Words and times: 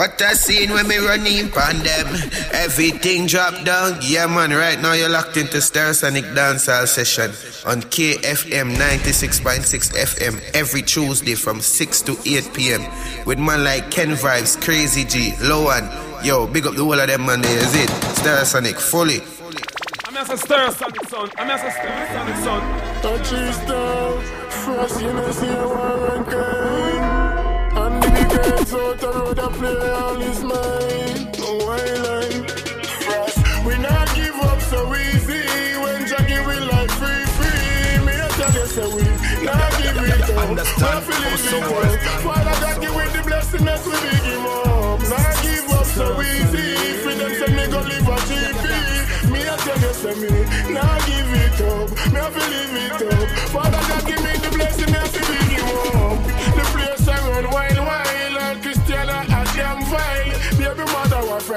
What 0.00 0.18
a 0.22 0.34
scene 0.34 0.70
when 0.70 0.88
me 0.88 0.96
running 0.96 1.50
pan 1.50 1.76
them. 1.84 2.06
Everything 2.54 3.26
drop 3.26 3.66
down. 3.66 3.98
Yeah, 4.00 4.24
man, 4.28 4.50
right 4.50 4.80
now 4.80 4.94
you're 4.94 5.10
locked 5.10 5.36
into 5.36 5.58
Stereosonic 5.58 6.24
Dancehall 6.34 6.88
session 6.88 7.28
on 7.70 7.82
KFM 7.82 8.76
96.6 8.76 9.92
FM 9.92 10.40
every 10.54 10.80
Tuesday 10.80 11.34
from 11.34 11.60
6 11.60 12.00
to 12.00 12.16
8 12.24 12.50
p.m. 12.54 12.86
with 13.26 13.38
man 13.38 13.62
like 13.62 13.90
Ken 13.90 14.12
Vibes, 14.12 14.58
Crazy 14.58 15.04
G, 15.04 15.34
Lowan. 15.42 15.84
Yo, 16.24 16.46
big 16.46 16.66
up 16.66 16.76
the 16.76 16.82
whole 16.82 16.98
of 16.98 17.06
them, 17.06 17.26
man. 17.26 17.42
There 17.42 17.58
is 17.58 17.74
it. 17.74 17.90
Stereosonic, 18.16 18.80
fully. 18.80 19.20
I'm 20.06 20.16
as 20.16 20.30
a 20.30 20.46
Stereosonic 20.46 21.10
son. 21.10 21.28
I'm 21.36 21.50
as 21.50 21.60
a 21.60 21.68
Stereosonic 21.76 22.42
son. 22.42 22.62
Touchy 23.02 23.52
stuff, 23.52 24.24
fresh, 24.64 25.02
you 25.02 25.12
know, 25.12 25.30
see 25.30 25.46
a 25.46 26.59
and 28.44 28.74
out 28.74 28.98
the 28.98 29.08
road 29.12 29.38
a 29.38 29.48
play 29.50 29.90
all 29.90 30.20
is 30.20 30.42
mine. 30.42 31.32
No 31.38 31.50
island. 31.68 32.50
Fresh. 33.04 33.36
We 33.66 33.78
not 33.78 34.08
give 34.14 34.36
up 34.48 34.60
so 34.60 34.80
easy. 34.94 35.42
When 35.82 36.06
Jackie 36.06 36.40
we 36.46 36.56
like 36.72 36.90
free, 37.00 37.24
free. 37.36 38.04
Me 38.06 38.12
I 38.16 38.28
tell 38.38 38.52
you 38.52 38.66
so 38.66 38.84
we 38.96 39.02
not 39.44 39.70
give 39.78 39.98
it 39.98 40.22
up. 40.22 40.48
Understand. 40.48 41.04
Also 41.30 41.58
Father 42.24 42.56
Jackie 42.62 42.92
with 42.96 43.12
the 43.12 43.22
blessing 43.26 43.64
that 43.64 43.80
we 43.84 43.92
big 43.92 44.24
him 44.30 44.46
up. 44.46 45.00
Not 45.12 45.34
give 45.42 45.70
up 45.70 45.86
so 45.86 46.06
easy. 46.20 46.68
Them 47.20 47.32
say 47.36 47.50
me 47.54 47.64
go 47.70 47.80
live 47.80 48.08
a 48.08 48.16
GP. 48.28 48.64
Me 49.30 49.40
I 49.44 49.56
tell 49.60 49.80
you 49.84 49.92
so 49.92 50.10
me 50.16 50.30
not 50.72 51.00
give 51.04 51.32
it 51.44 51.60
up. 51.60 51.88
Me 52.12 52.18
I 52.20 52.30
feel 52.32 52.48
live 52.48 52.76
it 52.80 53.02
up. 53.12 53.28
Father 53.52 53.82
Jackie 53.88 54.18
me 54.24 54.32
the 54.40 54.50
blessing 54.56 54.92
that 54.94 55.08
we 55.12 55.20
big 55.28 55.50
him 55.58 55.68
up. 56.00 56.18
The 56.56 56.64
place 56.72 57.08
I 57.08 57.10
run 57.28 57.46
wild 57.50 57.79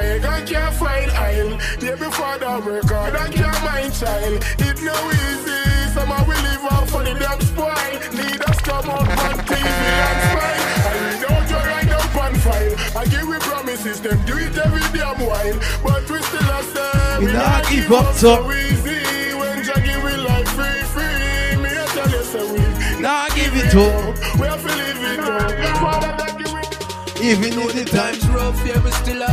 mother 0.03 0.27
I 0.27 0.41
can't 0.41 0.73
find 0.75 1.11
aisle. 1.11 1.57
Baby 1.79 2.11
father 2.11 2.59
work 2.65 2.89
hard 2.89 3.15
I 3.15 3.27
can't 3.29 3.59
mind 3.63 3.93
child. 3.93 4.43
It 4.59 4.81
no 4.81 4.95
easy. 5.11 5.61
some 5.93 6.07
Somehow 6.07 6.25
we 6.27 6.35
live 6.35 6.65
off 6.71 6.89
for 6.89 7.03
the 7.03 7.13
damn 7.13 7.39
spoil. 7.41 7.95
Need 8.17 8.41
us 8.49 8.59
come 8.61 8.89
up 8.89 9.07
on 9.07 9.37
TV 9.47 9.65
and 10.07 10.19
smile. 10.29 10.63
I 10.87 11.03
out 11.29 11.49
your 11.49 11.63
right 11.71 11.91
up 11.91 12.15
on 12.23 12.35
file. 12.35 12.75
I 12.97 13.05
give 13.05 13.27
we 13.27 13.37
promises 13.39 14.01
them 14.01 14.19
do 14.25 14.37
it 14.37 14.57
every 14.57 14.85
damn 14.97 15.19
while. 15.25 15.57
But 15.83 16.09
we 16.09 16.21
still 16.21 16.51
a 16.57 16.63
say 16.73 17.19
we 17.19 17.31
not 17.31 17.67
give 17.69 17.91
up 17.91 18.13
so 18.15 18.51
easy. 18.51 19.33
When 19.39 19.63
Jackie 19.63 19.97
we 20.03 20.15
like 20.17 20.47
free 20.57 20.83
free. 20.93 21.57
Me 21.61 21.69
I 21.69 21.85
tell 21.95 22.09
you 22.09 22.23
so 22.23 22.41
we 22.53 23.01
not 23.01 23.33
give 23.35 23.55
it 23.55 23.75
up. 23.75 24.39
We 24.39 24.47
have 24.47 24.61
to 24.61 24.67
live 24.67 25.03
it 25.11 25.19
up. 25.19 25.63
Even 27.23 27.53
if 27.57 27.73
the 27.73 27.85
times 27.85 28.27
rough, 28.31 28.67
yeah, 28.67 28.83
we 28.83 28.91
still. 28.91 29.23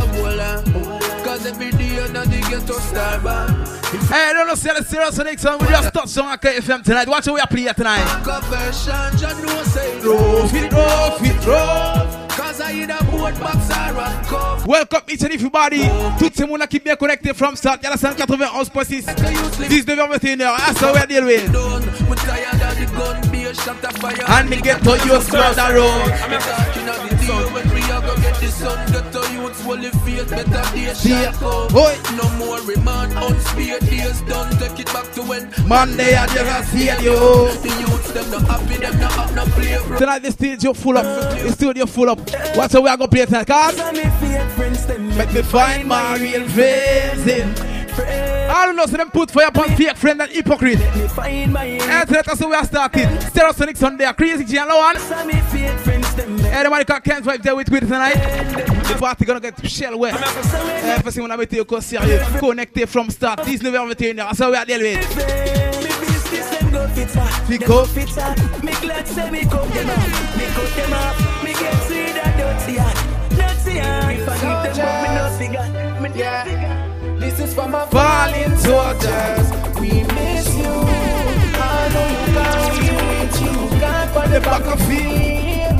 every 1.51 1.71
day 1.71 1.97
another 1.97 2.39
get 2.49 2.65
to 2.67 2.73
Starbucks. 2.73 4.07
Hey, 4.07 4.31
don't 4.33 4.47
know, 4.47 4.55
see 4.55 4.69
the 4.69 4.83
serious 4.83 5.17
next 5.17 5.41
song. 5.41 5.57
We 5.59 5.67
just 5.67 5.93
touched 5.93 6.17
on 6.17 6.37
KFM 6.37 6.83
tonight. 6.83 7.07
Watch 7.07 7.27
what 7.27 7.35
we 7.35 7.41
are 7.41 7.47
playing 7.47 7.73
tonight. 7.73 8.05
Conversion, 8.23 9.17
John 9.19 9.45
no 9.45 9.63
say 9.63 9.99
rough, 9.99 10.53
it 10.53 10.71
rough, 10.71 11.21
it 11.21 11.45
rough. 11.45 12.37
Cause 12.37 12.61
I 12.61 12.71
in 12.71 12.87
boat 12.87 13.37
box 13.39 13.69
or 13.69 13.99
a 13.99 14.23
cup. 14.29 14.65
Welcome 14.65 15.01
each 15.09 15.23
and 15.23 15.33
everybody. 15.33 15.81
Tout 16.17 16.31
ce 16.33 16.43
monde 16.45 16.65
qui 16.69 16.79
bien 16.79 16.95
connecté 16.95 17.33
from 17.33 17.55
start. 17.57 17.83
Y'a 17.83 17.89
la 17.89 17.97
191.6. 17.97 19.05
19h21h. 19.05 20.37
That's 20.37 20.79
how 20.79 20.93
we 20.93 21.05
deal 21.07 21.25
with. 21.25 21.51
And 24.29 24.49
me 24.49 24.61
get 24.61 24.81
to 24.83 24.91
you 25.05 25.21
spread 25.21 25.55
the 25.55 25.73
road. 25.75 26.11
I'm 26.11 26.39
talking 26.39 26.87
of 26.87 27.09
the 27.09 27.15
deal 27.19 27.43
when 27.53 27.69
we 27.75 27.81
are 27.91 28.01
go 28.01 28.15
get 28.21 28.35
the 28.39 28.47
sun. 28.47 29.20
Get 29.41 29.49
youths 29.49 29.65
will 29.65 29.77
the 29.77 30.25
better 30.29 30.75
days 30.75 31.01
shall 31.01 31.33
come. 31.33 31.73
No 32.15 32.29
more 32.37 32.61
remand 32.61 33.13
unspare 33.13 33.79
days 33.89 34.21
done. 34.21 34.51
Take 34.57 34.79
it 34.79 34.85
back 34.87 35.11
to 35.13 35.21
when 35.23 35.51
Monday 35.67 36.15
I 36.15 36.27
just 36.27 36.71
see 36.71 36.85
you. 36.85 37.49
The 37.61 37.75
youths 37.79 38.11
them 38.11 38.29
not 38.29 38.43
happy, 38.43 38.77
them 38.77 38.99
not 38.99 39.11
have 39.13 39.35
no 39.35 39.45
play. 39.45 39.97
Tonight 39.97 40.19
the 40.19 40.31
stage 40.31 40.63
you 40.63 40.73
full 40.73 40.97
up. 40.97 41.05
The 41.05 41.51
studio 41.53 41.85
full 41.85 42.09
up. 42.09 42.19
What's 42.55 42.73
how 42.73 42.81
we 42.81 42.89
are 42.89 42.97
gonna 42.97 43.09
play 43.09 43.25
tonight? 43.25 43.47
Cause 43.47 43.77
make 45.17 45.33
me 45.33 45.41
find 45.41 45.87
my 45.87 46.17
real 46.17 46.47
friends 46.49 47.27
in. 47.27 47.80
I 47.99 48.65
don't 48.65 48.75
know, 48.75 48.85
so 48.85 48.97
them 48.97 49.09
put 49.09 49.31
fire 49.31 49.47
upon 49.47 49.75
fake 49.75 49.95
friend 49.97 50.21
and 50.21 50.31
hypocrite. 50.31 50.79
And 50.79 51.09
tonight 51.09 52.25
that's 52.25 52.39
how 52.39 52.49
we 52.49 52.55
are 52.55 52.65
starting. 52.65 53.07
Stereosonic 53.07 53.77
Sunday, 53.77 54.11
crazy 54.13 54.43
G 54.45 54.57
and 54.57 54.69
Lowan. 54.69 54.97
Everybody 56.51 56.83
got 56.85 57.03
Ken's 57.03 57.25
vibe 57.25 57.41
there 57.41 57.55
with 57.55 57.69
with 57.69 57.83
tonight. 57.83 58.13
The 58.13 58.95
party 58.99 59.25
gonna 59.25 59.39
get 59.39 59.65
shell 59.69 59.97
wet. 59.97 60.15
First 60.17 61.15
thing 61.15 61.23
when 61.23 61.31
I 61.31 61.35
meet 61.37 61.53
you, 61.53 61.63
go 61.63 61.79
serious. 61.79 62.39
Connected 62.39 62.87
from 62.89 63.09
start. 63.09 63.39
19h21, 63.39 64.15
that's 64.15 64.39
how 64.39 64.51
we 64.51 64.57
are 64.57 64.65
dealing 64.65 64.97
with. 64.97 65.51
Pick 67.47 67.69
up. 67.69 67.87
Me 68.63 68.71
glad 68.81 69.07
say 69.07 69.29
me 69.29 69.41
come 69.41 69.69
them 69.69 69.89
up. 69.89 70.37
Me 70.37 70.45
cut 70.45 70.75
them 70.75 70.93
up. 70.93 71.43
Me 71.43 71.53
get 71.53 71.83
see 71.83 72.11
that 72.13 72.37
dirty 72.37 72.77
hand. 72.77 72.97
Dirty 73.31 73.79
hand. 73.79 74.21
If 74.21 74.29
I 74.29 74.63
give 74.65 74.75
them 74.75 74.85
up, 74.87 75.01
me 75.03 75.09
no 75.15 75.23
figure. 75.37 76.01
Me 76.01 76.19
yeah. 76.19 76.90
This 77.21 77.39
is 77.39 77.53
for 77.53 77.67
my 77.67 77.85
falling 77.85 78.57
soldiers. 78.57 79.51
We 79.79 80.03
miss 80.15 80.57
you. 80.57 80.73
I 81.53 81.87
know 81.93 82.07
you 82.17 82.33
got 82.33 82.73
you 82.81 82.95
with 82.97 83.41
you. 83.43 83.79
God 83.79 84.09
for 84.09 84.27
the 84.27 84.39
back 84.41 84.65
of 84.65 84.79
field. 84.87 85.77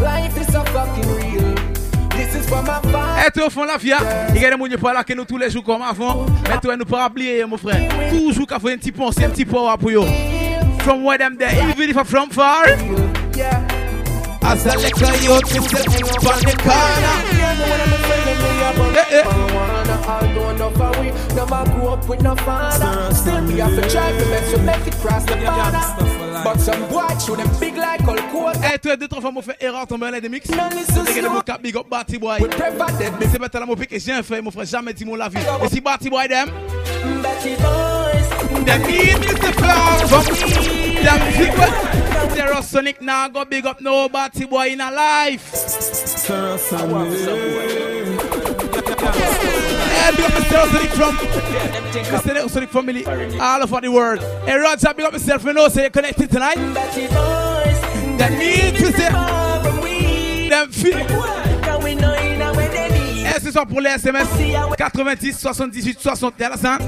Life 0.00 0.38
is 0.40 0.46
so 0.52 0.62
fucking 0.66 1.08
real. 1.16 1.54
This 2.10 2.36
is 2.36 2.48
for 2.48 2.62
my 2.62 2.80
father. 2.92 3.26
Et 3.26 3.30
toi, 3.32 3.46
au 3.46 3.50
fond 3.50 3.64
la 3.64 3.76
vie, 3.78 3.90
il 4.34 4.40
y 4.40 4.44
a 4.44 4.50
des 4.50 4.56
gens 4.56 4.64
qui 4.64 4.76
parlent 4.76 5.04
que 5.04 5.14
nous 5.14 5.24
tous 5.24 5.38
les 5.38 5.50
jours 5.50 5.64
comme 5.64 5.82
avant. 5.82 6.24
Mais 6.48 6.60
toi, 6.62 6.76
nous 6.76 6.84
pas 6.84 7.08
oublier, 7.08 7.44
mon 7.44 7.56
frère. 7.56 7.90
Toujours 8.10 8.46
qu'à 8.46 8.60
faire 8.60 8.74
un 8.74 8.76
petit 8.76 8.92
pensée, 8.92 9.24
un 9.24 9.30
petit 9.30 9.44
power 9.44 9.76
pour 9.76 9.90
you. 9.90 10.04
From 10.84 11.04
where 11.04 11.18
them 11.18 11.36
there, 11.36 11.50
even 11.68 11.90
if 11.90 11.96
I'm 11.96 12.04
from 12.04 12.30
far. 12.30 12.66
As 14.46 14.66
I 14.66 14.76
lick 14.76 15.00
a 15.00 15.10
youth, 15.22 15.52
me 15.52 15.60
sit 15.68 15.88
on 15.88 16.40
the 16.44 16.54
corner. 16.62 17.16
Eh, 18.96 19.18
eh. 19.18 19.24
Never 21.34 21.64
grew 21.72 21.88
up 21.88 22.08
with 22.08 22.22
no 22.22 22.36
father. 22.36 23.14
Still 23.14 23.44
we 23.46 23.58
have 23.58 23.74
to 23.74 23.90
try 23.90 24.12
to 24.12 24.24
best 24.26 24.54
to 24.54 24.58
make 24.62 24.86
it 24.86 24.94
cross 24.94 25.24
the 25.24 25.36
border. 25.36 26.42
But 26.44 26.60
some 26.60 26.88
boy 26.88 27.08
show 27.18 27.36
them 27.36 27.50
big 27.58 27.76
like 27.76 28.06
all 28.06 28.16
cold. 28.30 28.56
Eh, 28.62 28.78
toi, 28.78 28.96
deux, 28.96 29.08
trois 29.08 29.20
fois, 29.22 29.32
mon 29.32 29.42
fait 29.42 29.56
erreur, 29.60 29.86
tomber 29.86 30.10
dans 30.10 30.20
des 30.20 30.28
mix. 30.28 30.46
T'es 30.46 31.22
mon 31.22 31.40
cap, 31.40 31.62
big 31.62 31.76
up, 31.76 31.86
Batty 31.90 32.18
Boy. 32.18 32.38
Mais 32.40 33.26
c'est 33.32 33.38
pas 33.38 33.66
mon 33.66 33.74
pic 33.74 33.92
et 33.92 33.98
j'ai 33.98 34.12
un 34.12 34.22
fait, 34.22 34.42
mon 34.42 34.50
frère, 34.50 34.66
jamais 34.66 34.92
dit 34.92 35.04
mon 35.04 35.16
la 35.16 35.28
vie. 35.28 35.38
Et 35.64 35.68
si 35.68 35.80
Batty 35.80 36.10
Boy, 36.10 36.28
them. 36.28 36.50
Batty 37.22 37.56
boys. 37.56 38.64
Them 38.64 38.82
need 38.82 39.18
me 39.20 39.26
to 39.26 39.52
flow 39.52 40.06
from 40.06 40.24
me. 40.32 41.02
Them 41.02 41.20
people. 41.32 42.03
Stereosonic 42.34 43.00
now 43.00 43.28
go 43.28 43.44
big 43.44 43.64
up 43.64 43.80
nobody 43.80 44.44
boy 44.44 44.70
in 44.70 44.80
a 44.80 44.90
life. 44.90 45.52
Stereosonic. 45.52 47.14
Yeah, 49.94 50.10
big 50.10 50.24
up 50.24 50.34
myself, 50.34 50.68
Sonic 50.70 50.90
from 50.90 51.16
yeah, 51.94 52.18
Sonic, 52.20 52.50
Sonic 52.50 52.70
family, 52.70 53.06
all 53.38 53.62
over 53.62 53.80
the 53.80 53.88
world. 53.88 54.18
Hey, 54.44 54.56
Roger, 54.56 54.92
big 54.94 55.06
up 55.06 55.12
myself, 55.12 55.44
you 55.44 55.52
know, 55.52 55.68
so 55.68 55.80
you're 55.80 55.90
connected 55.90 56.28
tonight. 56.28 56.56
That 58.16 58.32
means 58.32 58.78
to 58.78 58.92
say, 58.92 59.10
them 60.50 60.72
feel. 60.72 60.98
Et 63.36 63.40
ce 63.40 63.50
soir 63.50 63.66
pour 63.66 63.80
les 63.80 63.90
SMS 63.90 64.28
90 64.76 65.32
78 65.38 66.00
60 66.00 66.00
61 66.00 66.56
100. 66.56 66.78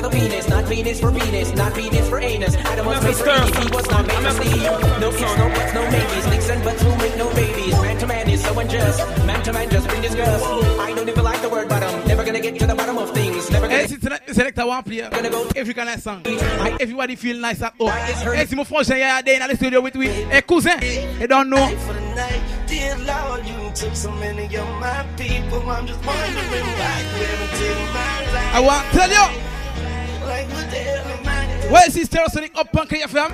For 0.00 0.08
the 0.08 0.16
penis, 0.16 0.48
not 0.48 0.66
penis 0.66 1.00
for 1.00 1.12
penis, 1.12 1.54
not 1.54 1.74
penis 1.74 2.08
for 2.08 2.18
anus. 2.18 2.54
Adam 2.56 2.86
was 2.86 3.02
made 3.04 3.16
for 3.16 3.28
Eve, 3.28 3.56
he 3.56 3.74
was 3.74 3.90
not 3.90 4.06
made 4.06 4.22
for 4.24 4.30
Steve. 4.30 4.62
No 5.00 5.10
kiss, 5.10 5.36
no 5.36 5.48
butts, 5.48 5.74
no 5.74 5.90
maybes, 5.90 6.26
licks 6.28 6.48
and 6.48 6.64
butts 6.64 6.82
who 6.82 6.96
make 6.96 7.16
no 7.16 7.28
babies. 7.34 7.72
Man 7.72 7.98
to 7.98 8.06
man 8.06 8.28
is 8.28 8.42
so 8.42 8.58
unjust, 8.58 8.98
man 9.26 9.42
to 9.42 9.52
man 9.52 9.70
just 9.70 9.88
bring 9.88 10.02
disgust. 10.02 10.44
I 10.44 10.92
don't 10.94 11.08
even 11.08 11.24
like 11.24 11.42
the 11.42 11.48
word 11.48 11.68
bottom, 11.68 12.06
never 12.06 12.24
gonna 12.24 12.40
get 12.40 12.58
to 12.58 12.66
the 12.66 12.74
bottom 12.74 12.98
of 12.98 13.10
things, 13.10 13.50
never 13.50 13.68
gonna 13.68 13.80
Et 13.80 13.88
si 13.88 13.98
tonight 13.98 14.26
the 14.26 14.34
selector 14.34 14.66
one 14.66 14.82
player, 14.82 15.08
every 15.56 15.74
kind 15.74 15.88
of 15.88 16.00
song, 16.00 16.22
make 16.24 16.80
everybody 16.80 17.16
feel 17.16 17.38
nice 17.38 17.62
at 17.62 17.74
home. 17.78 17.92
Et 18.34 18.48
si 18.48 18.54
mon 18.56 18.64
frangin 18.64 18.98
y 18.98 19.18
a 19.18 19.22
day 19.22 19.36
in 19.36 19.48
the 19.48 19.56
studio 19.56 19.80
with 19.80 19.96
me, 19.96 20.08
et 20.30 20.46
cousin, 20.46 20.78
they 20.80 21.26
don't 21.26 21.50
know. 21.50 21.66
For 21.86 21.92
the 21.92 22.00
night, 22.14 22.40
dear 22.66 22.96
Lord, 23.04 23.46
you 23.46 23.70
took 23.74 23.94
so 23.94 24.10
many 24.12 24.44
of 24.56 24.68
my 24.80 25.04
people. 25.16 25.60
I'm 25.70 25.86
just 25.86 26.04
wondering 26.06 26.64
why 26.80 27.04
you 27.16 27.24
ever 27.24 27.48
took 27.56 27.78
my 27.92 28.32
life. 28.32 28.54
I 28.54 28.60
want 28.60 28.90
to 28.90 28.98
tell 28.98 29.10
you, 29.10 29.39
where 31.70 31.86
is 31.86 31.94
this 31.94 32.08
Stereosonic 32.08 32.56
up 32.56 32.74
on 32.76 32.86
KFM? 32.88 33.30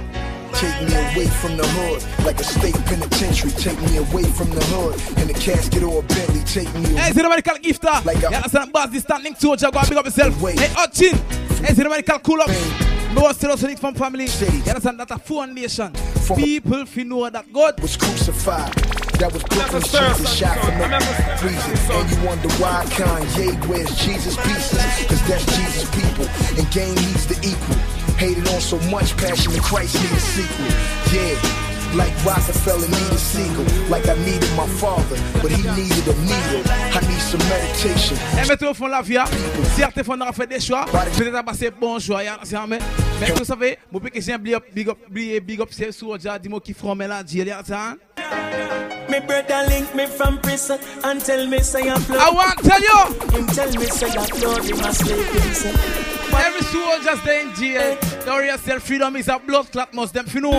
Take 0.55 0.88
me 0.88 0.94
away 0.94 1.27
from 1.27 1.56
the 1.56 1.67
hood, 1.67 2.25
like 2.25 2.38
a 2.41 2.44
state 2.44 2.75
penitentiary. 2.87 3.50
Take 3.53 3.81
me 3.83 3.99
away 3.99 4.25
from 4.25 4.50
the 4.50 4.65
hood, 4.67 4.94
in 5.21 5.29
a 5.29 5.38
casket 5.38 5.83
or 5.83 6.00
a 6.00 6.03
Bentley. 6.03 6.41
Take 6.44 6.73
me 6.75 6.93
away. 6.93 7.00
Hey, 7.00 7.12
the 7.12 7.29
medical 7.29 7.56
gifter. 7.56 8.05
Like 8.05 8.19
a, 8.19 8.21
you 8.31 8.37
understand? 8.37 8.73
Boss, 8.73 8.91
this 8.91 9.03
standing 9.03 9.35
soldier, 9.35 9.71
go 9.71 9.79
and 9.81 9.88
big 9.88 9.99
up 9.99 10.05
yourself. 10.05 10.35
Hey, 10.41 10.69
Ochin. 10.77 11.17
Hey, 11.65 11.75
the 11.75 11.88
medical 11.88 12.19
cool 12.21 12.41
up. 12.41 12.50
Still 13.35 13.50
also 13.50 13.77
from 13.77 13.94
family. 13.94 14.27
You 14.27 14.47
understand? 14.69 15.00
That's 15.00 15.11
a 15.12 15.19
foundation. 15.19 15.93
People 16.37 16.87
feel 16.87 17.06
know 17.06 17.31
that 17.31 17.50
God 17.53 17.81
was 17.81 17.97
crucified. 17.97 18.95
That 19.18 19.32
was 19.32 19.42
Brooklyn 19.44 19.80
Jesus 19.80 20.28
shot 20.28 20.58
for 20.60 20.76
no 20.76 21.00
reason. 21.40 21.72
And 21.88 22.10
you 22.10 22.20
wonder 22.20 22.52
why 22.60 22.84
Kanye 22.92 23.56
wears 23.66 23.88
Jesus 23.96 24.36
pieces? 24.36 24.76
Cause 25.08 25.22
that's 25.26 25.46
Jesus 25.56 25.88
people. 25.88 26.28
And 26.60 26.68
game 26.70 26.96
he's 26.96 27.24
the 27.26 27.40
equal. 27.40 27.80
Hated 28.20 28.46
on 28.52 28.60
so 28.60 28.78
much 28.90 29.16
passion 29.16 29.54
in 29.54 29.60
Christ 29.60 29.96
need 29.96 30.12
a 30.12 30.20
sequel. 30.20 30.68
Yeah. 31.16 31.66
Like 31.94 32.12
Rockefeller 32.26 32.88
needed 32.88 33.18
Siegel, 33.18 33.64
like 33.88 34.06
I 34.06 34.16
needed 34.18 34.52
my 34.54 34.66
father, 34.66 35.16
but 35.40 35.50
he 35.50 35.62
needed 35.62 36.04
a 36.04 36.16
needle. 36.20 36.60
I 36.68 37.00
need 37.08 37.20
some 37.20 37.40
meditation. 37.48 38.18
Et 38.36 38.46
mettez 38.46 38.66
au 38.66 38.74
fond 38.74 38.88
la 38.88 39.00
vie, 39.00 39.16
certains 39.76 40.02
font 40.02 40.18
fait 40.32 40.46
des 40.46 40.60
choix, 40.60 40.84
peut-être 40.84 41.44
passer 41.44 41.70
bon 41.70 41.98
choix, 41.98 42.20
mais 42.68 42.80
mais 43.20 43.30
vous 43.30 43.44
savez, 43.44 43.78
mon 43.90 44.00
petit 44.00 44.20
j'ai 44.20 44.36
big 44.36 44.54
up, 44.54 44.64
big 44.74 44.88
up, 44.90 44.98
big 45.08 45.60
up, 45.60 45.68
c'est 45.70 45.92
sur 45.92 46.18
dis-moi 46.18 46.60
qui 46.60 46.74
from 46.74 46.98
la 46.98 47.22
dit, 47.22 47.44
Me 49.08 49.20
brother 49.20 49.64
link 49.69 49.94
me 49.94 50.06
from 50.06 50.38
prison 50.38 50.81
and 51.05 51.20
tell 51.20 51.47
me 51.47 51.61
say 51.61 51.88
I'm 51.88 52.03
I 52.11 52.31
want 52.31 52.58
tell 52.58 52.81
you. 52.81 53.38
Him 53.38 53.47
tell 53.49 53.70
me 53.73 53.87
say 53.87 54.08
I'm 54.11 54.29
blood 54.41 54.69
in 54.69 54.76
my 54.79 54.91
slave 54.91 56.17
Every 56.35 56.62
soldier 56.62 57.17
stay 57.23 57.41
in 57.43 57.49
eh. 57.50 57.55
jail. 57.55 57.99
Don't 58.25 58.44
yourself 58.44 58.82
freedom 58.82 59.17
is 59.17 59.29
a 59.29 59.38
blood 59.38 59.70
clot 59.70 59.94
must 59.94 60.14
them 60.14 60.26
fi 60.26 60.41
know. 60.41 60.50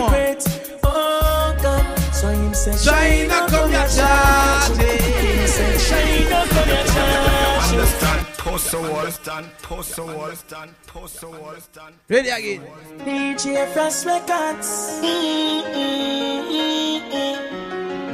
Oh 0.83 1.55
God, 1.61 1.99
so 2.13 2.29
him 2.29 2.53
say 2.53 2.77
China 2.89 3.47
come 3.49 3.71
your 3.71 3.87
charge. 3.87 4.79
Eh. 4.79 4.97
Him 4.97 5.47
say 5.47 5.77
China 5.89 6.45
come 6.47 6.69
your 6.69 6.85
charge. 6.85 7.71
Understand, 7.73 8.27
post 8.37 8.71
the 8.71 8.79
wall, 8.81 9.11
stand, 9.11 9.49
post 9.61 9.95
the 9.97 10.05
wall, 10.05 10.31
stand, 10.31 10.71
post 10.87 11.19
the 11.21 11.29
wall, 11.29 11.55
stand. 11.59 11.95
Ready 12.07 12.29
again. 12.29 12.61
DJ 12.99 13.67
Fresh 13.73 14.05
Records. 14.05 15.01
Mm-hmm. 15.03 16.27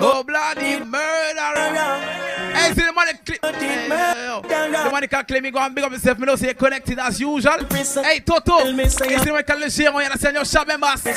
Oh 0.05 0.21
bloody 0.21 0.83
murderer. 0.83 2.23
Hey, 2.53 2.73
see 2.73 2.85
the 2.85 2.91
money 2.91 3.13
clip. 3.25 3.39
The 3.41 4.89
money 4.91 5.07
can 5.07 5.23
claim 5.23 5.43
me 5.43 5.51
go 5.51 5.59
and 5.59 5.73
big 5.73 5.85
up 5.85 5.93
yourself. 5.93 6.19
Me 6.19 6.25
know 6.25 6.35
say 6.35 6.53
connected 6.53 6.99
as 6.99 7.21
usual. 7.21 7.63
Hey, 8.03 8.19
Toto. 8.19 8.65
Hey, 8.65 8.87
see 8.89 9.07
the 9.07 9.31
money 9.31 9.43
can 9.43 9.63
on 9.63 9.71
you 9.71 10.05
understand 10.05 10.35
your 10.35 10.43
shop 10.43 10.67
eh, 10.67 10.75
members. 10.75 11.05
You 11.05 11.11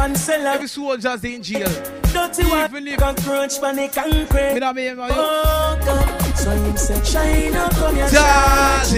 understand? 0.00 0.46
Every 0.46 0.66
soldier's 0.66 1.24
in 1.24 1.42
jail. 1.44 1.68
Dirty 2.12 2.44
one 2.44 2.96
can 2.96 3.14
crunch 3.16 3.60
panic 3.60 3.96
and 3.98 4.28
crack. 4.28 4.54
Me 4.54 4.60
know 4.60 4.72
me, 4.72 4.90
Oh 4.90 5.78
God, 5.84 6.36
so 6.36 6.50
him 6.50 6.76
said 6.76 7.04
China 7.04 7.68
come 7.72 7.94
here 7.94 8.08
charge. 8.08 8.92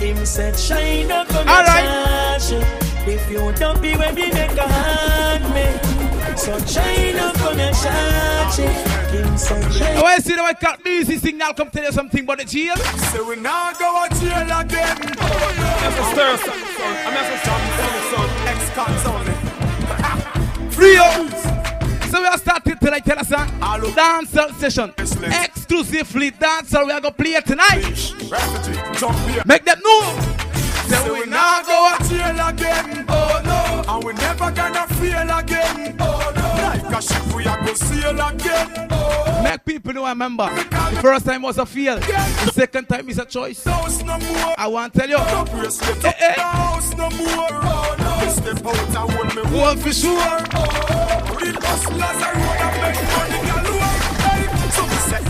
Him 0.00 0.26
said 0.26 0.56
China 0.56 1.24
come 1.28 1.46
here 1.46 1.64
charge. 2.38 2.52
If 3.06 3.30
you 3.30 3.52
don't 3.52 3.80
be 3.80 3.96
when 3.96 4.14
me 4.16 4.32
make 4.32 4.50
a 4.50 4.66
hand 4.66 5.54
me. 5.54 5.97
So 6.38 6.58
China 6.60 7.32
come 7.34 7.58
here 7.58 7.72
charge. 7.72 8.60
I 8.60 10.00
want 10.00 10.22
to 10.22 10.28
see 10.28 10.36
the 10.36 10.42
white 10.42 10.60
cat 10.60 10.80
music 10.84 11.18
signal 11.18 11.52
come 11.52 11.68
tell 11.68 11.82
you 11.82 11.92
something 11.92 12.22
about 12.22 12.38
the 12.38 12.44
jail. 12.44 12.76
So 13.12 13.28
we 13.28 13.36
now 13.36 13.72
go 13.72 14.06
to 14.08 14.14
jail 14.20 14.60
again. 14.60 14.96
I'm 15.18 15.92
a 15.92 16.04
stir 16.12 16.36
son. 16.38 16.58
I'm 17.04 17.16
a 17.16 17.38
son. 17.44 18.28
Ex-cons 18.46 19.04
only. 19.04 19.34
Free 20.70 20.96
out. 20.96 21.28
So 22.08 22.20
we 22.20 22.26
are 22.28 22.38
starting 22.38 22.78
tonight, 22.78 23.04
tell 23.04 23.18
us, 23.18 23.28
huh? 23.28 23.46
Dancehall 23.90 24.54
session. 24.54 24.94
Exclusively 24.96 26.30
dancehall. 26.30 26.86
We 26.86 26.92
are 26.92 27.00
going 27.00 27.14
to 27.14 27.22
play 27.22 27.34
it 27.34 27.46
tonight. 27.46 27.84
Make 29.44 29.64
them 29.64 29.80
know. 29.84 30.34
So 30.88 31.12
we 31.12 31.26
now 31.26 31.62
go 31.62 31.96
to 31.98 32.08
jail 32.08 32.48
again. 32.48 33.04
Oh 33.10 33.40
no. 33.44 33.84
And 33.92 34.04
we 34.04 34.12
never 34.14 34.50
gonna 34.50 34.86
feel 34.94 35.30
again. 35.36 35.97
Oh 36.98 37.00
a 37.00 37.02
ship 37.02 37.32
we 37.32 37.46
are 37.46 37.64
go 37.64 37.74
sail 37.74 38.10
again. 38.10 38.88
Oh. 38.90 39.40
Make 39.44 39.64
people 39.64 39.92
know 39.92 40.02
I 40.02 40.10
remember. 40.10 40.46
The 40.46 40.98
first 41.00 41.26
time 41.26 41.42
was 41.42 41.58
a 41.58 41.64
feel. 41.64 41.96
The 41.96 42.50
second 42.52 42.88
time 42.88 43.08
is 43.08 43.18
a 43.18 43.24
choice. 43.24 43.64
I 43.66 44.66
want 44.66 44.94
to 44.94 44.98
tell 44.98 45.08
you. 45.08 45.18
Hey, 45.18 46.12
hey. 46.18 46.40
House 46.40 46.96
no 46.96 47.08
more. 47.10 47.48
Oh, 47.52 47.94
no. 47.98 48.30
Step 48.32 48.66
out 48.66 48.76
and 48.76 48.96
hold 48.96 49.36
me 49.36 49.42
one 49.60 49.76
for 49.78 49.92
sure. 49.92 50.18
Oh, 50.54 50.98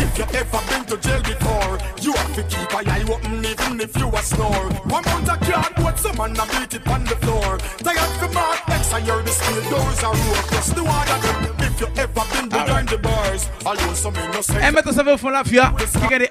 if 0.00 0.19
you 0.19 0.25
ever 0.35 0.61
been 0.69 0.85
to 0.87 0.97
jail 0.99 1.23
before, 1.23 1.79
you 2.00 2.12
have 2.12 2.35
to 2.35 2.43
keep 2.45 2.71
a 2.73 2.91
eye 2.91 3.05
open 3.09 3.45
even 3.45 3.81
if 3.81 3.97
you 3.97 4.09
a 4.09 4.23
snore. 4.23 4.69
One 4.87 5.05
month 5.05 5.29
cardboard, 5.49 5.99
some 5.99 6.17
man 6.17 6.39
a 6.39 6.45
beat 6.47 6.75
it 6.75 6.89
on 6.89 7.05
the 7.05 7.17
floor. 7.17 7.59
Tired 7.79 8.15
for 8.21 8.31
mark 8.33 8.69
X 8.69 8.93
and 8.95 9.06
you're 9.06 9.23
the 9.23 9.31
steel 9.31 9.62
doors 9.71 10.03
are 10.05 10.15
rope. 10.15 10.50
Just 10.50 10.75
the 10.75 10.85
water 10.85 11.19
if 11.61 11.81
you 11.81 11.89
ever 11.97 12.25
been 12.33 12.49
behind 12.49 12.89
the 12.89 12.99
bars. 12.99 13.49
Alone 13.65 13.95
some 13.95 14.17
innocent. 14.17 14.59
Eh, 14.62 14.71
mais 14.71 14.83
tu 14.83 14.93
savais 14.93 15.12
au 15.12 15.17
fond 15.17 15.31
la 15.31 15.45
fia, 15.45 15.73
il 15.79 16.11
y 16.11 16.15
a 16.15 16.19
des. 16.19 16.31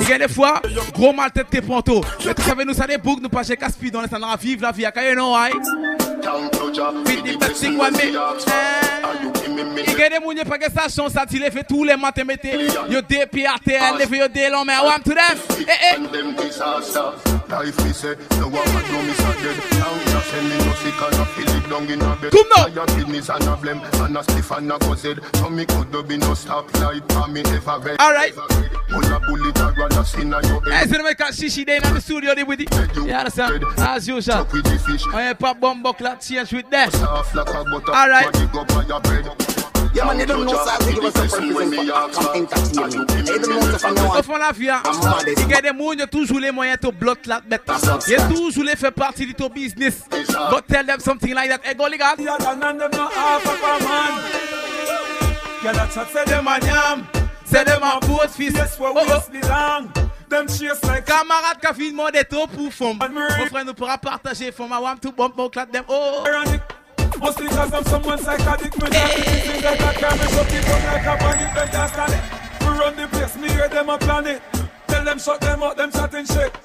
Il 0.00 0.08
y 0.08 0.12
a 0.12 0.28
fois, 0.28 0.60
gros 0.94 1.12
mal 1.12 1.30
tête 1.30 1.48
tes. 1.50 1.60
Mais 1.60 2.34
tu 2.34 2.42
savais, 2.42 2.64
nous 2.64 2.74
ça 2.74 2.86
des 2.86 2.98
boucs, 2.98 3.20
nous 3.22 3.28
pas 3.28 3.42
chez 3.42 3.56
Caspi 3.56 3.90
dans 3.90 4.00
l'instant, 4.00 4.18
vivre 4.40 4.62
la 4.62 4.72
vie, 4.72 4.86
à 4.86 4.92
the 7.40 7.54
thing 7.54 7.78
one 7.78 7.92
me. 7.94 9.37
Il 9.58 9.98
y 9.98 10.02
a 10.02 10.44
des 10.44 10.58
que 10.58 10.70
station, 10.70 11.08
ça 11.08 11.26
fait 11.26 11.64
tous 11.68 11.84
les 11.84 11.96
matins. 11.96 12.22
Yo 12.88 13.00
puis 13.30 13.46
à 13.46 13.56
terre, 13.64 13.94
yo 13.98 14.50
l'homme, 14.50 14.70
to 15.04 15.14
them. 15.14 15.38
Eh, 15.60 15.94
eh. 15.94 17.28
Life 17.48 17.94
say, 17.94 18.14
no 18.38 18.48
one 18.48 18.52
know 18.52 19.02
me 19.02 19.12
so 19.14 19.32
dead. 19.40 19.56
Now 19.80 19.96
just 20.04 20.28
send 20.28 20.48
me 20.50 20.56
no 20.58 20.72
sick 20.74 21.00
and 21.00 21.16
it 21.48 21.70
down 21.70 21.90
in 21.90 22.02
a 22.02 22.16
bed. 22.20 22.30
Come 22.30 22.46
now. 22.54 22.82
I 22.82 22.86
business 22.94 23.30
and 23.30 23.44
a 23.44 23.56
blame 23.56 23.80
and 23.80 24.18
a 24.18 24.22
stiff 24.22 24.50
and 24.50 24.70
a 24.70 24.78
go 24.78 24.94
said. 24.94 25.20
So 25.36 25.48
me 25.48 25.64
could 25.64 25.90
do 25.90 26.02
be 26.02 26.18
no 26.18 26.34
stop 26.34 26.70
light 26.78 27.08
me 27.30 27.42
red. 27.42 27.96
All 28.00 28.12
right. 28.12 28.34
Pull 28.34 29.04
a 29.04 29.20
bullet 29.20 29.58
and 29.58 29.78
run 29.78 29.92
a 29.92 30.04
sin 30.04 30.34
on 30.34 30.44
your 30.44 30.62
head. 30.70 30.88
Hey, 30.88 30.94
so 30.94 31.06
a 31.06 31.14
shishi 31.32 31.64
day 31.64 31.76
in 31.76 31.94
the 31.94 32.00
studio 32.02 32.34
with 32.44 32.60
it. 32.60 32.70
You 32.94 33.12
understand? 33.12 33.64
As 33.78 34.06
usual. 34.06 34.34
Chuck 34.34 34.52
with 34.52 34.64
the 34.64 34.78
fish. 34.78 35.06
I 35.14 35.32
pop 35.32 35.58
bomb 35.58 35.82
buckler 35.82 36.16
change 36.20 36.52
with 36.52 36.68
that. 36.68 36.92
Soft 36.92 37.34
like 37.34 37.48
a 37.48 37.64
butter. 37.64 37.94
All 37.94 38.08
right. 38.10 38.30
Body 38.30 38.46
go 38.52 38.64
by 38.66 38.84
your 38.84 39.00
bread. 39.00 39.47
Yeah, 39.94 40.04
man, 40.04 40.20
you 40.20 40.26
don't 40.26 40.44
know 40.44 40.52
so 40.52 40.68
I 40.70 40.76
think 40.76 40.96
it 40.98 41.02
was 41.02 41.16
a 41.16 41.22
represent 41.22 42.14
for 42.14 42.36
entertainment. 42.36 43.28
You 43.28 43.38
don't 43.38 43.48
know 43.48 43.60
so 43.72 43.78
from 43.78 43.94
now 43.94 44.10
on. 44.12 44.18
Au 44.18 44.22
fond 44.22 44.36
la 44.38 44.52
vie, 44.52 44.64
il 44.64 44.66
y 44.66 44.70
a 44.70 44.82
des 45.62 45.68
gens 45.68 45.94
qui 45.96 46.02
ont 46.02 46.06
toujours 46.06 46.40
les 46.40 46.50
moyens 46.52 46.78
de 46.80 46.90
bloc 46.90 47.18
la 47.26 47.40
bête. 47.40 47.62
Il 48.06 48.12
y 48.12 48.16
a 48.16 48.28
toujours 48.28 48.64
les 48.64 48.76
fait 48.76 48.90
partie 48.90 49.26
de 49.26 49.32
ton 49.32 49.48
business. 49.48 50.02
Go 50.50 50.60
tell 50.60 50.86
them 50.86 51.00
something 51.00 51.34
like 51.34 51.48
that. 51.50 51.60
Hey, 51.64 51.74
go 51.74 51.86
legal. 51.86 52.14
Yeah, 52.18 52.36
and 52.36 52.60
them 52.62 52.78
not 52.78 53.12
half 53.12 53.44
of 53.44 53.62
a 53.62 53.84
man. 53.84 54.12
Yeah, 55.64 55.72
that's 55.72 55.96
what 55.96 56.08
say 56.12 56.24
them 56.24 56.46
a 56.46 56.58
yam. 56.64 57.06
Say 57.44 57.64
them 57.64 57.82
a 57.82 57.98
post 58.00 58.36
fist. 58.36 58.56
Yes, 58.56 58.78
where 58.78 58.92
Oh, 58.94 59.04
oh. 59.08 59.24
we 59.32 59.40
belong. 59.40 59.90
Them 60.28 60.46
chase 60.46 60.80
Camarade 61.06 61.58
qui 61.60 61.66
a 61.66 61.72
fait 61.74 61.90
demander 61.90 62.24
trop 62.24 62.46
pour 62.46 62.72
femme. 62.72 62.98
Mon 63.12 63.46
frère 63.46 63.64
nous 63.64 63.74
pourra 63.74 63.96
partager 63.98 64.52
femme. 64.52 64.72
I 64.72 64.78
want 64.78 65.00
to 65.00 65.10
bump 65.10 65.36
my 65.36 65.48
clap 65.48 65.72
them. 65.72 65.84
Oh. 65.88 66.22
Ironic. 67.08 67.20
Mostly 67.22 67.48
because 67.48 67.72
I'm 67.72 67.84
someone 67.84 68.18
psychotic. 68.18 68.72
Me 68.76 68.80
not 68.80 68.90
think 68.90 69.62
that 69.62 69.80
I 69.80 69.94
can 69.94 70.18
make 70.18 70.34
up 70.34 70.46
people 70.46 70.78
like 70.88 71.06
a 71.06 71.16
panic. 71.18 71.54
Them 71.54 71.68
can't 71.68 71.92
stand 71.92 72.12
it. 72.12 72.22
We 72.60 72.66
run 72.78 72.96
the 72.96 73.08
place, 73.08 73.36
me 73.36 73.48
hear 73.48 73.68
them 73.68 73.88
a 73.88 73.98
plan 73.98 74.26
it. 74.26 74.42
Tell 74.88 75.04
them 75.04 75.18
shut 75.18 75.40
them 75.40 75.62
out, 75.62 75.76
them 75.76 75.90
chatting 75.90 76.26
shit. 76.26 76.56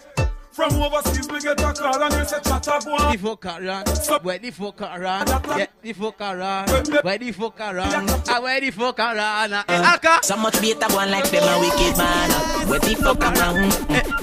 From 0.52 0.74
overseas, 0.80 1.28
we 1.32 1.40
get 1.42 1.60
a 1.60 1.74
call 1.74 2.04
and 2.04 2.14
we 2.14 2.24
say 2.26 2.38
chat 2.44 2.68
up 2.68 2.84
The 2.84 2.92
one. 2.92 3.18
fuck 3.18 3.46
around, 3.46 3.88
where 4.22 4.38
the 4.38 4.52
fuck 4.52 4.82
around, 4.82 5.28
yeah, 5.58 5.66
the 5.82 5.94
fuck 5.94 6.22
around, 6.22 6.70
where 7.04 7.18
the 7.18 7.32
fuck 7.32 7.60
around, 7.60 8.10
ah, 8.30 8.40
where 8.40 8.62
the 8.62 8.70
fuck 8.70 9.00
around, 9.00 9.54
Alka, 9.68 10.20
So 10.22 10.38
much 10.38 10.62
better 10.62 10.94
one 10.94 11.10
like 11.10 11.28
them 11.32 11.42
a 11.44 11.60
wicked 11.60 11.98
man. 11.98 12.30
Where 12.70 12.80
the 12.80 12.94
fuck 12.94 13.20
around? 13.20 13.74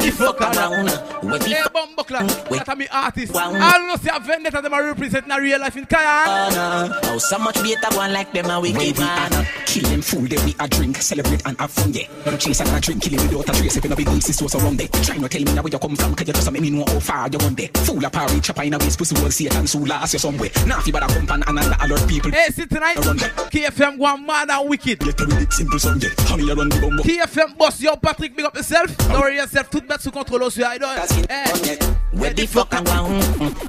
The 0.01 0.11
fuck 0.11 0.41
around? 0.41 0.89
Where 1.23 1.39
the 1.39 1.51
fuck 1.63 1.71
Bumbuckler, 1.75 2.51
Wait. 2.51 2.59
that's 2.59 2.69
a 2.69 2.77
me 2.77 2.89
artist. 2.91 3.33
Wow. 3.35 3.53
I 3.55 3.73
don't 3.79 3.89
know 3.89 3.97
see 3.97 4.11
a 4.13 4.19
vendetta 4.21 4.63
them 4.63 4.73
a 4.73 4.83
represent 4.83 5.27
in 5.27 5.31
a 5.33 5.41
real 5.41 5.61
life 5.61 5.77
in 5.77 5.87
Kayan. 5.87 6.53
around? 6.55 6.93
Oh, 7.05 7.19
so 7.19 7.39
much 7.39 7.55
better 7.63 7.97
one 7.97 8.13
like 8.13 8.33
them 8.33 8.47
a 8.47 8.61
When 8.61 8.75
wicked 8.75 8.99
we 8.99 9.05
man. 9.05 9.33
are 9.35 9.47
kill 9.67 9.89
them 9.89 10.03
fool, 10.03 10.23
then 10.23 10.45
we 10.45 10.55
a 10.59 10.67
drink, 10.69 10.97
celebrate 10.97 11.47
and 11.47 11.59
have 11.61 11.71
fun, 11.71 11.93
yeah. 11.93 12.07
Don't 12.25 12.41
chase 12.41 12.61
and 12.61 12.71
a 12.71 12.81
drink, 12.81 13.03
kill 13.03 13.21
him 13.21 13.29
without 13.29 13.55
a 13.57 13.61
trace. 13.61 13.77
If 13.77 13.85
you 13.85 13.91
know 13.91 13.97
big 13.97 14.07
this 14.09 14.29
is 14.31 14.43
what's 14.43 14.55
around 14.55 14.79
there. 14.79 14.89
Try 14.89 15.17
not 15.17 15.31
tell 15.31 15.43
me 15.43 15.53
now 15.53 15.63
where 15.63 15.73
you 15.73 15.79
come 15.79 15.97
from, 15.97 16.15
cause 16.15 16.27
you 16.27 16.33
just 16.33 16.51
make 16.53 16.63
me 16.63 16.71
know 16.71 16.85
how 16.87 16.99
far 17.01 17.29
you 17.31 17.39
run 17.39 17.55
there. 17.55 17.69
Fool 17.75 18.05
a 18.05 18.11
party, 18.11 18.41
chopper 18.41 18.63
in 18.63 18.75
a 18.75 18.79
waist, 18.79 18.99
pussy 18.99 19.47
it 19.47 19.55
and 19.55 19.69
so 19.69 19.79
last 19.79 20.13
you 20.13 20.19
somewhere. 20.19 20.51
Now 20.67 20.79
if 20.81 20.87
you 20.87 20.93
better 20.93 21.07
come 21.07 21.29
and 21.47 21.59
and 21.59 21.75
alert 21.83 22.09
people. 22.09 22.31
Hey, 22.31 22.49
see 22.51 22.67
tonight, 22.67 22.97
KFM 22.97 23.99
go 23.99 24.17
mad 24.17 24.51
and 24.51 24.69
wicked. 24.69 24.99
Get 25.01 25.21
with 25.21 25.41
it 25.43 25.53
simple 25.53 25.79
Sunday. 25.79 26.09
Honey, 26.21 26.45
you 26.45 26.55
run 26.55 26.69
the 26.69 26.81
bumbo. 26.81 27.03
KFM 27.03 27.57
boss, 27.57 27.81
yo 27.81 27.95
Patrick, 27.97 28.35
big 28.35 28.47
up 28.47 28.57
yourself. 28.57 28.97
Don't 28.97 29.21
worry 29.21 29.37
yourself, 29.37 29.71
tout 29.71 29.87
mettre 29.91 30.05
sous 30.05 30.11
contrôle 30.13 30.45
aussi, 30.45 30.61
I 30.61 30.79
don't. 30.79 30.97
Eh. 31.29 31.77
Where 32.13 32.33
the 32.33 32.47
fuck 32.47 32.73
I 32.73 32.83
ground? 32.83 33.23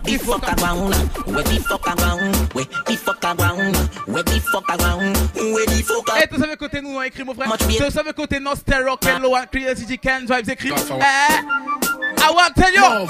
The 0.03 0.17
fuck 0.17 0.47
I 0.47 0.53
ground? 0.55 0.93
Where 1.25 1.43
the 1.43 1.59
fuck 1.59 1.87
I 1.87 1.95
ground? 1.95 2.35
Where 2.53 2.65
the 2.65 2.95
fuck 2.95 3.25
I 3.25 3.35
ground? 3.35 3.75
Where 4.07 4.23
the 4.23 4.39
fuck 4.39 4.69
I 4.69 4.77
ground? 4.77 5.17
Where 5.35 5.65
the 5.65 5.81
fuck 5.83 6.09
I 6.09 6.21
Eh, 6.21 6.27
tu 6.27 6.37
savais 6.39 6.57
côté 6.57 6.81
nous, 6.81 6.95
on 6.95 7.01
écrit 7.01 7.23
mon 7.23 7.33
frère. 7.33 7.51
Tu 7.57 7.91
savais 7.91 8.13
côté 8.13 8.39
non 8.39 8.55
stereo, 8.55 8.97
Ken 8.97 9.21
Low, 9.21 9.35
Creativity, 9.51 9.97
Ken 9.97 10.25
Vibes, 10.27 10.49
écrit. 10.49 10.69
Eh, 10.69 10.73
I 10.73 12.31
want 12.31 12.53
to 12.55 12.61
tell 12.61 12.73
you. 12.73 13.07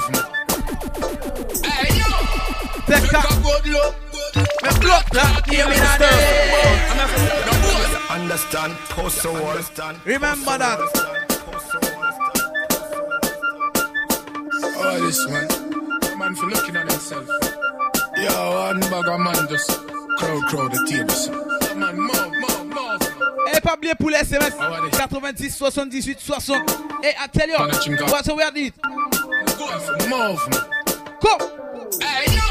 Hey 1.64 1.98
yo, 1.98 2.04
Take 2.86 3.02
take 3.02 3.14
a 3.14 3.18
a 3.18 3.20
good 3.42 3.66
look. 3.66 3.94
me 4.62 4.78
blood 4.80 5.04
clot, 5.10 5.46
hear 5.50 5.68
me 5.68 5.76
now. 5.76 5.98
Understand, 8.10 8.72
post 8.88 9.18
so 9.18 9.34
understand. 9.34 9.98
Remember 10.06 10.56
that. 10.58 11.21
This 15.02 15.26
man. 15.28 15.48
Man 16.18 16.34
for 16.34 16.46
looking 16.46 16.76
at 16.76 16.90
himself. 16.90 17.26
Yo, 18.16 18.50
one 18.54 18.80
bag 18.80 19.08
of 19.08 19.20
man 19.20 19.48
just 19.48 19.70
crowd, 20.18 20.42
crowd 20.48 20.72
the 20.72 20.86
tables. 20.88 21.28
Man, 21.76 21.96
move, 21.96 22.32
move, 22.40 22.66
move. 22.66 23.02
Et 23.54 23.60
pas 23.60 23.74
oublier 23.74 23.94
pour 23.94 24.10
les 24.10 24.18
SMS 24.18 24.52
90 24.92 25.50
78 25.50 26.20
60. 26.20 26.52
Et 27.02 27.08
I 27.08 27.26
tell 27.32 27.48
you, 27.48 27.56
what's 28.06 28.26
the 28.28 28.34
word 28.34 28.56
it? 28.56 28.74
Move, 30.08 30.48
man. 30.50 30.60
Come. 31.20 31.48
Hey 32.00 32.34
yo, 32.34 32.42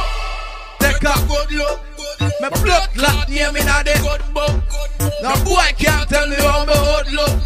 Take 0.79 1.03
a 1.03 1.13
good 1.27 1.51
look. 1.51 1.79
me 2.41 2.49
blood 2.63 2.89
clot, 2.93 3.29
hear 3.29 3.51
me 3.51 3.61
now. 3.63 3.81
Good 3.83 4.33
book. 4.33 4.63
No 5.23 5.33
boy 5.45 5.71
can't 5.77 6.09
tell 6.09 6.27
me 6.27 6.35
how 6.35 6.65
me 6.65 6.73
hold 6.75 7.11
look. 7.11 7.39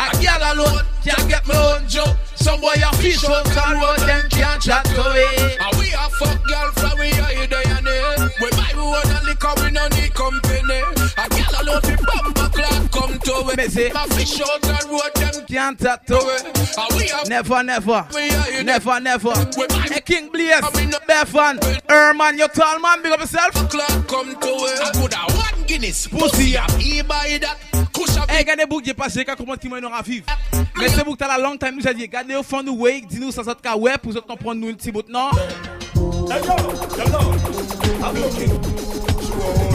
A 0.00 0.10
girl 0.22 0.52
alone 0.52 0.84
can't 1.04 1.28
get 1.28 1.46
me 1.46 1.54
own 1.54 1.86
joke. 1.88 2.16
Some 2.40 2.60
boy 2.60 2.74
a 2.74 2.92
fish 2.96 3.24
out 3.28 3.46
and 3.46 3.80
road 3.80 3.98
them 4.08 4.28
can't 4.30 4.62
chat 4.62 4.84
to 4.84 5.04
it. 5.14 5.58
And 5.60 5.76
we 5.78 5.92
a 5.92 6.08
fuck 6.18 6.42
girl 6.46 6.70
from 6.72 6.98
we 6.98 7.10
are 7.12 7.46
there 7.46 7.68
and 7.76 7.86
there. 7.86 8.30
We 8.40 8.50
buy 8.50 8.70
we 8.74 8.82
want 8.82 9.06
a 9.06 9.24
liquor, 9.24 9.52
we 9.62 9.70
no 9.70 9.86
need 9.88 10.14
company. 10.14 10.80
A 11.18 11.28
girl 11.28 11.54
alone 11.60 11.80
fi 11.82 11.96
bumper 11.96 12.48
clock 12.48 12.90
come 12.92 13.18
to 13.18 13.56
Me 13.56 13.64
it. 13.64 13.72
say- 13.72 13.90
A 13.90 14.06
fish 14.14 14.40
out 14.40 14.66
and 14.66 14.90
road 14.90 15.14
them 15.14 15.46
Can't 15.46 15.78
chat 15.80 16.06
to 16.06 16.16
it. 16.16 16.44
And 16.78 16.96
we 16.96 17.10
a 17.10 17.28
Never, 17.28 17.62
never, 17.62 18.06
we 18.14 18.30
are 18.30 18.42
here 18.44 18.64
never, 18.64 19.00
never. 19.00 19.34
Hey, 19.90 20.00
King 20.00 20.30
Blaze, 20.32 20.60
Befan, 21.08 21.58
Herman, 21.88 22.38
you 22.38 22.48
tall 22.48 22.78
man, 22.80 23.02
big 23.02 23.12
up 23.12 23.20
yourself. 23.20 23.52
clock 23.68 24.06
come 24.08 24.34
to 24.40 24.48
it. 24.48 24.80
I 24.80 24.90
could 24.92 25.12
have 25.14 25.36
one 25.36 25.66
Guinness 25.66 26.06
pussy 26.06 26.54
a 26.54 26.62
he 26.78 27.02
buy 27.02 27.38
that. 27.42 27.58
A 28.08 28.32
Hey, 28.32 28.44
gardez 28.44 28.64
bouc, 28.66 28.82
j'ai 28.84 28.94
passé, 28.94 29.24
quand 29.24 29.34
comment 29.36 29.54
qui 29.54 29.68
m'a 29.68 29.76
à 29.76 30.02
vivre. 30.02 30.26
Mais 30.78 30.88
c'est 30.88 31.04
bouc, 31.04 31.18
t'as 31.18 31.28
la 31.28 31.38
long 31.38 31.56
time, 31.56 31.74
nous 31.76 31.82
j'ai 31.82 31.94
dit, 31.94 32.08
gardez 32.08 32.34
au 32.34 32.42
fond 32.42 32.62
du 32.62 32.70
way, 32.70 33.02
dis-nous 33.02 33.32
ça, 33.32 33.44
ça 33.44 33.54
te 33.54 33.68
ouais, 33.76 33.98
pour 33.98 34.16
autres 34.16 34.26
comprendre 34.26 34.60
nous 34.60 34.68
un 34.68 34.74
petit 34.74 34.90
bout, 34.90 35.08
non? 35.08 35.30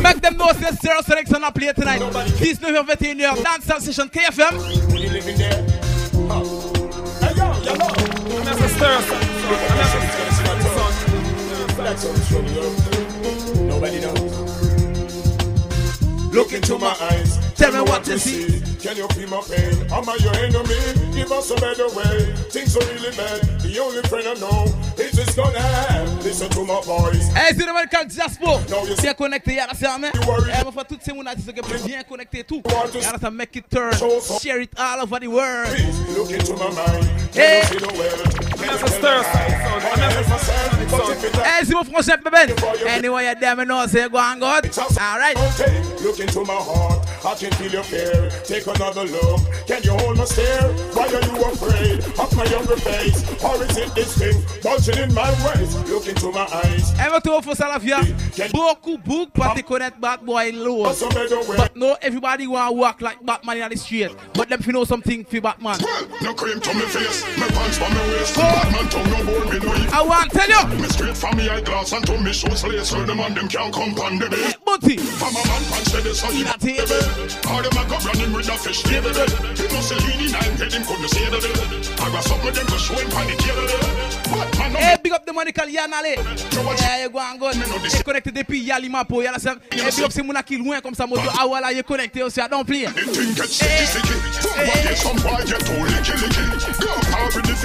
Make 0.01 0.22
them 0.22 0.36
know 0.36 0.48
c'est 0.60 0.82
zero 0.82 1.01
selection 1.05 1.44
à 1.44 1.51
play 1.51 1.74
tonight. 1.74 2.01
19h21h, 2.39 3.36
Dance 3.44 3.84
Session 3.84 4.08
KFM. 4.08 4.55
Nobody 13.67 14.00
knows. 14.00 14.46
Look 16.34 16.53
into 16.53 16.77
my 16.77 16.94
eyes. 17.00 17.44
Tell 17.55 17.71
me 17.71 17.81
what 17.81 18.05
you 18.07 18.17
see. 18.17 18.62
Can 18.85 18.97
you 18.97 19.07
feel 19.09 19.29
my 19.29 19.41
pain? 19.41 19.74
Am 19.91 20.07
I 20.07 20.17
your 20.19 20.35
enemy? 20.35 20.75
Give 21.15 21.31
us 21.31 21.50
a 21.51 21.55
better 21.55 21.88
way. 21.95 22.33
Things 22.51 22.75
are 22.75 22.85
really 22.85 23.15
bad. 23.15 23.41
The 23.62 23.79
only 23.79 24.01
friend 24.03 24.27
I 24.27 24.33
know 24.35 24.65
is 24.97 25.12
this 25.13 25.35
gonna 25.35 25.59
have. 25.59 26.24
Listen 26.24 26.50
to 26.50 26.65
my 26.65 26.81
voice. 26.81 27.31
Hey, 27.33 27.55
c'est 27.55 27.65
le 27.65 27.71
American 27.71 28.09
Jaspo. 28.09 28.59
No, 28.69 28.85
Bien 29.01 29.13
connecté, 29.13 29.55
y'a 29.55 29.67
la. 29.67 29.74
Eh, 29.74 30.63
mon 30.65 30.71
frère, 30.71 30.85
toutes 30.88 31.03
ces 31.03 31.13
mounas, 31.13 31.35
c'est 31.43 31.53
que 31.53 31.85
bien 31.85 32.03
connecté 32.03 32.43
tout. 32.43 32.62
Y'a 32.93 33.13
la 33.21 33.31
make 33.31 33.55
it 33.55 33.69
turn. 33.69 33.93
Share 34.41 34.62
it 34.62 34.71
all 34.77 35.01
over 35.01 35.19
the 35.19 35.27
world. 35.27 35.69
Look 36.15 36.31
into 36.31 36.53
my 36.53 36.69
mind. 36.75 37.09
Hey. 37.33 37.62
you 37.62 37.67
see 37.67 37.77
the 37.77 37.93
world? 37.97 38.45
Can 38.57 38.71
you 38.71 38.77
tell 38.77 39.00
the 39.00 39.07
eyes? 39.07 39.65
I 39.85 39.95
never 39.97 40.29
myself, 40.29 40.91
but 40.91 41.09
if 41.09 41.24
it 41.24 41.35
Hey, 41.35 41.65
c'est 41.65 41.74
mon 41.74 41.83
frangin, 41.83 42.17
bébé. 42.17 42.53
Anyway, 42.88 43.25
you 43.27 43.35
damn 43.39 43.65
know, 43.65 43.85
say 43.88 44.09
go 44.09 44.17
on, 44.17 44.39
God. 44.39 44.69
All 44.77 45.19
right. 45.19 45.35
Look 46.03 46.19
into 46.19 46.43
my 46.43 46.53
heart. 46.53 47.04
I 47.25 47.34
can 47.34 47.51
feel 47.53 47.72
your 47.72 47.84
fear. 47.84 48.29
Take 48.44 48.67
another 48.67 49.03
look. 49.05 49.41
Can 49.65 49.82
you 49.82 49.98
hold 49.98 50.17
my 50.17 50.25
stare? 50.25 50.70
Why 50.94 51.08
are 51.08 51.25
you 51.25 51.44
afraid 51.44 52.03
of 52.20 52.36
my 52.38 52.46
younger 52.46 52.77
face? 52.77 53.25
Or 53.44 53.63
is 53.63 53.77
it 53.77 53.96
this 53.96 54.17
thing 54.17 54.38
bulging 54.62 54.98
in 55.01 55.13
my 55.13 55.32
ways? 55.44 55.75
Look 55.89 56.08
into 56.08 56.32
my 56.32 56.46
eyes. 56.63 56.94
Faut 57.44 57.55
ça 57.55 57.67
la 57.67 57.79
vie. 57.79 57.94
Beaucoup, 58.53 58.98
beaucoup, 59.00 59.32
pas 59.32 59.53
te 59.55 59.62
connaître 59.62 60.00
Bad 60.00 60.22
Boy 60.22 60.51
Low. 60.53 60.84
What's 60.84 61.01
a 61.01 61.10
better 61.10 61.39
way? 61.50 61.58
But 61.58 61.75
no, 61.75 61.98
everybody 62.01 62.48
want 62.48 62.70
to 62.70 62.75
walk 62.75 63.01
like 63.01 63.24
Batman 63.25 63.58
in 63.58 63.70
the 63.70 63.77
street. 63.77 64.12
But 64.34 64.50
them 64.50 64.62
fi 64.62 64.72
know 64.72 64.86
something 64.86 65.25
for 65.25 65.41
Batman. 65.41 65.77
No 66.22 66.34
cream 66.34 66.60
to 66.60 66.74
me 66.74 66.82
face. 66.82 67.25
Me 67.38 67.48
pants 67.48 67.77
for 67.77 67.89
me 67.89 68.00
waist. 68.13 68.36
Batman 68.36 68.89
tongue 68.89 69.10
no 69.10 69.25
bore 69.25 69.46
me 69.51 69.60
know. 69.60 69.89
I 69.91 70.01
want 70.01 70.32
to 70.32 70.38
tell 70.38 70.50
you. 70.50 70.82
Me 70.82 70.88
straight 70.89 71.17
from 71.17 71.38
me 71.38 71.50
eyeglass 71.50 71.91
and 71.91 72.05
to 72.05 72.17
me 72.20 72.32
shoes 72.32 72.63
lace. 72.63 72.94
Where 72.94 73.05
them 73.05 73.20
and 73.20 73.36
them 73.36 73.48
can't 73.48 73.74
come 73.74 73.94
on 74.00 74.20
the 74.20 74.29
bed. 74.29 74.55
Bunty. 74.79 74.98
From 74.98 75.36
a 75.36 75.41
man 75.48 75.63
punch 75.72 75.88
steady 75.88 76.13
so 76.13 76.27
he 76.32 76.41
In 76.41 76.48
a 76.48 76.58
table. 76.60 77.00
All 77.48 77.63
them 77.63 77.77
a 77.79 77.84
go 77.88 77.98
running 78.03 78.34
with 78.34 78.50
a 78.50 78.58
fish 78.58 78.84
table 78.84 79.10
He 79.55 79.67
no 79.72 79.79
say 79.79 79.96
lean 80.03 80.27
in 80.27 80.32
nine 80.32 80.51
head 80.60 80.74
him 80.74 80.84
couldn't 80.84 81.08
that 81.32 81.96
I 82.01 82.12
got 82.12 82.24
something 82.24 82.53
them 82.53 82.67
go 82.67 82.77
show 82.77 82.96
him 82.96 83.10
pan 83.10 83.27
the 83.27 83.36
table 83.39 83.67
But 84.32 84.58
man 84.60 84.74
no 84.74 84.79
Hey, 84.79 84.98
big 85.01 85.13
up 85.13 85.25
the 85.25 85.32
money 85.32 85.51
call 85.51 85.67
Yanale. 85.67 86.15
Yeah, 86.79 87.03
you 87.03 87.10
go 87.10 87.20
and 87.20 87.39
go. 87.39 87.50
Et 87.50 88.03
connecté 88.03 88.32
depuis 88.32 88.60
Yali 88.60 88.89
Mapo. 88.89 89.22
Y'a 89.22 89.32
la 89.32 89.39
serme. 89.39 89.60
Et 89.72 89.77
big 89.77 90.03
up 90.03 90.12
c'est 90.12 90.24
mon 90.24 90.34
qui 90.46 90.58
loin 90.58 90.82
comme 90.82 90.94
ça. 90.96 91.08
Moto, 91.08 91.22
ah 91.39 91.46
voilà, 91.48 91.72
il 91.72 91.79
est 91.79 91.84
connecté 91.84 92.24
aussi. 92.24 92.41
Don't 92.51 92.65
play. 92.65 92.86
The 92.86 92.91
thing 92.91 93.34
get 93.34 93.48
sticky 93.48 93.86
sticky 93.86 94.13
From 94.41 94.67
one 94.67 94.84
day 94.84 94.96
some 94.96 95.15
boy 95.17 95.44
get 95.46 95.60
too 95.63 95.86
licky 95.88 96.04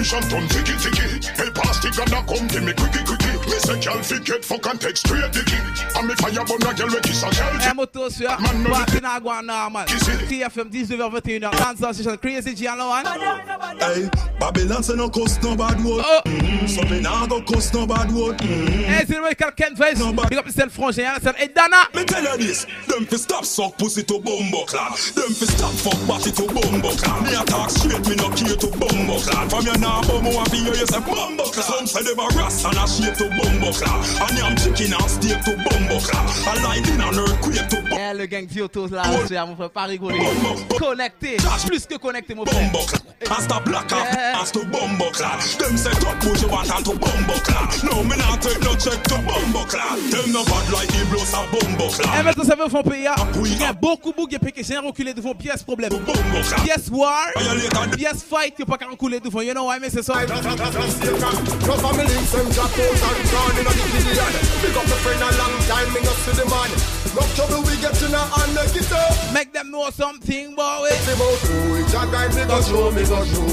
fish 0.01 0.13
and 0.15 0.31
turn 0.31 0.49
ticky 0.49 0.73
ticky 0.81 1.29
Hey 1.37 1.51
pass 1.53 1.79
the 1.81 1.91
gun 1.93 2.09
come 2.27 2.47
give 2.49 2.65
me 2.65 2.73
quickie 2.73 3.05
quickie 3.05 3.37
Me 3.47 3.59
say 3.61 3.81
girl 3.81 4.03
fi 4.03 4.19
get 4.21 4.45
fuck 4.45 4.67
and 4.67 4.81
take 4.81 4.97
straight 4.97 5.31
dicky 5.33 5.57
And 5.97 6.09
me 6.09 6.15
fire 6.17 6.45
burn 6.45 6.65
a 6.65 6.75
girl 6.75 6.89
we 6.89 7.01
kiss 7.01 7.23
a 7.23 7.31
girl 7.31 7.61
Eh, 7.61 7.73
moto 7.75 8.09
sur. 8.09 8.29
Parti 8.29 9.01
na 9.01 9.21
go 9.21 9.41
normal. 9.41 9.85
KFM 9.87 10.71
19h21h. 10.71 11.51
Dance 11.53 11.97
Session. 11.97 12.17
Crazy 12.17 12.55
G 12.55 12.67
and 12.67 12.79
Lowan. 12.79 13.05
Hey, 13.05 14.09
Babylon 14.41 14.83
say 14.83 14.95
no 14.97 15.11
cuss 15.11 15.41
no 15.43 15.55
bad 15.55 15.85
word. 15.85 16.03
Oh. 16.03 16.23
So 16.67 16.83
me 16.89 17.01
nah 17.01 17.27
go 17.27 17.43
cuss 17.43 17.73
no 17.75 17.87
bad 17.87 18.11
word. 18.11 18.41
Hey, 18.41 19.05
c'est 19.07 19.17
le 19.17 19.21
money 19.21 19.35
call 19.35 19.53
Ken 19.53 19.77
Face. 19.77 19.99
Big 19.99 20.39
up 20.39 20.47
the 20.47 20.69
frangin. 20.71 21.05
La 21.05 21.21
serme. 21.21 21.37
Et 21.39 21.55
Dana. 21.55 21.87
Me 21.95 22.05
tell 22.05 22.25
you 22.25 22.37
this, 22.39 22.67
them 22.89 23.05
fi 23.05 23.17
stop 23.17 23.45
suck 23.45 23.77
pussy 23.77 24.03
to 24.03 24.19
bumbo 24.19 24.65
clad. 24.65 24.93
Them 25.15 25.29
fi 25.29 25.45
stop 25.45 25.73
fuck 25.85 26.01
body 26.09 26.33
to 26.33 26.47
bumbo 26.49 26.91
clad. 26.97 27.23
Me 27.23 27.35
a 27.37 27.45
talk 27.45 27.69
straight, 27.69 28.01
me 28.09 28.17
no 28.17 28.31
care 28.31 28.57
to 28.57 28.69
bumbo 28.81 29.21
clad. 29.21 29.51
From 29.51 29.67
your 29.67 29.79
nah 29.79 30.01
bum, 30.09 30.27
I 30.27 30.45
feel 30.49 30.65
you 30.65 30.87
say 30.87 31.01
bumbo 31.01 31.45
clad. 31.45 31.65
Some 31.69 31.87
say 31.87 32.03
them 32.03 32.19
a 32.19 32.27
ras 32.33 32.65
and 32.65 32.81
a 32.81 32.89
shape 32.89 33.15
to 33.21 33.29
bumbo 33.29 33.73
clad. 33.77 34.01
And 34.25 34.39
yam 34.39 34.57
chicken 34.57 34.97
and 34.97 35.11
steak 35.11 35.45
to 35.45 35.53
bumbo 35.69 36.01
clad. 36.01 36.25
A 36.49 36.63
lightning 36.65 37.01
and 37.01 37.17
earthquake 37.17 37.69
to 37.69 37.77
bumbo 37.77 37.90
Eh, 37.93 38.15
le 38.17 38.27
gang 38.27 38.47
Diotos 38.47 38.89
là, 38.89 39.03
c'est 39.27 39.37
à 39.37 39.45
mon 39.47 39.57
frère, 39.57 39.71
pas 39.71 39.85
rigoler. 39.85 40.19
Connecté, 40.79 41.37
plus 41.67 41.87
que 41.87 41.97
connecté, 41.97 42.35
mon 42.35 42.45
frère. 42.47 42.71
the 42.71 43.65
black 43.65 43.91
Yeah. 43.91 44.41
as 44.41 44.51
to 44.53 44.61
bumbo 44.67 45.11
clad. 45.13 45.41
Them 45.59 45.77
say 45.77 45.91
top 46.01 46.19
push 46.21 46.43
you 46.43 46.49
want 46.49 46.67
to 46.67 46.93
bumbo 46.95 47.35
clad. 47.45 47.69
No, 47.85 48.03
me 48.03 48.17
not 48.17 48.41
take 48.41 48.61
no 48.63 48.75
check 48.77 49.03
to 49.05 49.17
bumbo 49.19 49.65
clad. 49.67 49.99
Them 50.11 50.33
no 50.33 50.45
bad 50.45 50.71
like 50.73 50.89
the 50.89 51.05
blows 51.11 51.33
a 51.35 51.45
bumbo 51.51 51.87
Eh, 51.89 52.03
clad. 52.03 52.25
maintenant, 52.25 52.45
ça 52.45 52.55
veut 52.57 52.69
faire 52.69 52.83
pays. 52.83 53.07
Il 53.45 53.59
y 53.61 53.65
a 53.65 53.73
beaucoup, 53.73 54.13
beaucoup 54.13 54.29
de 54.29 54.51
qui 54.51 54.77
reculé 54.77 55.13
devant 55.15 55.35
pièce 55.35 55.63
problème. 55.63 55.91
Pièce 56.65 56.89
war, 56.91 57.27
Violate 57.37 57.97
pièce 57.97 58.23
fight, 58.29 58.55
il 58.59 58.65
n'y 58.65 58.73
a 58.73 58.77
pas 58.77 58.79
qu'à 58.79 58.91
reculer 58.91 59.21
devant. 59.21 59.41
You 59.43 59.53
know 59.53 59.67
why, 59.69 59.79
mais 59.81 59.91
c'est 59.91 60.03
ça. 60.03 60.15
Pick 60.15 60.31
up 64.77 64.85
the 64.85 64.97
friend 65.03 65.23
a 65.23 65.31
long 65.39 65.57
time, 65.67 65.89
me 65.95 66.01
not 66.05 66.17
see 66.25 66.33
the 66.37 66.45
man 66.45 66.71
No 67.15 67.23
trouble 67.35 67.63
we 67.67 67.77
get 67.81 68.03
in 68.03 68.15
a 68.15 68.19
hand, 68.19 68.55
like 68.55 68.77
it 68.77 68.93
up. 68.93 69.35
Make 69.35 69.53
them 69.53 69.71
know 69.71 69.91
something, 69.91 70.55
boy. 70.55 70.91
See 70.91 71.13
about 71.13 71.41
who 71.49 71.77
it 71.81 71.89
a 71.89 72.03
guy, 72.13 72.29
me 72.37 72.45
go 72.47 72.61
show, 72.63 72.91
me 72.93 73.03
go 73.05 73.25
show. 73.25 73.49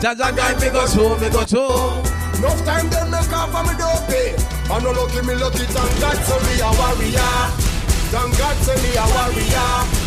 Jaja 0.00 0.30
guy, 0.36 0.54
me 0.60 0.70
go 0.70 0.86
show, 0.86 1.18
me 1.18 1.28
go 1.30 1.44
show. 1.44 2.02
Enough 2.38 2.64
time 2.64 2.88
them 2.90 3.10
make 3.10 3.32
off 3.32 3.54
and 3.54 3.68
me 3.68 3.74
don't 3.78 4.02
pay. 4.08 4.34
I 4.70 4.80
no 4.80 4.90
lucky 4.90 5.20
me 5.26 5.34
lucky, 5.34 5.64
thank 5.66 5.92
God 6.00 6.18
say 6.24 6.40
me 6.46 6.54
a 6.62 6.70
warrior. 6.78 7.34
Thank 8.10 8.38
God 8.38 8.56
say 8.64 8.76
me 8.82 8.90
a 8.96 9.04
warrior. 9.12 10.04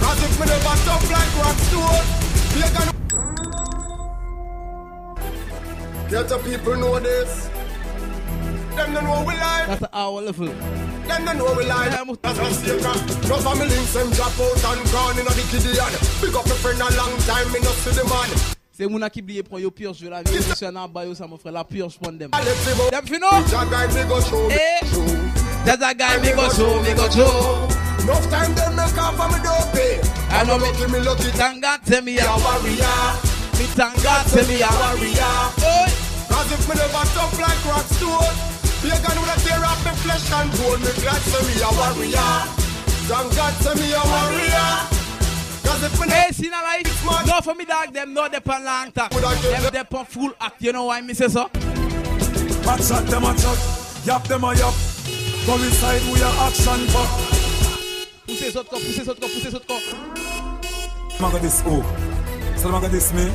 Cause 0.00 0.22
if 0.24 0.40
me 0.40 0.46
never 0.46 0.76
tough 0.88 1.10
like 1.12 1.36
rock 1.36 1.58
stone 1.68 2.04
We 2.56 2.62
gonna 2.72 2.92
Get 6.08 6.28
the 6.28 6.38
people 6.38 6.76
know 6.76 6.98
this 6.98 7.50
Them 8.76 8.92
don't 8.94 9.04
know 9.04 9.24
we 9.26 9.34
life 9.34 9.66
That's 9.66 9.84
our 9.92 10.20
level. 10.22 10.46
Them 10.46 11.24
don't 11.24 11.38
know 11.38 11.54
we 11.54 11.64
mo- 11.66 12.18
That's 12.22 12.38
a 12.38 12.42
mistake 12.44 12.82
No 13.28 13.36
family 13.38 13.68
links 13.68 13.92
them 13.94 14.10
drop 14.12 14.38
out 14.40 14.64
and 14.64 14.92
gone 14.92 15.18
in 15.18 15.26
a 15.26 15.30
the 15.30 15.44
Gideon 15.50 15.92
Big 16.20 16.34
up 16.34 16.46
my 16.46 16.54
friend 16.62 16.80
a 16.80 16.88
long 16.96 17.16
time, 17.26 17.50
me 17.52 17.60
not 17.60 17.74
see 17.82 17.90
the 17.90 18.04
man 18.04 18.56
C'est 18.72 18.86
mon 18.86 19.06
qui 19.10 19.20
brille 19.20 19.42
pour 19.42 19.60
yo 19.60 19.70
purge 19.70 20.02
la 20.04 20.22
vie. 20.22 20.36
Je 20.36 20.54
suis 20.54 20.66
en 20.66 20.88
bas 20.88 21.02
ça 21.14 21.26
mon 21.26 21.36
frère 21.36 21.52
la 21.52 21.64
purge 21.64 21.98
pour 21.98 22.12
them. 22.12 22.30
Them 22.30 23.04
fino. 23.04 23.26
Eh. 24.50 24.80
That's 25.66 25.82
a 25.84 25.94
guy 25.94 26.16
me 26.22 26.32
go 26.32 26.48
show, 26.48 26.80
me 26.80 26.94
go 26.94 27.10
show. 27.10 27.68
Enough 28.00 28.30
time 28.30 28.54
them 28.54 28.76
make 28.76 28.96
off 28.96 29.14
for 29.14 29.28
me 29.28 29.38
pay. 29.74 30.00
I 30.30 30.44
know 30.44 30.56
me 30.56 30.72
lucky 30.72 30.90
me 30.90 30.98
lucky. 31.00 31.30
Thank 31.36 31.62
God 31.62 31.80
tell 31.84 32.00
me 32.00 32.16
a 32.18 32.24
warrior. 32.24 33.20
Me 33.60 33.66
thank 33.76 34.02
God 34.02 34.26
tell 34.32 34.46
me 34.48 34.62
a 34.62 34.70
warrior. 34.80 35.36
Cause 36.32 36.52
if 36.52 36.64
me 36.66 36.74
never 36.80 37.04
tough 37.12 37.38
like 37.38 37.64
rock 37.68 37.84
stone, 37.92 38.32
pagan 38.88 39.20
would 39.20 39.40
tear 39.44 39.64
up 39.64 39.78
me 39.84 39.92
flesh 40.00 40.32
and 40.32 40.50
bone. 40.56 40.80
Me 40.80 40.90
me 41.46 41.54
a 41.60 41.70
warrior. 41.76 42.32
Thank 43.08 43.36
God 43.36 43.54
say 43.60 43.74
me 43.74 43.92
a 43.92 44.02
warrior. 44.04 45.00
Hey, 46.10 46.32
see 46.32 46.48
now 46.48 46.62
like 46.62 46.86
no 47.26 47.40
for 47.40 47.54
me 47.54 47.64
dog 47.64 47.92
them 47.92 48.12
no 48.12 48.28
depend 48.28 48.64
long 48.64 48.92
talk. 48.92 49.10
Them 49.10 49.72
depend 49.72 50.08
full 50.08 50.32
act. 50.40 50.60
You 50.60 50.72
know 50.72 50.86
why 50.86 51.00
me 51.00 51.14
say 51.14 51.28
so? 51.28 51.50
Match 52.66 52.84
shot 52.84 53.06
them 53.06 53.24
a 53.24 53.38
shot, 53.38 53.58
yap 54.04 54.24
them 54.24 54.44
a 54.44 54.54
yap. 54.54 54.74
Go 55.46 55.54
inside 55.54 56.02
we 56.12 56.22
are 56.22 56.46
action 56.46 56.86
for. 56.88 57.06
Poussez 58.26 58.56
autres 58.56 58.70
corps, 58.70 58.80
poussez 58.80 59.08
autres 59.08 59.20
corps, 59.20 59.30
poussez 59.30 59.54
autres 59.54 59.66
corps. 59.66 61.20
Maga 61.20 61.38
this 61.38 61.60
who? 61.62 61.82
So 62.56 62.68
maga 62.68 62.88
this 62.88 63.12
me. 63.12 63.30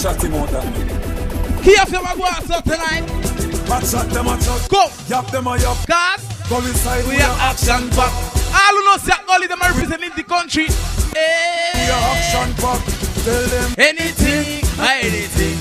Chat 0.00 0.22
him 0.22 0.34
out 0.34 0.48
that 0.50 0.64
me. 0.64 0.84
Qui 1.62 1.74
a 1.76 1.86
fait 1.86 2.02
ma 2.02 2.14
voix 2.14 2.40
so 2.46 2.60
tonight? 2.60 3.43
Match 3.68 3.88
shot 3.90 4.08
them 4.10 4.26
a 4.26 4.40
shot, 4.42 4.68
Go. 4.68 4.86
yap 5.08 5.26
them 5.30 5.46
a 5.46 5.56
yap. 5.58 5.76
Cause 5.86 6.48
Go 6.48 6.58
inside 6.58 7.04
we 7.06 7.16
are 7.16 7.36
action 7.40 7.88
pack. 7.90 8.12
All 8.54 8.74
who 8.76 8.84
know 8.84 8.96
say 8.98 9.12
only 9.28 9.46
them 9.46 9.58
representing 9.60 10.10
the 10.16 10.22
country. 10.22 10.66
We 11.14 11.90
are 11.90 12.04
action 12.14 12.54
pack. 12.60 12.80
Tell 13.24 13.46
them 13.48 13.74
Anything, 13.78 14.62
anything. 14.78 15.53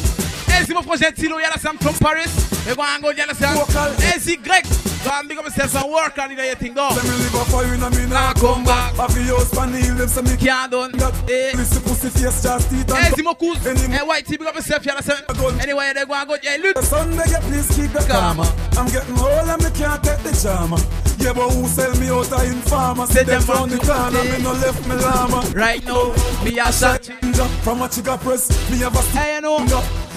Hey, 0.53 0.65
si 0.65 0.73
mon 0.73 0.83
projet 0.83 1.11
Tilo, 1.13 1.39
la 1.39 1.57
Sam 1.59 1.77
from 1.79 1.95
Paris. 1.95 2.29
Et 2.69 2.75
go 2.75 2.83
and 2.83 3.01
go, 3.01 3.11
Sam. 3.33 3.57
Hey, 3.99 4.19
si 4.19 4.37
Greg. 4.37 4.63
Go 5.03 5.09
and 5.19 5.27
big 5.27 5.37
up 5.37 5.45
yourself 5.45 5.83
and 5.83 5.91
work 5.91 6.17
on 6.17 6.31
it, 6.31 6.37
you 6.37 6.55
think, 6.55 6.75
go. 6.75 6.87
Let 6.95 7.03
me 7.03 7.09
live 7.09 7.35
up 7.35 7.47
for 7.47 7.65
you 7.65 7.73
and 7.73 7.95
me 7.97 8.05
Now 8.05 8.31
now 8.31 8.33
come 8.33 8.63
back. 8.63 8.93
Happy 8.95 9.23
house 9.23 9.49
panel 9.53 9.95
them 9.97 10.07
say 10.07 10.21
me 10.21 10.37
Can't 10.37 10.71
done. 10.71 10.95
Eh. 10.95 11.09
Hey. 11.27 11.51
Listen 11.57 11.81
pussy 11.81 12.09
face 12.09 12.43
just 12.43 12.69
teeth 12.69 12.89
and 12.93 13.23
mon 13.23 13.35
cousin. 13.35 13.77
Any- 13.77 13.93
Hey, 13.93 14.05
white 14.05 14.27
big 14.29 14.41
up 14.43 14.55
yourself, 14.55 14.85
la 14.85 15.01
Sam. 15.01 15.17
Anyway, 15.59 15.91
they 15.93 16.05
go 16.05 16.13
and 16.13 16.27
go, 16.29 16.37
yeah, 16.41 16.57
look. 16.61 16.77
Sunday, 16.83 17.23
yeah, 17.27 17.39
please 17.41 17.67
keep 17.75 17.91
the 17.91 18.05
Karma. 18.07 18.45
karma. 18.45 18.79
I'm 18.79 18.87
getting 18.87 19.19
old 19.19 19.49
and 19.49 19.63
me 19.63 19.69
can't 19.71 20.03
take 20.03 20.23
the 20.23 20.31
drama. 20.39 20.77
Yeah, 21.17 21.33
but 21.33 21.49
who 21.49 21.67
sell 21.67 21.93
me 21.99 22.09
out 22.09 22.31
of 22.31 22.43
informer? 22.45 23.05
Say 23.07 23.23
them 23.23 23.43
round 23.43 23.71
the 23.71 23.79
to 23.79 23.85
corner, 23.85 24.23
me 24.23 24.29
eh. 24.29 24.37
no 24.39 24.51
left 24.53 24.87
me 24.87 24.95
llama. 24.95 25.41
Right 25.53 25.83
now, 25.83 26.13
me 26.45 26.59
a 26.59 26.71
shot. 26.71 27.05
From 27.63 27.81
a 27.81 27.89
chica 27.89 28.17
press, 28.17 28.47
me 28.71 28.77
have 28.79 28.95
a 28.95 29.01
Hey, 29.17 29.35
you 29.35 29.41
know, 29.41 29.59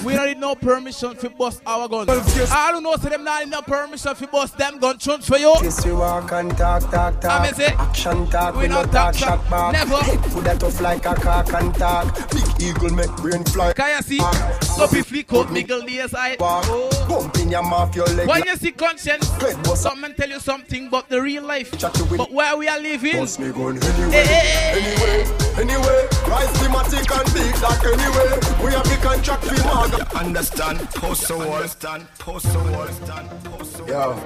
we 0.07 0.15
don't 0.15 0.27
need 0.27 0.39
no 0.39 0.55
permission 0.55 1.15
for 1.15 1.29
bust 1.31 1.63
our 1.67 1.89
gun. 1.89 2.09
I 2.09 2.71
don't 2.71 2.83
know, 2.83 2.95
so 2.97 3.09
them 3.09 3.25
not 3.25 3.45
need 3.45 3.51
no 3.51 3.63
permission 3.63 4.15
for 4.15 4.27
bust 4.29 4.57
them 4.57 4.79
gun 4.79 4.99
chunch 4.99 5.27
for 5.27 5.39
you. 5.39 5.55
Kiss 5.61 5.85
you 5.85 5.97
walk 5.97 6.31
and 6.33 6.57
talk, 6.57 6.89
talk, 6.91 7.21
talk. 7.21 7.55
say, 7.55 7.67
Action 7.67 8.27
talk, 8.29 8.55
we 8.55 8.63
we 8.63 8.69
not 8.69 8.87
not 8.87 8.93
talk, 8.93 9.17
talk, 9.17 9.41
shot 9.41 9.51
back. 9.51 9.73
Never. 9.73 9.97
Foot 10.31 10.45
that 10.45 10.61
tough 10.61 10.81
like 10.81 11.05
a 11.07 11.15
cock 11.15 11.53
and 11.53 11.75
talk. 11.75 12.31
Big 12.31 12.63
eagle 12.63 12.91
make 12.91 13.11
brain 13.17 13.43
fly. 13.45 13.73
Can 13.73 13.97
you 13.97 14.03
see? 14.03 14.21
Up 14.21 14.93
if 14.93 15.11
Miguel 15.51 15.83
Diaz 15.83 16.15
eye. 16.15 16.37
Walk. 16.39 16.65
Oh. 16.69 17.07
Bump 17.09 17.37
in 17.39 17.51
your 17.51 17.63
mouth, 17.63 17.95
your 17.97 18.07
leg. 18.07 18.29
When 18.29 18.45
you 18.45 18.57
see 18.57 18.73
conscience, 18.73 19.29
boss. 19.39 19.81
someone 19.81 20.15
tell 20.15 20.29
you 20.29 20.41
something 20.41 20.87
about 20.89 21.09
the 21.09 21.21
real 21.21 21.43
life. 21.45 21.71
To. 21.79 21.91
But 22.17 22.33
where 22.33 22.57
we 22.57 22.69
are 22.69 22.81
living, 22.81 23.17
Boss 23.17 23.39
me 23.39 23.51
gun 23.53 23.83
anyway, 23.83 24.11
Hey, 24.11 24.27
hey, 24.27 24.81
hey. 24.81 25.25
anyway, 25.57 25.81
anyway. 25.81 26.09
Rise 26.29 26.51
thematic 26.61 27.11
and 27.11 27.35
big 27.35 27.55
that 27.63 27.81
anyway. 27.87 28.65
We 28.65 28.73
have 28.73 28.85
the 28.85 28.97
contract 29.03 29.45
for 29.45 29.55
Marga. 29.55 29.96
Understand? 30.15 30.79
Post 30.91 31.29
the 31.29 31.37
wall. 31.37 31.55
Understand? 31.55 32.07
Post 32.19 32.53
the 32.53 32.59
wall. 32.59 32.83
Understand? 32.83 33.29
Post 33.45 33.77
the 33.77 33.83
wall. 33.85 33.89
Yo. 33.89 34.17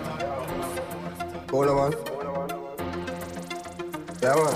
Hold 1.51 1.69
on, 1.69 1.77
man. 1.77 1.93
Yeah, 4.23 4.35
man. 4.35 4.55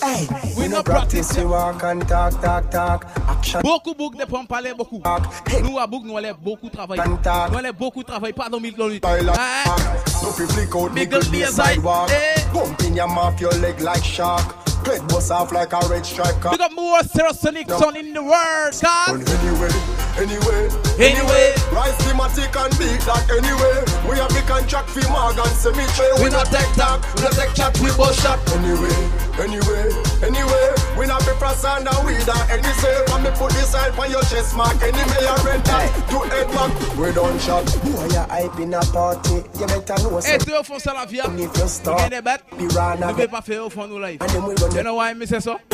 Hey, 0.00 0.26
We 0.56 0.68
no 0.68 0.82
practice, 0.82 1.36
we 1.36 1.44
walk 1.44 1.82
and 1.82 2.06
talk, 2.08 2.40
talk, 2.40 2.70
talk. 2.70 3.04
Action 3.28 3.60
beaucoup 3.62 3.94
book 3.94 4.16
de 4.16 4.24
pompe 4.24 4.48
parler 4.48 4.72
beaucoup. 4.74 5.02
Hey, 5.48 5.62
Nous 5.62 5.78
à 5.78 5.86
book 5.86 6.02
nous 6.04 6.16
allons 6.16 6.34
beaucoup 6.40 6.68
travailler. 6.70 7.02
Nous 7.06 7.18
allons 7.28 7.72
beaucoup 7.78 8.02
travailler, 8.02 8.32
pas 8.32 8.48
dans 8.48 8.60
mille 8.60 8.76
minutes. 8.76 9.04
style 9.04 9.28
of 9.28 9.36
Ah. 9.38 9.76
No 10.22 10.30
fi 10.30 10.46
flick 10.52 10.74
out, 10.74 10.92
Miguel 10.94 11.20
be 11.20 11.26
a 11.26 11.30
Diaz, 11.30 11.58
I- 11.58 11.74
sidewalk. 11.74 12.10
hey. 12.10 12.42
Bump 12.52 12.80
in 12.82 12.96
your 12.96 13.08
mouth, 13.08 13.38
your 13.40 13.52
leg 13.60 13.80
like 13.80 14.02
shark. 14.04 14.42
Click 14.88 15.06
bust 15.08 15.30
off 15.30 15.52
like 15.52 15.70
a 15.74 15.80
red 15.90 16.06
striker. 16.06 16.48
We 16.50 16.56
got 16.56 16.72
more 16.72 17.00
Stereosonic 17.00 17.68
son 17.78 17.94
in 17.94 18.14
the 18.14 18.22
world, 18.22 18.72
Gun 18.80 19.20
cause 19.20 19.36
Anyway, 19.36 19.68
anyway, 20.16 20.64
Anyway. 20.96 21.52
Rise 21.70 21.94
thematic 22.08 22.56
and 22.56 22.72
big 22.80 22.96
that 23.04 23.28
anyway. 23.28 23.84
We 24.08 24.16
have 24.16 24.32
the 24.32 24.40
contract 24.48 24.88
for 24.88 25.04
Morgan 25.12 25.44
Cemetery. 25.52 26.08
we 26.24 26.30
not 26.32 26.48
take 26.48 26.72
talk, 26.72 27.04
we 27.14 27.20
not 27.20 27.36
take 27.36 27.52
chat, 27.52 27.76
we 27.84 27.92
bust 28.00 28.24
shot. 28.24 28.40
Anyway, 28.56 28.96
anyway, 29.36 29.92
anyway, 30.24 30.66
we 30.96 31.04
not 31.04 31.20
be 31.20 31.36
frost 31.36 31.68
and 31.68 31.84
a 31.84 31.92
weed 32.08 32.24
and 32.24 32.48
any 32.48 32.72
say. 32.80 32.96
When 33.12 33.28
me 33.28 33.30
put 33.36 33.52
this 33.52 33.68
sign 33.68 33.92
on 33.92 34.08
your 34.10 34.24
chest 34.24 34.56
mark, 34.56 34.74
any 34.80 34.96
me 35.04 35.20
a 35.20 35.36
rent 35.44 35.68
that 35.68 35.84
to 36.08 36.18
head 36.32 36.48
back. 36.48 36.72
We 36.96 37.12
don't 37.12 37.36
shot. 37.44 37.68
Boy, 37.84 38.08
you 38.08 38.24
hype 38.24 38.58
in 38.58 38.72
a 38.72 38.80
party. 38.88 39.44
You 39.60 39.68
better 39.68 40.00
know 40.00 40.16
Hey, 40.16 40.40
something. 40.40 40.48
tu 40.48 40.50
veux 40.56 40.62
faire 40.64 40.80
ça 40.80 40.94
la 40.96 41.04
vie? 41.04 41.20
If 41.20 41.38
you 41.38 41.46
Vous 41.54 41.68
start, 41.68 41.98
gagnez 41.98 42.16
des 42.16 42.22
bêtes? 42.22 42.42
Piranha 42.56 42.96
Vous 42.96 43.06
ne 43.06 43.12
pouvez 43.12 43.28
pas 43.28 43.42
faire 43.42 43.66
au 43.66 43.70
fond 43.70 43.86
de 43.86 43.94
life. 44.00 44.18
and 44.20 44.30
then 44.30 44.42
we 44.42 44.54
run 44.56 44.70
You 44.78 44.84
know 44.84 44.94
why 44.94 45.12
me 45.12 45.26
say 45.26 45.40
so? 45.40 45.58
Me 45.58 45.66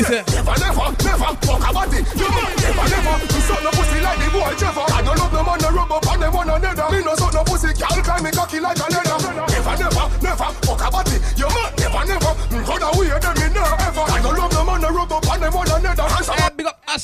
say, 0.00 0.24
Never, 0.24 0.56
never, 0.56 0.88
never 1.04 1.36
fuck 1.44 1.60
about 1.68 1.92
it. 1.92 2.00
You 2.16 2.24
know, 2.24 2.48
never, 2.64 2.84
never. 2.88 3.14
You 3.28 3.40
suck 3.44 3.60
no 3.60 3.68
pussy 3.76 4.00
like 4.00 4.16
the 4.24 4.32
boy 4.32 4.56
Trevor. 4.56 4.88
I 4.88 5.04
don't 5.04 5.18
love 5.20 5.32
no 5.36 5.44
man, 5.44 5.60
no 5.60 5.68
rub 5.68 5.92
up 5.92 6.08
on 6.08 6.18
them 6.18 6.32
one 6.32 6.48
another. 6.48 6.88
Me 6.88 7.04
no 7.04 7.14
suck 7.14 7.34
no 7.34 7.44
pussy, 7.44 7.76
girl 7.76 8.00
climb 8.00 8.24
me 8.24 8.30
cocky 8.32 8.58
like 8.58 8.80
a 8.80 8.88
leather. 8.88 9.20
Never, 9.20 9.76
never, 9.76 10.08
never 10.24 10.48
fuck 10.64 10.80
about 10.80 11.12
it. 11.12 11.20
You 11.36 11.44
man, 11.52 11.76
never, 11.76 12.08
never. 12.08 12.32
Mm, 12.48 12.64
How 12.64 12.78
the 12.80 12.88
weird 12.96 13.20
them 13.20 13.34
me 13.36 13.52
never 13.52 13.76
ever. 13.84 14.04
I 14.08 14.22
don't 14.24 14.38
love 14.40 14.52
no 14.56 14.64
man, 14.64 14.80
no 14.80 14.88
rub 14.88 15.12
up 15.12 15.28
on 15.28 15.40
them 15.44 15.52
one 15.52 15.68
another. 15.76 16.08
Hands 16.08 16.28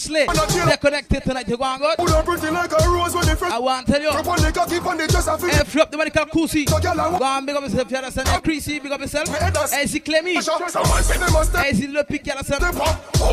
hey, 0.08 0.26
up, 0.26 0.28
big 0.28 0.38
up 0.38 0.46
Ashley. 0.46 0.64
They're 0.64 0.76
connected 0.76 1.22
tonight. 1.22 1.48
You 1.48 1.56
go 1.56 1.64
and 1.64 1.80
go. 1.80 1.94
put 1.96 2.10
up 2.10 2.24
pretty 2.24 2.50
like 2.50 2.72
a 2.72 2.88
rose 2.88 3.14
when 3.14 3.26
they 3.26 3.34
fresh. 3.34 3.52
I 3.52 3.58
want 3.58 3.86
to 3.86 3.92
tell 3.92 4.02
you. 4.02 4.08
Up 4.08 4.26
on 4.26 4.42
the 4.42 4.52
cocky, 4.52 4.78
on 4.78 4.96
the 4.98 5.06
dress, 5.06 5.28
I 5.28 5.38
feel. 5.38 5.50
Hey, 5.50 5.64
flip 5.64 5.90
the 5.90 5.96
money 5.96 6.10
called 6.10 6.30
Kusi. 6.30 6.68
So 6.68 6.78
girl, 6.80 7.00
I 7.00 7.18
Go 7.18 7.24
and 7.24 7.46
big 7.46 7.56
up 7.56 7.62
yourself, 7.62 7.90
you 7.90 7.96
understand? 7.96 8.28
Hey, 8.28 8.40
Chrissy, 8.40 8.78
big 8.80 8.92
up 8.92 9.00
yourself. 9.00 9.28
Hey, 9.28 9.50
that's- 9.50 9.72
Hey, 9.72 9.86
c'est 9.86 10.00
Clémy. 10.00 10.42
Someone 10.42 11.02
say 11.02 11.18
they 11.18 11.32
must 11.32 11.56
Hey, 11.56 11.74
c'est 11.74 11.86
le 11.86 12.02
pic, 12.04 12.26
you 12.26 12.32
understand? 12.32 12.60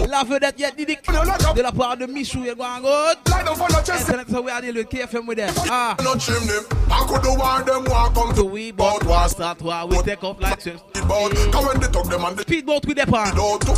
La 0.10 0.24
vedette, 0.24 0.60
y'a 0.60 0.72
Didic. 0.72 1.00
you 1.08 1.14
like 1.14 1.44
a 1.44 1.54
De 1.54 1.62
la 1.62 1.72
part 1.72 1.98
de 1.98 2.06
Michou, 2.06 2.44
you 2.46 2.56
go 2.56 2.64
on 2.64 2.82
the 2.82 3.18
Hey, 3.88 4.04
ça, 4.04 4.44
we 4.44 4.52
are 4.52 4.62
dealing 4.62 4.78
with 4.78 4.90
KFM 4.90 5.26
with 5.26 5.38
them. 5.38 5.54
Ah. 5.70 5.96
No 6.04 6.16
chimney. 6.16 6.54
I 6.92 7.06
could 7.08 7.22
do 7.22 7.34
one 7.34 7.66
them 7.66 7.86
walk 7.86 8.14
come 8.16 8.34
to 8.36 8.44
we 8.44 8.72
one 8.72 9.30
start 9.30 9.62
while 9.62 9.88
we 9.88 10.02
take 10.04 10.24
off 10.24 10.40
like 10.42 10.62
this. 10.62 10.80
speedboat. 10.80 11.52
Come 11.52 11.66
when 11.66 11.80
they 11.80 11.88
talk 11.88 12.10
them 12.10 12.24
and 12.26 12.38
they 12.38 12.44
Speedboat 12.44 12.86
with 12.86 12.98
the 12.98 13.06
pan. 13.06 13.34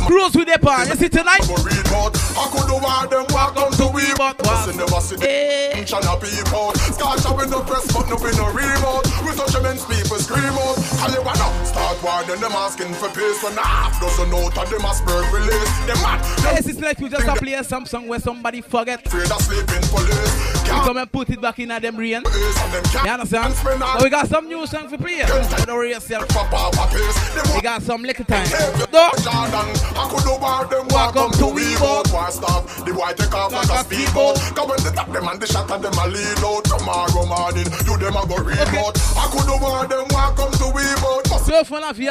Cruise 0.06 0.34
with 0.34 0.48
the 0.48 0.58
pan. 0.58 0.88
You 0.88 0.94
see 0.94 1.08
tonight? 1.08 1.40
I 1.42 2.48
could 2.52 2.66
do 2.68 2.78
one 2.90 3.08
them 3.08 3.24
walk 3.30 3.54
come 3.54 3.72
to 3.78 3.86
we 3.94 4.02
but 4.18 4.34
What? 4.42 4.66
Pussy 4.66 4.76
never 4.76 5.00
see 5.00 5.16
the 5.16 5.30
eh. 5.30 5.74
Hey. 5.74 5.84
China 5.84 6.18
people. 6.18 6.74
Scotch 6.94 7.24
up 7.24 7.38
in 7.42 7.50
the 7.50 7.60
press 7.62 7.86
but 7.94 8.06
no 8.10 8.16
we 8.18 8.30
no 8.34 8.50
remote. 8.50 9.06
We 9.22 9.30
them 9.30 9.64
and 9.66 9.80
people 9.86 10.18
scream 10.18 10.56
out. 10.58 10.76
Call 10.98 11.10
you 11.14 11.22
wanna 11.22 11.48
start 11.64 12.02
war 12.02 12.22
then 12.26 12.40
them 12.40 12.52
asking 12.52 12.92
for 12.94 13.08
peace. 13.14 13.42
When 13.42 13.54
half 13.54 14.00
dozen 14.00 14.34
out 14.34 14.58
of 14.58 14.66
them 14.70 14.84
a 14.84 14.92
spurt 14.94 15.26
release. 15.32 15.72
Them 15.86 15.98
mad. 16.02 16.18
Them 16.42 16.58
it's 16.58 16.80
like 16.80 16.98
we 16.98 17.08
just 17.08 17.26
a 17.26 17.34
play 17.34 17.62
some 17.62 17.86
song 17.86 18.08
where 18.08 18.20
somebody 18.20 18.60
forget. 18.60 19.06
afraid 19.06 19.30
of 19.30 19.40
sleeping 19.42 19.84
police. 19.88 20.50
Can't 20.66 20.84
come 20.84 20.96
and 20.98 21.10
put 21.10 21.30
it 21.30 21.40
back 21.40 21.58
in 21.58 21.70
at 21.70 21.82
them 21.82 21.96
brain. 21.96 22.22
face 22.22 22.62
and 22.62 22.72
them 22.72 23.04
You 23.04 23.10
understand? 23.10 23.54
So 23.54 24.04
we 24.04 24.10
got 24.10 24.28
some 24.28 24.48
new 24.48 24.66
song 24.66 24.88
for 24.88 24.98
play. 24.98 25.24
Don't 25.26 25.66
worry 25.66 25.90
yourself. 25.90 26.28
Pop 26.28 26.52
up 26.52 26.74
a 26.74 26.86
pace. 26.92 27.34
Them 27.34 27.54
We 27.54 27.60
got 27.62 27.82
some 27.82 28.02
little 28.02 28.24
time. 28.24 28.48
No. 28.50 28.86
No. 28.92 29.10
Jordan, 29.24 29.68
I 29.96 30.08
could 30.10 30.24
do 30.24 30.38
bar 30.38 30.66
them 30.66 30.86
welcome 30.88 31.32
to 31.38 31.46
we 31.46 31.76
boat. 31.76 32.06
Stop? 32.30 32.69
The 32.84 32.92
boy 32.94 33.12
take 33.14 33.34
off 33.34 33.52
like 33.52 33.68
a 33.68 33.84
speedboat. 33.84 34.38
Come 34.56 34.68
when 34.68 34.82
they 34.82 34.90
tap 34.90 35.12
them 35.12 35.28
and 35.28 35.40
the 35.40 35.46
shot 35.46 35.70
at 35.70 35.82
them 35.82 35.94
a 35.94 36.06
lead 36.08 36.38
out. 36.40 36.64
Tomorrow 36.64 37.26
morning, 37.26 37.68
you 37.84 37.96
them 37.98 38.16
a 38.16 38.26
go 38.26 38.36
remote. 38.40 38.96
I 39.18 39.28
could 39.30 39.46
do 39.46 39.58
bar 39.60 39.86
them 39.86 40.06
welcome 40.10 40.52
to 40.58 40.66
we 40.72 40.82
boat. 41.02 41.26
Se 41.44 41.64
fon 41.64 41.80
la 41.80 41.92
vie, 41.92 42.10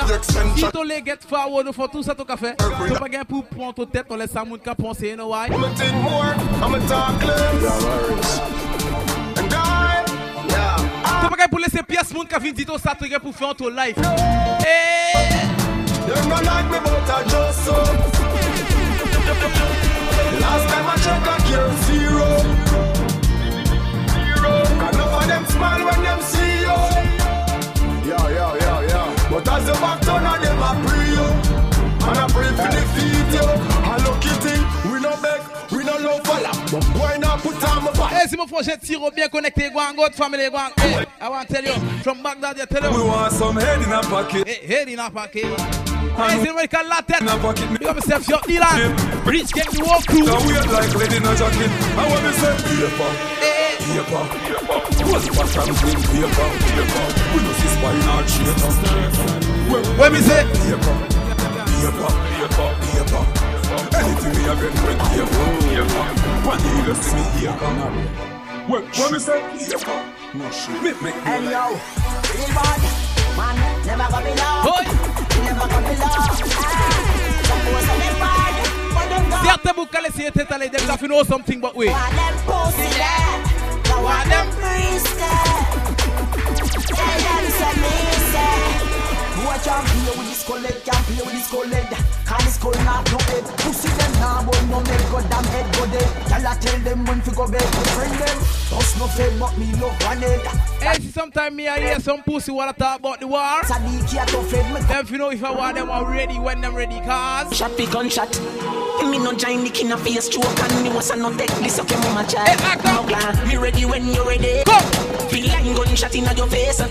si 0.55 0.71
to 0.71 0.83
le 0.83 1.01
get 1.01 1.23
forward, 1.23 1.67
ou 1.67 1.73
fò 1.73 1.87
tout 1.87 2.03
sa 2.03 2.13
to 2.13 2.25
ka 2.25 2.35
fè. 2.35 2.55
To 2.59 2.99
pa 2.99 3.07
gen 3.07 3.25
pou 3.25 3.43
pon 3.55 3.73
to 3.73 3.85
tèt, 3.85 4.11
on 4.11 4.17
lè 4.19 4.27
sa 4.27 4.43
moun 4.43 4.59
ka 4.59 4.73
ponse, 4.75 5.07
you 5.07 5.15
know 5.15 5.29
why? 5.29 5.47
I'm 5.47 5.63
a 5.63 5.69
think 5.75 5.93
more, 6.03 6.35
I'm 6.59 6.73
a 6.75 6.79
talk 6.87 7.23
less. 7.23 8.39
And 9.39 9.53
I, 9.53 10.03
yeah, 10.49 10.75
To 11.23 11.29
pa 11.31 11.37
gen 11.39 11.49
pou 11.49 11.59
lese 11.63 11.83
pias 11.87 12.11
moun 12.11 12.27
ka 12.27 12.39
vin 12.39 12.53
di 12.53 12.65
to 12.67 12.77
sa 12.77 12.93
to 12.99 13.07
gen 13.07 13.19
pou 13.23 13.31
fè 13.31 13.45
an 13.47 13.55
to 13.55 13.69
life. 13.69 13.97
Hey! 14.65 15.49
them 16.09 16.29
not 16.29 16.43
like 16.43 16.65
me 16.71 16.79
but 16.83 17.09
I 17.09 17.23
just 17.23 17.65
so. 17.65 17.75
Last 20.49 20.65
time 20.67 20.87
I 20.89 20.95
check, 21.05 21.27
I 21.29 21.37
came 21.45 21.75
zero. 21.85 22.27
Zero. 24.17 24.53
Enough 24.89 25.13
of 25.21 25.25
them 25.29 25.45
smile 25.45 25.85
when 25.85 26.01
them 26.01 26.21
see 26.21 26.53
you. 26.65 26.79
Yeah, 28.09 28.25
yeah, 28.33 28.53
yeah, 28.57 28.79
yeah. 28.89 29.29
But 29.29 29.47
as 29.47 29.65
the 29.67 29.73
back 29.73 30.01
turn, 30.01 30.25
I 30.25 30.37
them 30.41 30.57
I 30.57 30.73
pray 30.85 31.05
you. 31.13 31.27
And 32.09 32.17
I 32.17 32.27
pray 32.33 32.49
for 32.57 32.69
the 32.73 32.81
feet 32.93 33.29
you. 33.37 33.47
Hello 33.85 34.11
Kitty, 34.23 34.57
we 34.89 34.97
no 34.99 35.13
beg, 35.21 35.41
we 35.71 35.83
no 35.85 35.95
love 36.01 36.25
for 36.25 36.41
love. 36.41 36.59
But 36.71 36.83
why 36.97 37.17
not 37.17 37.41
put 37.41 37.63
on 37.69 37.83
my 37.83 37.91
back? 37.91 38.11
Hey, 38.11 38.27
si 38.27 38.35
mon 38.35 38.47
projet 38.47 38.83
zero, 38.83 39.11
bien 39.11 39.29
connecté, 39.29 39.71
go 39.71 39.79
and 39.79 39.95
go 39.95 40.09
family, 40.09 40.49
go 40.49 40.57
and. 40.57 40.73
Hey, 40.79 41.05
I 41.21 41.29
want 41.29 41.47
to 41.47 41.53
tell 41.53 41.63
you, 41.63 41.79
from 42.01 42.23
Baghdad, 42.23 42.57
you 42.57 42.65
tell 42.65 42.91
you. 42.91 42.97
We 42.97 43.07
want 43.07 43.33
some 43.33 43.55
head 43.55 43.83
in 43.83 43.91
a 43.91 44.01
pocket. 44.01 44.47
Hey, 44.47 44.65
head 44.65 44.89
in 44.89 44.97
a 44.97 45.11
pocket. 45.11 45.78
Hey, 46.19 46.37
c'est 46.43 46.51
vrai 46.51 46.67
qu'à 46.67 46.83
la 46.83 47.01
tête. 47.01 47.23
Big 47.23 47.87
up 47.87 47.95
yourself, 47.95 48.27
your 48.27 48.41
Dylan. 48.41 48.91
Rich 49.25 49.53
gang, 49.53 49.71
the 49.71 49.81
walk 49.83 50.05
crew. 50.05 50.25
Now 50.25 50.35
we 50.45 50.51
are 50.51 50.67
like 50.67 50.93
lady 50.95 51.15
in 51.15 51.23
a 51.23 51.31
jacket. 51.35 51.71
I 51.95 52.03
want 52.11 52.19
to 52.27 52.33
say 52.35 52.51
paper, 52.59 53.11
paper, 53.39 54.23
paper. 54.35 54.79
What's 55.07 55.23
the 55.23 55.31
back 55.31 55.47
and 55.63 55.77
bring 55.79 55.95
paper, 56.11 56.47
paper. 56.59 57.05
We 57.31 57.39
know 57.39 57.55
this 57.55 57.71
spy 57.71 57.95
in 57.95 58.03
our 58.11 58.23
theater. 58.27 58.71
When 59.95 60.11
me 60.11 60.19
say 60.19 60.43
paper, 60.43 60.95
paper, 61.79 62.11
paper, 62.35 62.69
paper. 62.83 63.23
Anything 63.95 64.33
we 64.35 64.43
have 64.43 64.59
been 64.59 64.75
with 64.75 64.99
paper, 64.99 65.47
paper. 65.71 66.03
One 66.43 66.59
day 66.59 66.75
you 66.83 66.95
see 66.99 67.15
me 67.15 67.23
here, 67.39 67.55
come 67.59 67.79
on. 67.79 67.95
When, 68.67 68.83
when 68.83 69.09
me 69.13 69.19
say 69.19 69.39
paper, 69.55 69.99
no 70.35 70.51
shit. 70.51 70.83
Make, 70.83 71.01
make, 71.01 71.15
Hey 71.23 71.47
yo, 71.47 71.79
real 71.79 72.51
bad 72.51 73.09
man, 73.39 73.55
never 73.87 74.11
gonna 74.11 75.15
be 75.15 75.18
go. 75.67 75.79
Certain 79.43 79.75
book 79.75 79.91
them 80.71 80.81
have 80.81 80.99
to 80.99 81.07
know 81.07 81.23
something 81.23 81.59
but 81.59 81.75
wait. 81.75 81.93
Say. 89.49 89.59
Watch 89.59 89.67
out 89.67 89.83
with 89.83 90.29
this 90.29 90.43
head, 90.43 90.83
can't 90.85 91.05
play 91.05 91.25
with 91.25 91.33
this 91.33 91.47
skull 91.47 91.67
head. 91.67 91.89
Cause 92.25 92.43
this 92.45 92.63
not 92.85 93.11
no 93.11 93.17
head. 93.17 93.43
Pussy 93.57 93.89
them 93.89 94.11
now, 94.13 94.43
but 94.45 94.63
no 94.69 94.79
make 94.81 95.09
god 95.09 95.29
damn 95.29 95.43
head 95.45 95.75
go 95.75 95.85
dead. 95.87 96.27
Tell 96.27 96.47
I 96.47 96.55
tell 96.57 96.79
them 96.79 97.05
when 97.05 97.21
to 97.21 97.31
go 97.31 97.47
bed, 97.47 97.61
to 97.61 97.89
friend 97.95 98.13
them. 98.13 98.37
Bust 98.69 98.99
no 98.99 99.07
fed, 99.07 99.39
but 99.39 99.57
me 99.57 99.65
love 99.81 99.97
one 100.03 100.17
head. 100.17 100.41
Hey, 100.81 101.01
see, 101.01 101.09
sometime 101.09 101.55
me 101.55 101.67
I 101.67 101.79
hear 101.79 101.99
some 101.99 102.21
pussy 102.23 102.51
wanna 102.51 102.73
talk 102.73 102.99
about 102.99 103.19
the 103.19 103.27
war. 103.27 103.61
Sadiki 103.63 104.21
a 104.21 104.25
tough 104.25 104.51
head, 104.51 104.73
me 104.73 104.81
Them 104.81 105.05
fi 105.05 105.17
know 105.17 105.31
if 105.31 105.43
I 105.43 105.51
want 105.51 105.75
them 105.75 105.89
are 105.89 106.09
ready 106.09 106.37
when 106.37 106.61
them 106.61 106.75
ready 106.75 106.99
cause. 107.01 107.55
Shot 107.55 107.75
be 107.77 107.85
gunshot. 107.87 108.39
Me 109.09 109.17
no 109.17 109.33
join 109.33 109.63
the 109.63 109.71
king 109.71 109.91
of 109.91 110.01
face 110.01 110.25
stroke 110.25 110.45
and 110.45 110.83
me 110.83 110.89
was 110.93 111.09
a 111.09 111.15
no 111.15 111.35
take 111.35 111.49
this 111.63 111.77
your 111.77 111.99
mama 111.99 112.27
child. 112.27 112.47
Hey, 112.47 112.57
act 112.65 112.83
No 112.83 113.01
up. 113.01 113.47
Me 113.47 113.57
ready 113.57 113.85
when 113.85 114.05
you 114.05 114.23
ready. 114.27 114.63
Go. 114.65 114.78
Feel 115.27 115.47
like 115.47 115.75
gunshot 115.75 116.15
in 116.15 116.25
your 116.37 116.47
face. 116.47 116.81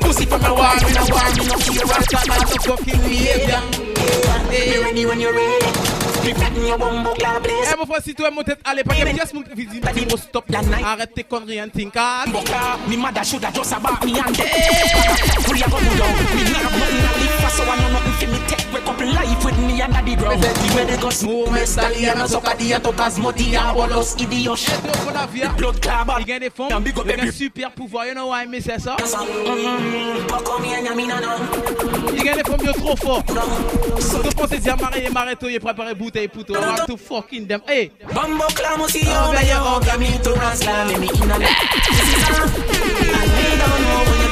Pussy 0.00 0.26
from 0.26 0.44
a 0.44 0.54
war, 0.54 0.74
me 0.82 0.92
no 0.92 1.02
war, 1.12 1.28
me 1.36 1.44
no 1.46 1.56
what 1.86 2.04
That's 2.10 2.26
not 2.26 2.48
the 2.48 2.58
fucking 2.66 3.00
behavior. 3.06 3.62
Me 4.50 4.78
ready 4.82 5.06
when 5.06 5.20
you're 5.20 5.32
ready. 5.32 5.66
Me 6.24 6.32
flatten 6.34 6.66
your 6.66 6.78
bumbo 6.78 7.14
clap 7.14 7.42
place. 7.42 7.72
Eh, 7.72 7.76
mon 7.76 7.86
frère, 7.86 8.02
si 8.02 8.14
toi, 8.14 8.30
mon 8.30 8.42
tête, 8.42 8.60
allez, 8.64 8.84
pas 8.84 8.94
que 8.94 9.04
pièce, 9.04 9.34
mon 9.34 9.42
visite, 9.54 9.84
dis 9.94 10.06
moi 10.06 10.18
stop. 10.18 10.44
Arrête 10.84 11.14
tes 11.14 11.24
conneries, 11.24 11.70
thing, 11.72 11.90
cause. 11.90 12.28
Boka, 12.30 12.78
me 12.88 12.96
mother 12.96 13.24
shoulda 13.24 13.48
just 13.52 13.72
about 13.72 14.04
me 14.04 14.18
and 14.18 14.36
Free 14.36 15.62
a 15.62 15.68
go 15.68 15.78
down. 15.78 16.14
Me 16.36 16.42
nah 16.52 16.58
have 16.58 17.41
nothing 17.58 17.64
to 17.64 17.64
live 17.64 17.64
for, 17.64 17.64
so 17.64 17.64
I 17.64 17.76
know 17.80 17.90
nothing 17.92 18.12
fi 18.12 18.26
me 18.26 18.38
take. 18.46 18.72
Wake 18.72 18.86
up 18.86 19.00
life 19.00 19.44
with 19.44 19.58
me 19.58 19.82
under 19.82 20.02
the 20.02 20.16
ground. 20.16 20.42
Where 20.74 20.86
they 20.86 20.96
go 20.96 21.10
smoke, 21.10 21.52
me 21.52 21.66
stallion, 21.66 22.18
and 22.18 22.30
suck 22.30 22.46
a 22.46 22.56
dia 22.56 22.80
to 22.80 22.92
cosmoti, 22.92 23.54
and 23.54 23.76
bolos 23.76 24.14
idiot. 24.20 24.60
Blood 25.56 25.80
club, 25.82 26.10
Il 26.20 26.26
gagne 26.26 26.40
des 26.40 26.50
fonds, 26.50 26.68
il 26.68 26.92
gagne 26.92 27.28
un 27.28 27.32
super 27.32 27.70
pouvoir, 27.72 28.06
you 28.06 28.14
know 28.14 28.28
why 28.28 28.42
I 28.44 28.46
miss 28.46 28.64
ça? 28.64 28.96
Il 32.12 32.22
gagne 32.22 32.36
des 32.36 32.44
fonds 32.44 32.56
mieux 32.62 32.72
trop 32.72 32.96
fort. 32.96 33.22
Donc 33.24 34.32
on 34.38 34.46
s'est 34.46 34.58
dit 34.58 34.70
à 34.70 34.76
marier, 34.76 35.10
Mareto, 35.10 35.48
il 35.48 35.56
est 35.56 35.60
préparé 35.60 35.94
bouteille 35.94 36.28
pour 36.28 36.44
toi. 36.44 36.58
I 36.58 36.60
want 36.60 36.86
to 36.86 36.96
fucking 36.96 37.46
them. 37.46 37.60
Hey! 37.66 37.92
Bumbo 38.14 38.46
clam, 38.54 38.88
see 38.88 39.04
you 39.04 39.10
over 39.10 39.44
your 39.44 39.58
hug, 39.58 39.88
and 39.88 39.98
me 40.00 40.18
to 40.22 40.32
run 40.32 40.56
slam, 40.56 40.88
me 41.00 41.08
in 41.08 41.30
a 41.30 41.34
And 41.34 41.42
me 43.32 43.56
don't 43.58 43.82
know 43.82 44.04
when 44.06 44.20
you 44.22 44.31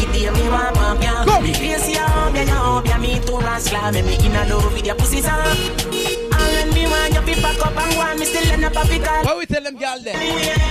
to 0.00 0.08
me, 0.08 0.24
girl, 0.24 0.34
but 0.34 0.38
every 0.38 0.42
day 0.42 0.42
me 0.42 0.48
want 0.48 0.74
pump 0.74 1.02
ya. 1.02 1.40
Me 1.40 1.52
face 1.54 1.94
ya, 1.94 2.06
ya, 2.34 2.42
ya 2.42 2.54
hug 2.54 2.86
ya, 2.86 2.98
me 2.98 3.20
to 3.20 3.32
run 3.36 3.60
slam, 3.60 3.94
me 3.94 4.14
in 4.24 4.36
a 4.36 4.46
love 4.48 4.72
with 4.72 4.86
your 4.86 4.94
pussy 4.96 5.20
son. 5.20 6.27
And 6.88 7.12
want 7.12 7.28
you 7.28 7.34
fi 7.34 7.42
pack 7.42 7.66
up 7.66 7.76
and 7.76 7.94
and 8.00 8.20
me 8.20 8.24
still 8.24 8.52
end 8.52 8.64
up 8.64 8.72
a 8.72 8.80
up. 8.80 9.24
What 9.24 9.38
we 9.38 9.46
tell 9.46 9.62
them 9.62 9.76
girl 9.76 9.98
then? 10.00 10.16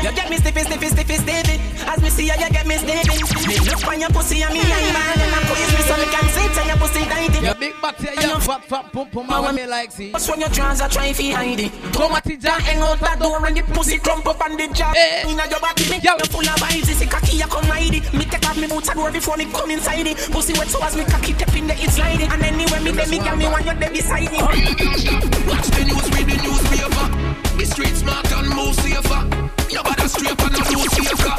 You 0.04 0.12
get 0.12 0.30
me 0.30 0.38
stiffy, 0.38 0.62
stiffy, 0.66 0.88
stiffy, 0.88 1.18
stiffy. 1.22 1.62
As 1.86 2.02
me 2.02 2.10
see 2.10 2.26
you, 2.26 2.34
you 2.34 2.50
get 2.50 2.66
me 2.66 2.76
stiffy. 2.78 3.22
Me 3.48 3.60
look 3.70 3.88
on 3.88 4.02
your 4.02 4.10
pussy 4.10 4.42
and 4.42 4.54
me 4.54 4.62
eye 4.62 4.92
man, 4.92 5.22
and 5.22 5.36
I 5.36 5.40
squeeze 5.46 5.72
me 5.78 5.82
so 5.86 5.96
me 5.98 6.08
can 6.10 6.26
sit 6.34 6.58
on 6.58 6.68
your 6.68 6.78
pussy 6.78 7.06
tighty. 7.06 7.46
Your 7.46 7.56
big 7.56 7.82
back 7.82 7.98
here, 8.02 8.14
your 8.18 8.40
fat, 8.42 8.66
fat, 8.66 8.92
pump, 8.92 9.12
pump, 9.12 9.30
want 9.30 9.56
me 9.56 9.66
like 9.68 9.92
see. 9.92 10.12
What's 10.12 10.28
when 10.28 10.40
your 10.42 10.50
trans 10.50 10.82
are 10.82 10.90
trying 10.90 11.14
to 11.14 11.32
hide 11.32 11.60
it? 11.60 11.72
Come 11.94 12.14
at 12.14 12.26
it, 12.28 12.42
Jack. 12.42 12.62
Hang 12.62 12.82
out 12.82 13.00
that 13.00 13.20
door 13.20 13.46
and 13.46 13.56
the 13.56 13.62
pussy 13.74 14.00
crump 14.00 14.26
up 14.26 14.42
on 14.42 14.58
the 14.58 14.68
job. 14.74 14.96
Eh. 14.98 15.30
Inna 15.30 15.46
your 15.48 15.60
body, 15.60 15.86
me 15.90 16.02
you 16.02 16.18
full 16.34 16.42
of 16.42 16.58
vibes. 16.58 16.88
This 16.90 17.06
cocky, 17.06 17.38
you 17.38 17.48
come 17.48 17.70
hide 17.70 17.94
it. 17.94 18.14
Me 18.14 18.26
take 18.26 18.46
off 18.50 18.58
me 18.58 18.68
boots 18.68 18.90
and 18.90 18.98
door 18.98 19.12
before 19.12 19.38
me 19.38 19.46
come 19.46 19.72
inside 19.72 20.08
it. 20.08 20.18
Pussy 20.32 20.54
wet 20.58 20.68
so 20.68 20.82
as 20.84 20.96
me 20.98 21.06
cocky 21.06 21.34
step 21.34 21.54
in 21.56 21.68
the 21.68 21.74
it 21.78 21.92
slide 21.92 22.20
it. 22.20 22.32
And 22.32 22.44
anywhere 22.44 22.82
me 22.82 22.92
there, 22.92 23.08
me 23.08 23.20
girl 23.20 23.36
me 23.38 23.46
want 23.46 23.66
you 23.66 23.76
there 23.76 23.92
beside 23.92 24.32
me. 24.32 24.42
Watch 24.42 25.70
the 25.72 26.07
news, 26.10 26.18
read 26.18 26.28
the 26.28 26.44
newspaper. 26.44 27.58
The 27.58 27.66
street 27.66 27.96
smart 27.96 28.32
and 28.32 28.50
move 28.50 28.76
safer. 28.76 29.22
Your 29.70 29.84
body 29.84 30.08
straight 30.08 30.40
and 30.42 30.54
no 30.54 30.60
do 30.60 30.78
safer. 30.90 31.36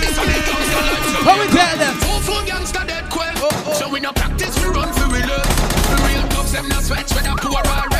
This 0.00 0.16
one 0.18 0.28
the 0.28 0.40
gangster 0.46 0.82
life. 0.82 1.06
so 1.06 1.18
How 1.22 1.40
we 1.40 1.46
tell 1.48 1.76
them? 1.78 1.94
Four 1.94 2.20
four 2.20 2.42
gangster 2.44 2.84
dead 2.86 3.10
quick. 3.10 3.32
Oh, 3.36 3.48
oh. 3.66 3.72
So 3.74 3.88
we 3.90 4.00
no 4.00 4.12
practice, 4.12 4.54
we 4.62 4.70
run 4.70 4.92
for 4.92 5.08
we 5.08 5.22
live. 5.22 5.48
The 5.90 5.96
real 6.06 6.22
thugs 6.30 6.52
them 6.52 6.68
not 6.68 6.82
sweat, 6.82 7.10
whether 7.14 7.34
poor 7.40 7.58
or 7.58 7.91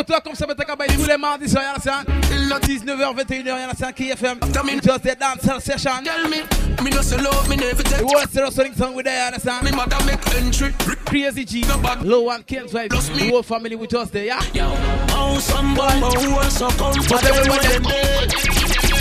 mind 0.00 0.06
tell 0.06 0.16
Un 0.16 0.16
moteur 0.16 0.22
comme 0.22 0.34
ça, 0.34 0.46
qu'à 0.46 0.76
tous 0.94 1.06
les 1.06 1.16
mardis 1.16 1.48
soirs, 1.48 1.64
y'en 1.64 1.74
a 1.74 1.80
ça. 1.80 2.02
19h, 2.60 3.16
21h, 3.16 3.46
y'en 3.46 3.68
a 3.70 3.74
ça 3.74 3.92
qui. 3.92 4.08
Just 4.08 5.02
the 5.02 5.16
dancehall 5.18 5.60
session. 5.60 6.02
Tell 6.04 6.28
me, 6.28 6.42
me 6.82 6.90
no 6.90 7.42
me 7.48 7.56
never 7.56 7.82
take 7.82 8.06
The 8.06 8.42
wrestling 8.42 8.74
song 8.74 8.94
with 8.94 9.04
there, 9.06 9.26
understand? 9.26 9.64
Me 9.64 9.72
mother 9.72 9.98
make 10.04 10.26
entry. 10.34 10.72
Crazy 11.04 11.44
G, 11.44 11.64
Lowan 12.02 12.42
Ken's 12.44 12.72
wife, 12.72 12.88
the 12.90 13.28
whole 13.30 13.42
family 13.42 13.76
with 13.76 13.94
us 13.94 14.10
there, 14.10 14.24
yeah? 14.24 14.40
Oh, 15.12 15.38
some 15.40 15.74
boy, 15.74 15.88
who 15.88 16.34
was 16.34 16.56
so 16.56 16.68
But 16.68 17.24
everyone 17.24 17.60
them 17.62 17.82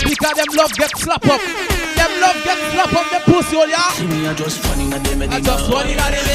Because 0.03 0.35
them 0.35 0.55
love 0.55 0.73
get 0.73 0.97
slap 0.97 1.25
up. 1.25 1.41
Them 1.41 2.11
love 2.21 2.43
get 2.43 2.57
slap 2.71 2.93
up 2.93 3.09
them 3.11 3.21
pussy, 3.25 3.55
oh, 3.55 3.65
yeah? 3.65 4.05
Me 4.07 4.25
a 4.27 4.33
just 4.33 4.59
funny 4.59 4.89
na 4.89 4.97
dem 4.99 5.21
I 5.21 5.39
just 5.39 5.69
want 5.69 5.89
it 5.89 5.99
on 5.99 6.13
it, 6.13 6.25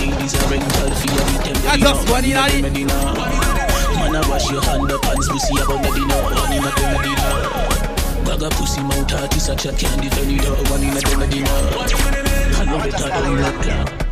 Ladies 0.00 0.34
are 0.34 0.50
rental 0.50 0.90
fee 0.94 1.10
every 1.10 1.52
time. 1.52 1.68
I 1.68 1.76
just 1.78 2.08
it 2.26 2.36
on 2.36 2.50
it. 2.50 2.62
Medina. 2.62 3.43
I 4.14 4.28
wash 4.30 4.50
your 4.50 4.62
hand 4.62 4.92
up 4.92 5.04
and 5.06 5.22
pussy 5.26 5.54
about 5.58 5.82
Medina. 5.82 6.14
One 6.14 6.52
in 6.52 6.62
a 6.62 6.70
Medina. 6.94 7.26
Gaga 8.24 8.48
pussy 8.54 8.82
mouth 8.82 9.10
heart 9.10 9.34
is 9.36 9.44
such 9.44 9.66
a 9.66 9.72
candy 9.72 10.08
belly 10.10 10.36
dog. 10.38 10.68
One 10.70 10.82
in 10.82 10.94
a 10.94 11.18
Medina. 11.18 11.50
I 11.50 12.64
love 12.70 12.86
it, 12.86 12.94
I 12.94 13.20
don't 13.20 13.36
look 13.42 13.66
like. 13.66 14.04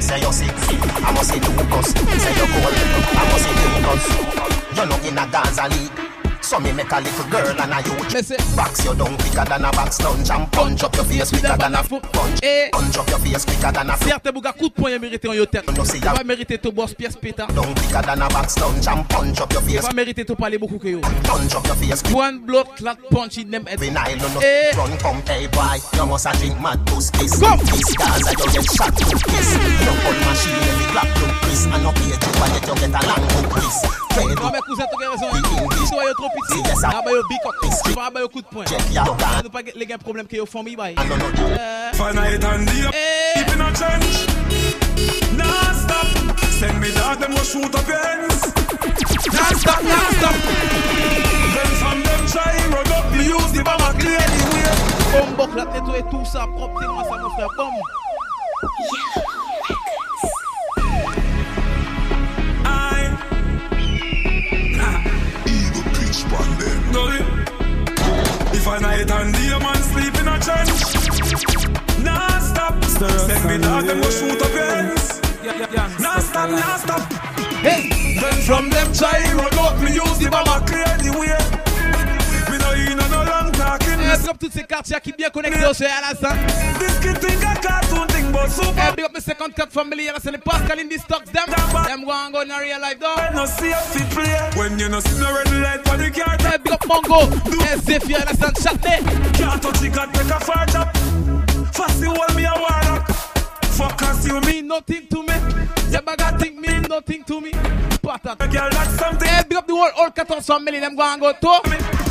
Say 0.00 0.20
you're 0.20 0.32
sick, 0.32 0.50
I 0.50 1.12
must 1.14 1.30
say 1.30 1.36
you 1.36 1.42
cause 1.70 1.90
Say 1.90 2.34
you're 2.34 2.46
cold, 2.46 2.74
I 2.74 3.22
must 3.30 3.44
say 3.44 3.54
you 3.54 3.70
cause 3.86 4.06
You're 4.76 4.86
not 4.86 5.04
in 5.06 5.18
a 5.18 5.26
Gaza 5.30 5.68
league 5.68 6.11
So 6.42 6.58
me 6.60 6.72
make 6.72 6.90
a 6.92 7.00
little 7.00 7.24
girl 7.30 7.48
and 7.48 7.72
a 7.72 7.80
you 7.82 7.94
Box 8.56 8.84
you 8.84 8.94
down 8.94 9.16
quicker 9.16 9.44
than 9.44 9.64
a 9.64 9.70
box 9.72 10.00
lunch 10.02 10.28
And 10.30 10.50
punch 10.52 10.82
up 10.82 10.94
your 10.96 11.04
face 11.04 11.30
quicker 11.30 11.56
than 11.56 11.74
a 11.74 11.82
foot 11.82 12.02
punch. 12.12 12.40
Punch 12.72 12.98
up 12.98 13.08
your 13.08 13.18
face 13.20 13.44
quicker 13.44 13.72
than 13.72 13.90
a 13.90 13.96
foot 13.96 14.08
Certes, 14.08 14.32
bouga 14.32 14.52
coup 14.52 14.68
de 14.68 14.74
poing 14.74 14.98
mérité 14.98 15.28
en 15.28 15.32
yo 15.32 15.46
tête. 15.46 15.64
Vas 15.70 16.24
mériter 16.24 16.58
ton 16.58 16.70
boss 16.70 16.94
pièce 16.94 17.16
péta. 17.16 17.46
Down 17.46 17.74
quicker 17.74 18.02
than 18.02 18.22
a 18.22 18.28
box 18.28 18.58
lunch 18.58 18.86
And 18.86 19.04
punch 19.08 19.40
up 19.40 19.52
your 19.52 19.62
face. 19.62 19.80
vas 19.82 19.94
mériter 19.94 20.24
ton 20.24 20.34
parler 20.34 20.58
beaucoup 20.58 20.78
que 20.78 20.88
yo. 20.88 21.00
Punch 21.00 21.54
up 21.54 21.66
your 21.66 21.76
face 21.76 22.02
One 22.12 22.40
blood 22.40 22.66
clot 22.76 22.98
punch 23.10 23.38
in 23.38 23.50
them 23.50 23.64
head. 23.66 23.78
Vinyl 23.80 24.18
no 24.18 24.28
no 24.28 24.40
Eh. 24.42 24.72
Run 24.76 24.96
come 24.98 25.22
hey 25.26 25.46
boy. 25.46 25.78
You 25.96 26.06
must 26.06 26.26
a 26.26 26.32
drink 26.38 26.60
mad 26.60 26.84
to 26.86 26.94
kiss 26.96 27.38
This 27.38 27.94
Gaza 27.96 28.30
you 28.30 28.52
get 28.52 28.66
shot 28.76 28.96
to 28.96 29.04
kiss. 29.04 29.56
No 29.86 29.92
gun 30.02 30.18
machine 30.26 30.58
let 30.60 30.78
me 30.78 30.84
clap 30.92 31.08
to 31.14 31.26
Chris 31.42 31.64
And 31.66 31.82
no 31.82 31.92
page 31.92 32.18
you 32.20 32.42
and 32.42 32.52
yet 32.52 32.66
you 32.66 32.74
get 32.74 32.90
a 32.90 33.06
long 33.06 33.22
hook 33.30 33.50
Chris 33.50 34.02
Fred 34.12 34.36
Non, 34.42 34.50
mais 34.52 34.60
cousin, 34.60 34.84
t'as 34.90 35.08
raison. 35.08 35.26
Si 35.86 35.90
toi, 35.90 36.04
yo 36.04 36.14
trop 36.14 36.28
petit, 36.34 36.62
ah 36.84 37.00
bah 37.04 37.10
yo 37.10 37.22
big 37.28 37.38
up. 37.46 37.54
Tu 37.84 37.92
vas 37.92 38.10
bah 38.10 38.20
yo 38.20 38.28
coup 38.28 38.42
de 38.42 38.46
poing. 38.46 38.64
Nous 39.42 39.50
pas 39.50 39.62
les 39.74 39.86
gars 39.86 39.98
problème 39.98 40.26
que 40.26 40.36
yo 40.36 40.46
font 40.46 40.62
mi 40.62 40.76
bail. 40.76 40.96
Find 41.94 42.14
night 42.14 42.44
and 42.44 42.66
day, 42.66 42.90
deep 43.36 43.48
in 43.54 43.60
a 43.60 43.72
trench. 43.72 44.26
Nah 45.36 45.72
stop. 45.74 46.06
Send 46.50 46.78
me 46.80 46.90
dog, 46.92 47.18
them 47.20 47.34
go 47.34 47.42
shoot 47.42 47.74
up 47.74 47.88
your 47.88 47.98
hands. 47.98 48.52
Nah 49.32 49.52
stop, 49.56 49.82
nah 49.82 50.10
stop. 50.18 50.34
Then 51.54 51.70
from 51.80 52.02
them 52.02 52.26
try 52.26 52.56
run 52.68 52.92
up, 52.92 53.12
me 53.12 53.24
use 53.24 53.52
the 53.52 53.62
bomber 53.62 53.92
clear 53.98 54.18
the 54.18 54.44
way. 54.52 55.36
Bombe, 55.36 55.52
clat, 55.52 55.66
nettoyer 55.72 56.04
tout 56.10 56.24
ça, 56.24 56.46
propre, 56.56 56.80
c'est 56.80 56.88
moi 56.88 57.04
ça, 57.04 57.16
mon 57.18 57.30
frère. 57.30 57.48
Bombe. 57.56 57.74
Gully. 58.62 59.31
a 68.72 68.80
night 68.80 69.10
and 69.10 69.34
day, 69.34 69.58
man 69.58 69.82
sleep 69.82 70.14
in 70.20 70.28
a 70.28 70.38
trench. 70.40 70.70
Nah 72.04 72.38
stop, 72.38 72.82
send 72.84 73.44
me 73.48 73.58
dog 73.58 73.84
them 73.86 74.00
go 74.00 74.10
shoot 74.10 74.40
up 74.40 74.54
ends. 74.54 75.20
Nah 76.00 76.18
stop, 76.18 76.50
nah 76.50 76.76
stop. 76.76 77.12
Hey, 77.60 77.90
then 78.20 78.34
from 78.42 78.70
them 78.70 78.92
try 78.92 79.20
run 79.34 79.58
out, 79.58 79.78
me 79.80 79.92
use 79.92 80.18
the 80.18 80.28
bomber 80.30 80.64
clear 80.66 80.96
the 81.04 81.10
way 81.18 81.31
big 84.12 84.28
up 84.28 84.38
toutes 84.38 84.52
ces 84.52 84.64
quartiers 84.64 85.00
qui 85.02 85.12
bien 85.12 85.30
connectés 85.30 85.64
au 85.64 85.72
à 85.84 86.00
l'instant. 86.10 86.34
This 86.78 86.98
kid 87.00 87.18
think 87.18 87.42
a 87.44 87.54
cartoon 87.60 88.06
thing, 88.08 88.32
but 88.32 88.50
super. 88.50 88.80
Hey, 88.80 88.94
big 88.94 89.04
up 89.04 89.12
my 89.12 89.20
second 89.20 89.54
cut 89.54 89.72
family, 89.72 90.04
you 90.04 90.08
understand 90.08 90.36
the 90.36 90.40
Pascal 90.40 90.78
in 90.78 90.88
them. 90.88 91.46
Them 91.86 92.04
go 92.04 92.30
go 92.32 92.40
in 92.42 92.50
a 92.50 92.60
real 92.60 92.80
life, 92.80 93.00
though. 93.00 93.14
No 93.34 93.46
see 93.46 93.72
fit 93.92 94.10
play 94.10 94.50
when 94.56 94.78
you 94.78 94.88
no 94.88 95.00
see 95.00 95.18
no 95.18 95.34
red 95.34 95.50
light 95.62 95.84
the 95.96 96.10
car. 96.10 96.36
Hey, 96.40 96.58
big 96.58 96.72
up 96.72 96.80
Mongo. 96.80 97.30
Hey, 97.62 97.78
Zephyr, 97.78 98.24
you? 98.26 98.60
Shot 98.60 98.82
me. 98.84 98.96
Can't 99.32 99.62
touch 99.62 99.82
it, 99.82 99.94
got 99.94 100.12
take 100.14 100.26
a 100.26 100.40
up. 100.78 100.96
Fast 101.72 102.00
you 102.00 102.12
hold 102.12 102.34
me 102.36 102.44
a 102.44 102.52
warlock. 102.52 103.06
Fuckers, 103.72 104.26
you 104.26 104.40
mean 104.42 104.66
nothing 104.66 105.06
to 105.08 105.22
me. 105.22 105.34
Your 105.90 106.02
bag 106.02 106.38
think 106.38 106.58
mean 106.58 106.82
nothing 106.82 107.24
to 107.24 107.40
me. 107.40 107.52
Patat. 108.02 108.38
Girl, 108.38 108.68
that's 108.70 108.98
something. 108.98 109.28
Hey, 109.28 109.42
big 109.48 109.58
up 109.58 109.66
the 109.66 109.74
whole 109.74 109.90
all 109.96 110.10
14 110.10 110.42
family, 110.42 110.80
them 110.80 110.96
go 110.96 111.02
and 111.02 111.20
go 111.20 111.32
too. 111.32 112.01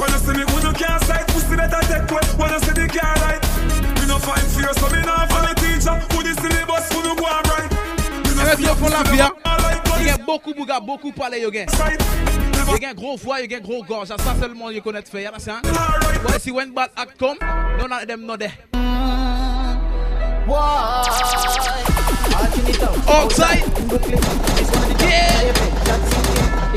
When 0.00 0.10
you 0.12 0.18
see 0.18 0.32
me, 0.32 0.44
when 0.48 0.62
you 0.64 0.72
can't 0.72 1.04
sight, 1.04 1.26
pussy 1.28 1.56
better 1.56 1.80
take 1.84 2.08
way. 2.08 2.24
When 2.40 2.50
you 2.50 2.60
see 2.60 2.72
the 2.72 2.88
car 2.88 3.14
right, 3.20 3.42
me 4.00 4.06
no 4.08 4.16
find 4.18 4.46
fear, 4.48 4.72
so 4.72 4.88
me 4.88 5.02
no 5.04 5.12
for 5.28 5.44
the 5.44 5.52
teacher. 5.60 5.92
Who 6.16 6.22
the 6.24 6.32
syllabus, 6.40 6.88
who 6.90 7.02
no 7.04 7.14
go 7.14 7.26
and 7.28 7.46
right. 7.52 7.70
Avec 8.40 8.60
yo 8.60 8.74
pour 8.76 8.88
la 8.88 9.02
vie, 9.02 9.20
il 10.00 10.06
y 10.06 10.10
a 10.10 10.16
beaucoup 10.16 10.54
bouga, 10.54 10.80
beaucoup 10.80 11.12
parler 11.12 11.40
yo 11.42 11.52
gen. 11.52 11.66
Il 12.76 12.82
y 12.82 12.86
a 12.86 12.94
gros 12.94 13.18
voix, 13.18 13.42
il 13.42 13.52
y 13.52 13.54
a 13.54 13.60
gros 13.60 13.82
gorge, 13.84 14.08
ça 14.08 14.16
seulement 14.40 14.70
you 14.70 14.80
connaît 14.80 15.02
faire, 15.02 15.32
ça. 15.38 15.60
But 16.22 16.40
see 16.40 16.50
when 16.50 16.72
bad 16.72 16.90
act 16.96 17.18
come, 17.18 17.36
none 17.78 17.92
of 17.92 18.06
them 18.06 18.24
know 18.24 18.38
there. 18.38 18.52
Why? 20.46 21.04
Outside. 23.06 23.64
Yeah. 25.00 26.09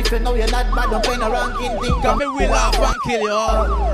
If 0.03 0.11
you 0.11 0.19
know 0.19 0.35
you're 0.35 0.51
not 0.51 0.67
bad, 0.75 0.89
don't 0.91 1.03
play 1.03 1.17
no 1.17 1.31
ranking 1.31 1.79
thing. 1.79 2.01
Come 2.01 2.19
me 2.19 2.25
will 2.27 2.49
laugh 2.49 2.77
and 2.77 3.01
kill 3.03 3.21
you. 3.21 3.31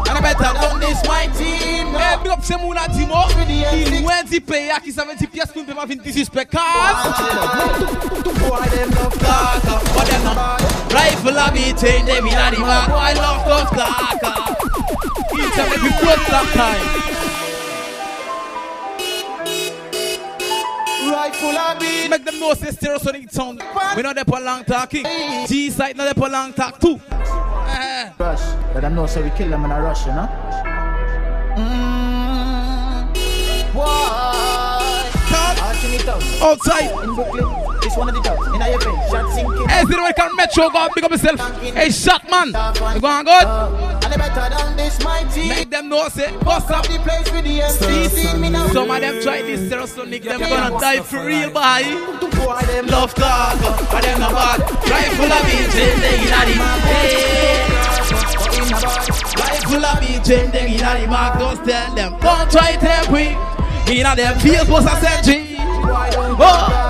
And 0.10 0.18
I 0.18 0.22
better 0.22 0.54
done 0.58 0.80
this 0.80 1.06
my 1.08 1.28
team. 1.38 1.94
Hey, 1.94 2.18
big 2.24 2.32
up 2.32 2.44
some 2.44 2.62
una 2.62 2.88
team 2.88 3.12
up. 3.12 3.30
Il 3.48 4.04
Wendy 4.04 4.40
pay 4.40 4.72
qui 4.84 4.92
ça 4.92 5.06
veut 5.06 5.16
dire 5.16 5.30
pièce 5.30 5.52
pour 5.54 5.66
pas 5.66 5.86
venir 5.86 6.04
disrespect 6.04 6.52
cause. 6.52 7.14
But 9.94 10.08
them 10.08 10.24
not 10.24 10.62
rifle 10.92 11.38
a 11.38 11.52
beating 11.52 12.06
them 12.06 12.26
in 12.26 12.54
the 12.54 12.60
mark. 12.60 12.90
Boy 12.90 13.14
love 13.22 13.44
tough 13.46 13.70
talker. 13.70 14.36
Each 15.36 15.60
and 15.60 15.74
every 15.74 15.92
foot 15.92 16.20
time. 16.54 17.29
Rifle 21.42 21.58
a 21.58 21.80
beat. 21.80 22.10
Make 22.10 22.26
them 22.26 22.40
know 22.40 22.54
say 22.54 22.68
stereosonic 22.68 23.32
sound. 23.32 23.62
We 23.96 24.02
know 24.02 24.14
they 24.14 24.24
for 24.24 24.40
long 24.40 24.64
talking. 24.66 25.06
G 25.48 25.70
side 25.70 25.96
know 25.96 26.06
they 26.06 26.14
for 26.14 26.30
long 26.30 26.54
talk 26.54 26.80
too. 26.80 27.00
Uh. 27.10 28.10
Rush. 28.18 28.42
Let 28.74 28.82
them 28.82 28.96
know 28.96 29.06
so 29.06 29.22
we 29.22 29.30
kill 29.32 29.50
them 29.50 29.66
in 29.66 29.72
a 29.72 29.82
rush, 29.82 30.06
you 30.06 30.14
know. 30.14 30.30
Mm. 31.58 33.16
Why? 33.74 34.26
Outside. 36.42 37.04
In 37.04 37.16
Brooklyn. 37.16 37.69
This 37.82 37.96
one 37.96 38.10
of 38.10 38.16
the 38.16 38.22
dogs. 38.22 38.48
In 38.48 38.54
your 38.62 38.80
face. 38.80 39.10
Shot 39.10 39.34
sinking. 39.34 39.68
Hey, 39.68 39.84
see 39.86 39.96
the 39.96 40.04
way 40.04 40.14
can 40.14 40.36
Metro 40.36 40.70
go 40.70 40.88
big 40.94 41.04
up 41.04 41.12
yourself. 41.12 41.40
Hey, 41.62 41.90
shot 41.90 42.30
man. 42.30 42.48
You 42.48 43.02
going 43.02 43.26
good? 43.26 43.46
Uh, 43.46 44.00
and 44.04 44.14
better 44.20 44.50
than 44.56 44.78
this 44.78 45.04
mighty. 45.04 45.48
Make 45.48 45.70
them 45.70 45.90
know 45.90 46.10
say. 46.10 46.36
Bust 46.44 46.72
up 46.72 46.88
the 46.88 46.98
place 47.00 47.32
with 47.32 47.46
the 47.46 47.60
MCC. 47.60 48.74
Some 48.74 48.92
of 48.92 49.02
them 49.02 49.22
try 49.22 49.42
this 49.42 49.72
Stereosonic. 49.72 50.24
Them 50.24 50.40
gonna 50.40 50.80
die 50.80 51.02
for 51.02 51.26
real, 51.26 51.50
boy. 51.52 51.84
Love 52.90 53.14
talk. 53.14 53.60
But 53.92 54.02
them 54.02 54.20
not 54.20 54.32
bad. 54.34 54.60
Rifle 54.90 55.32
of 55.32 55.46
beach. 55.46 55.72
They 55.72 55.94
in 55.94 56.02
the 56.02 56.10
Rifle 59.40 59.86
of 59.86 60.00
beach. 60.02 60.24
They 60.28 60.44
in 60.46 60.52
the 60.52 61.08
mark. 61.08 61.40
Don't 61.40 61.66
tell 61.66 61.96
them. 61.96 62.12
Don't 62.20 62.52
try 62.52 62.74
to 62.74 62.80
tempt 62.80 63.12
we. 63.12 63.38
In 63.90 64.04
them 64.04 64.40
fields 64.40 64.70
was 64.70 64.86
a 64.86 64.96
century. 65.00 65.56
Oh. 66.42 66.89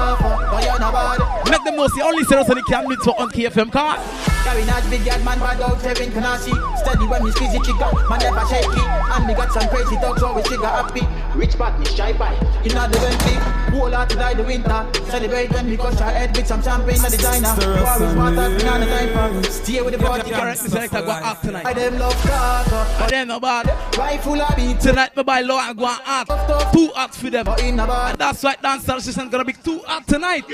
Make 1.50 1.64
them 1.64 1.76
know 1.76 1.88
see 1.88 2.02
only 2.02 2.24
Stereosonic 2.26 2.66
can 2.68 2.88
meet 2.88 3.00
for 3.00 3.20
on 3.20 3.30
KFM 3.32 3.72
car. 3.72 4.29
Carry 4.44 4.66
not 4.66 4.84
big 4.90 5.06
yard 5.06 5.24
man 5.26 5.40
bad 5.40 5.62
out 5.62 5.82
seven 5.82 6.12
can 6.12 6.24
I 6.24 6.38
see? 6.38 6.54
Steady 6.78 7.06
when 7.06 7.24
me 7.24 7.32
squeeze 7.32 7.54
the 7.54 7.60
trigger 7.60 7.90
Man 8.10 8.20
never 8.20 8.46
shaky 8.48 8.84
And 9.14 9.28
me 9.28 9.34
got 9.34 9.52
some 9.52 9.68
crazy 9.70 9.96
dogs 9.96 10.24
always 10.24 10.46
trigger 10.48 10.68
happy. 10.68 11.04
Rich 11.38 11.58
part 11.58 11.80
me 11.80 11.86
shy 11.86 12.14
by. 12.14 12.34
You 12.64 12.74
know 12.74 12.88
the 12.88 12.98
Bentley 13.00 13.36
Whole 13.78 13.94
out 13.94 14.10
to 14.10 14.16
die 14.16 14.34
the 14.34 14.44
winter. 14.44 14.88
Celebrate 15.10 15.52
when 15.52 15.68
we 15.68 15.78
crush 15.78 16.02
our 16.02 16.12
head 16.12 16.36
with 16.36 16.48
some 16.48 16.62
champagne 16.62 17.00
at 17.00 17.12
the 17.12 17.18
diner. 17.18 17.56
You 17.62 17.86
always 17.86 18.12
smart 18.12 18.38
as 18.38 18.64
me 18.64 18.70
on 18.70 18.80
the 18.80 18.86
time 18.88 19.42
for 19.44 19.52
Stay 19.52 19.82
with 19.82 19.94
the 19.94 20.00
party. 20.00 20.32
Correct 20.32 20.64
me 20.64 20.70
selector 20.70 21.02
go 21.02 21.12
act 21.12 21.44
tonight. 21.44 21.66
I 21.66 21.74
them 21.74 22.00
love 22.00 22.16
car 22.24 22.66
But 23.00 23.10
them 23.10 23.28
no 23.28 23.40
bad. 23.40 23.98
Rifle 23.98 24.42
a 24.42 24.54
beat. 24.56 24.80
Tonight 24.80 25.16
me 25.16 25.24
buy 25.24 25.42
low 25.42 25.60
and 25.60 25.78
go 25.78 25.86
and 25.86 26.02
act. 26.06 26.74
Two 26.74 26.92
acts 26.96 27.18
for 27.18 27.30
them. 27.30 27.48
And 27.48 28.18
that's 28.18 28.44
why 28.44 28.56
dance 28.62 28.86
session 28.86 29.30
gonna 29.30 29.46
be 29.46 29.54
two 29.54 29.82
acts 29.88 30.08
tonight 30.08 30.46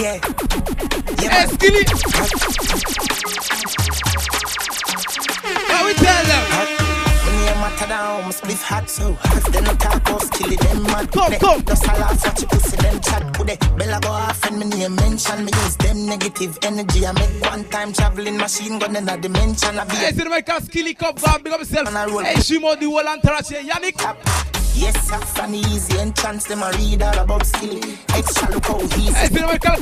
yeah. 0.00 0.20
Yeah. 1.22 1.30
Hey, 1.30 1.46
Skilly. 1.46 1.84
How 5.68 5.86
we 5.86 5.94
tell 5.94 6.24
them? 6.24 6.44
When 7.24 7.34
you 7.38 7.54
matter 7.60 7.86
down, 7.86 8.32
split 8.32 8.58
hot 8.58 8.90
so 8.90 9.12
hot. 9.14 9.52
Then 9.52 9.64
no 9.64 9.74
talk 9.74 9.96
about 9.96 10.22
skilly 10.22 10.56
them 10.56 10.82
mad. 10.84 11.10
Come, 11.12 11.32
come. 11.34 11.64
Just 11.64 11.84
a 11.84 11.92
laugh 11.92 12.24
watch 12.24 12.40
you 12.42 12.48
pussy 12.48 12.76
them 12.76 13.00
chat. 13.00 13.34
Could 13.34 13.46
they 13.46 13.56
bella 13.76 14.00
go 14.00 14.10
off 14.10 14.44
and 14.44 14.58
me 14.58 14.66
name 14.66 14.94
mention 14.96 15.44
me 15.44 15.52
use 15.64 15.76
them 15.76 16.06
negative 16.06 16.58
energy. 16.62 17.06
I 17.06 17.12
make 17.12 17.40
one 17.40 17.64
time 17.64 17.92
traveling 17.92 18.36
machine 18.36 18.78
gun 18.78 18.96
in 18.96 19.08
a 19.08 19.16
dimension. 19.16 19.78
I 19.78 19.84
be. 19.84 19.96
Hey, 19.96 20.12
see 20.12 20.24
the 20.24 20.30
make 20.30 20.48
a 20.48 20.60
skilly 20.62 20.94
cup 20.94 21.20
go 21.20 21.38
big 21.38 21.52
up 21.52 21.60
yourself. 21.60 21.88
Hey, 21.88 22.34
Shimo 22.34 22.78
the 22.78 22.86
whole 22.86 23.06
entourage 23.08 23.48
here, 23.48 23.62
Yannick. 23.62 24.55
Yes, 24.76 25.10
I 25.10 25.18
find 25.24 25.54
easy 25.54 25.98
entrance, 25.98 26.44
them 26.44 26.62
a 26.62 26.70
read 26.72 27.02
all 27.02 27.18
about 27.18 27.46
skilly. 27.46 27.80
Extra 28.10 28.50
look 28.50 28.66
how 28.66 28.78
easy. 28.82 29.12
Hey, 29.12 29.28
make 29.30 29.64
a 29.64 29.76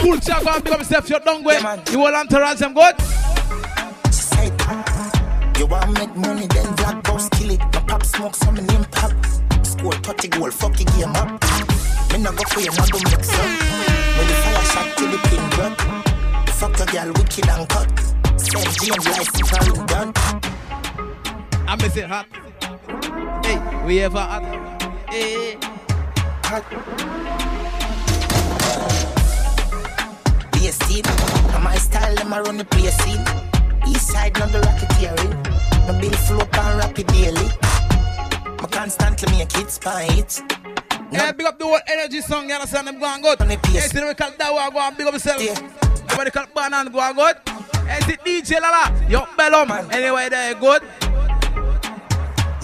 cool 0.00 0.18
chat 0.20 0.44
go 0.44 0.50
and 0.52 0.62
big 0.62 0.72
up 0.74 0.78
yourself. 0.80 1.08
You're 1.08 1.20
done 1.20 1.42
with. 1.42 1.62
The 1.62 1.92
whole 1.92 2.14
entourage 2.14 2.58
them 2.58 2.74
good. 2.74 3.00
Say 4.12 4.52
ah, 4.60 5.54
you 5.58 5.64
want 5.64 5.96
to 5.96 6.06
make 6.06 6.14
money, 6.16 6.46
then 6.48 6.74
black 6.76 7.02
boss 7.04 7.30
kill 7.30 7.52
it. 7.52 7.60
My 7.60 7.80
pop 7.88 8.04
smoke 8.04 8.36
some 8.36 8.56
name 8.56 8.84
pop. 8.92 9.12
Score 9.64 9.92
30 9.92 10.28
goal, 10.28 10.50
fuck 10.50 10.76
the 10.76 10.84
game 10.84 11.16
up. 11.16 11.40
Me 12.12 12.22
no 12.22 12.30
go 12.32 12.44
for 12.44 12.60
you, 12.60 12.70
no 12.70 13.00
mix 13.00 13.32
up. 13.32 13.48
When 14.16 14.26
the 14.28 14.34
fire 14.44 14.64
shot 14.72 14.98
till 14.98 15.10
the 15.10 15.18
pin 15.24 15.50
drop. 15.56 16.04
Fuck 16.50 16.78
your 16.78 16.86
girl, 16.88 17.12
wicked 17.14 17.48
and 17.48 17.68
cut. 17.68 18.14
St. 18.38 18.80
James 18.82 19.06
license 19.08 19.52
are 19.54 19.86
done. 19.86 20.12
I 21.66 21.76
miss 21.80 21.96
it 21.96 22.04
hot. 22.04 22.43
Hey, 22.86 23.84
we 23.86 24.00
ever 24.00 24.18
hot. 24.18 24.44
Hey, 25.08 25.56
hot. 26.44 26.64
Be 30.52 30.68
a 30.68 30.72
scene. 30.72 31.04
My 31.62 31.76
style, 31.76 32.14
them 32.14 32.32
I 32.32 32.40
run 32.40 32.58
the 32.58 32.64
play 32.66 32.90
scene. 32.90 33.24
East 33.88 34.08
side, 34.08 34.38
not 34.38 34.52
the 34.52 34.60
racketeering. 34.60 35.32
My 35.86 35.98
bill 35.98 36.12
flow 36.12 36.40
and 36.40 36.78
rapid 36.78 37.06
daily. 37.06 37.48
I 37.62 38.66
constantly 38.70 39.32
make 39.38 39.56
it 39.56 39.70
spite. 39.70 40.42
Yeah, 41.10 41.32
big 41.32 41.46
up 41.46 41.58
the 41.58 41.64
whole 41.64 41.78
energy 41.86 42.20
song, 42.20 42.48
you 42.48 42.54
understand? 42.54 42.88
them 42.88 43.00
going 43.00 43.22
good. 43.22 43.40
Hey, 43.40 43.80
see 43.80 44.00
the 44.00 44.14
call 44.14 44.30
that 44.36 44.52
one, 44.52 44.72
go 44.72 44.78
and 44.80 44.96
big 44.96 45.06
up 45.06 45.14
yourself. 45.14 45.42
Yeah. 45.42 45.52
Everybody 46.04 46.30
call 46.30 46.46
Banan, 46.54 46.92
go 46.92 47.00
and 47.00 47.16
good. 47.16 47.36
Hey, 47.86 48.00
see 48.02 48.16
DJ 48.16 48.60
Lala, 48.60 48.92
yo, 49.08 49.26
Bellum. 49.36 49.70
Anyway, 49.90 50.28
they're 50.28 50.54
good. 50.54 50.82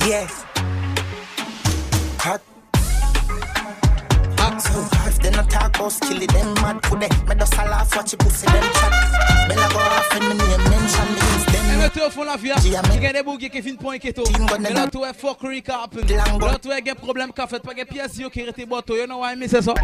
Yes. 0.06 0.44
Hot. 2.20 2.40
Hot. 4.38 4.62
So 4.62 4.80
hot, 4.96 5.12
then 5.22 5.34
I 5.34 5.42
talk 5.44 5.76
about 5.76 5.92
skilly, 5.92 6.26
them 6.26 6.54
mad 6.54 6.84
for 6.86 6.98
them. 6.98 7.10
Me 7.28 7.34
just 7.34 7.54
a 7.54 7.64
laugh, 7.64 7.94
watch 7.94 8.12
you 8.12 8.18
pussy, 8.18 8.46
them 8.46 8.62
chat. 8.62 8.92
Bella 9.48 9.68
go 9.68 9.78
off 9.78 10.12
and 10.12 10.24
me 10.24 10.34
name 10.34 10.64
mention 10.70 11.06
me 11.12 11.20
use 11.20 11.44
them. 11.46 11.80
Le 11.82 11.88
tour 11.90 12.10
font 12.10 12.24
la 12.24 12.36
vie. 12.36 12.50
Il 12.64 12.72
y 12.72 13.06
a 13.06 13.12
des 13.12 13.22
bougies 13.22 13.50
qui 13.50 13.62
finissent 13.62 13.78
pour 13.78 13.92
un 13.92 13.98
keto. 13.98 14.24
Mais 14.58 14.72
là, 14.72 14.86
tu 14.90 14.98
es 14.98 15.12
fuckery 15.12 15.62
qui 15.62 15.70
happen. 15.70 16.00
Là, 16.08 16.58
tu 16.60 16.72
as 16.72 16.76
un 16.76 16.94
problème 16.94 17.32
qui 17.32 17.46
fait 17.46 17.60
pas 17.60 17.74
des 17.74 17.84
pièces 17.84 18.12
qui 18.32 18.40
étaient 18.40 18.66
boto. 18.66 18.96
You 18.96 19.06
know 19.06 19.18
why 19.20 19.32
I 19.32 19.36
miss 19.36 19.52
ça? 19.52 19.74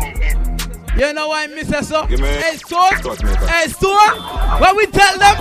You 0.97 1.13
know 1.13 1.29
why 1.29 1.45
I 1.45 1.49
miss 1.55 1.69
ça? 1.69 2.07
Hey, 2.09 2.57
Stone. 2.57 3.17
Hey, 3.47 3.69
Stone. 3.69 4.19
What 4.61 4.75
we 4.77 4.87
tell 4.87 5.19
them? 5.19 5.37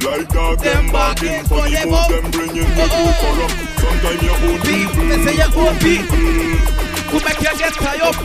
Like 0.00 0.28
dog, 0.28 0.58
them 0.60 0.90
bargain 0.92 1.44
for 1.44 1.62
the 1.68 1.84
move, 1.84 2.08
them 2.08 2.30
bringing 2.30 2.70
the 2.76 2.86
two 2.86 3.12
column. 3.20 3.67
Sometimes 3.80 4.22
your 4.22 4.36
own 4.36 4.60
people. 4.60 5.08
They 5.08 5.18
say 5.24 5.36
your 5.36 5.52
own 5.56 5.78
people. 5.78 6.18
Who 7.10 7.18
make 7.24 7.40
you 7.40 7.58
get 7.58 7.74
tired 7.74 8.00
up? 8.02 8.16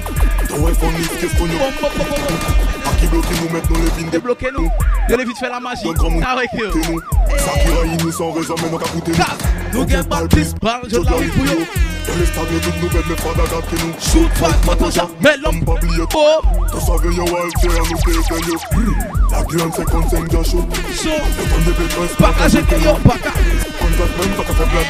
Don't 0.50 0.62
wait 0.64 0.78
for 0.78 0.92
me, 0.92 1.04
skip 1.04 1.32
for 1.32 1.48
you. 1.48 2.73
Qui 3.04 3.10
bloque 3.10 3.26
nous 3.42 3.50
mettre 3.54 3.70
nous 3.72 3.84
les 3.84 3.92
vines 3.98 4.10
Débloquez 4.10 4.50
nous 4.58 4.70
De 5.10 5.16
les 5.16 5.26
vite 5.26 5.38
faire 5.38 5.52
la 5.52 5.60
magie. 5.60 5.82
Ah 6.26 6.36
ouais 6.38 6.48
que 6.48 6.66
nous 6.66 7.00
Ça 7.38 7.52
qui 7.60 7.68
raille 7.70 7.98
nous 8.04 8.12
sans 8.12 8.32
raison 8.32 8.56
mais 8.64 8.70
nous 8.70 8.78
qu'à 8.78 8.88
coûter 8.90 9.12
nous. 9.12 9.80
Nous 9.80 9.86
gagne 9.86 10.04
Baptiste 10.04 10.60
Parle 10.60 10.88
je 10.90 10.96
la 10.98 11.18
vie 11.18 11.30
pour 11.30 11.46
yo 11.46 11.60
Dans 12.08 12.16
les 12.20 12.26
stades 12.26 12.62
toutes 12.64 12.82
nouvelles 12.82 13.04
mais 13.10 13.16
pas 13.16 13.34
d'adapte 13.36 13.70
que 13.70 13.76
nous. 13.84 13.94
Shoot 14.00 14.32
fat 14.36 14.66
motoja 14.66 15.08
Mais 15.22 15.38
l'homme. 15.44 15.64
pas 15.66 15.76
plié 15.76 16.04
Oh. 16.16 16.42
T'as 16.72 16.80
savé 16.80 17.14
yo 17.16 17.24
Walter 17.24 17.68
nous 17.68 18.00
t'es 18.06 18.48
yo 18.48 18.94
La 19.32 19.44
gueule 19.44 19.72
55 19.74 20.30
de 20.30 20.44
chaud. 20.44 20.66
So 20.96 21.10
Le 21.10 21.44
temps 21.50 21.66
de 21.66 21.72
pétresse 21.72 22.16
Pas 22.18 22.34
qu'à 22.34 22.48
jeter 22.48 22.80
yo 22.84 22.94
Pas 23.04 23.18
qu'à 23.18 23.32
Contact 23.32 24.20
même 24.20 24.36
pas 24.38 24.44
qu'à 24.44 24.54
faire 24.54 24.68
black 24.68 24.88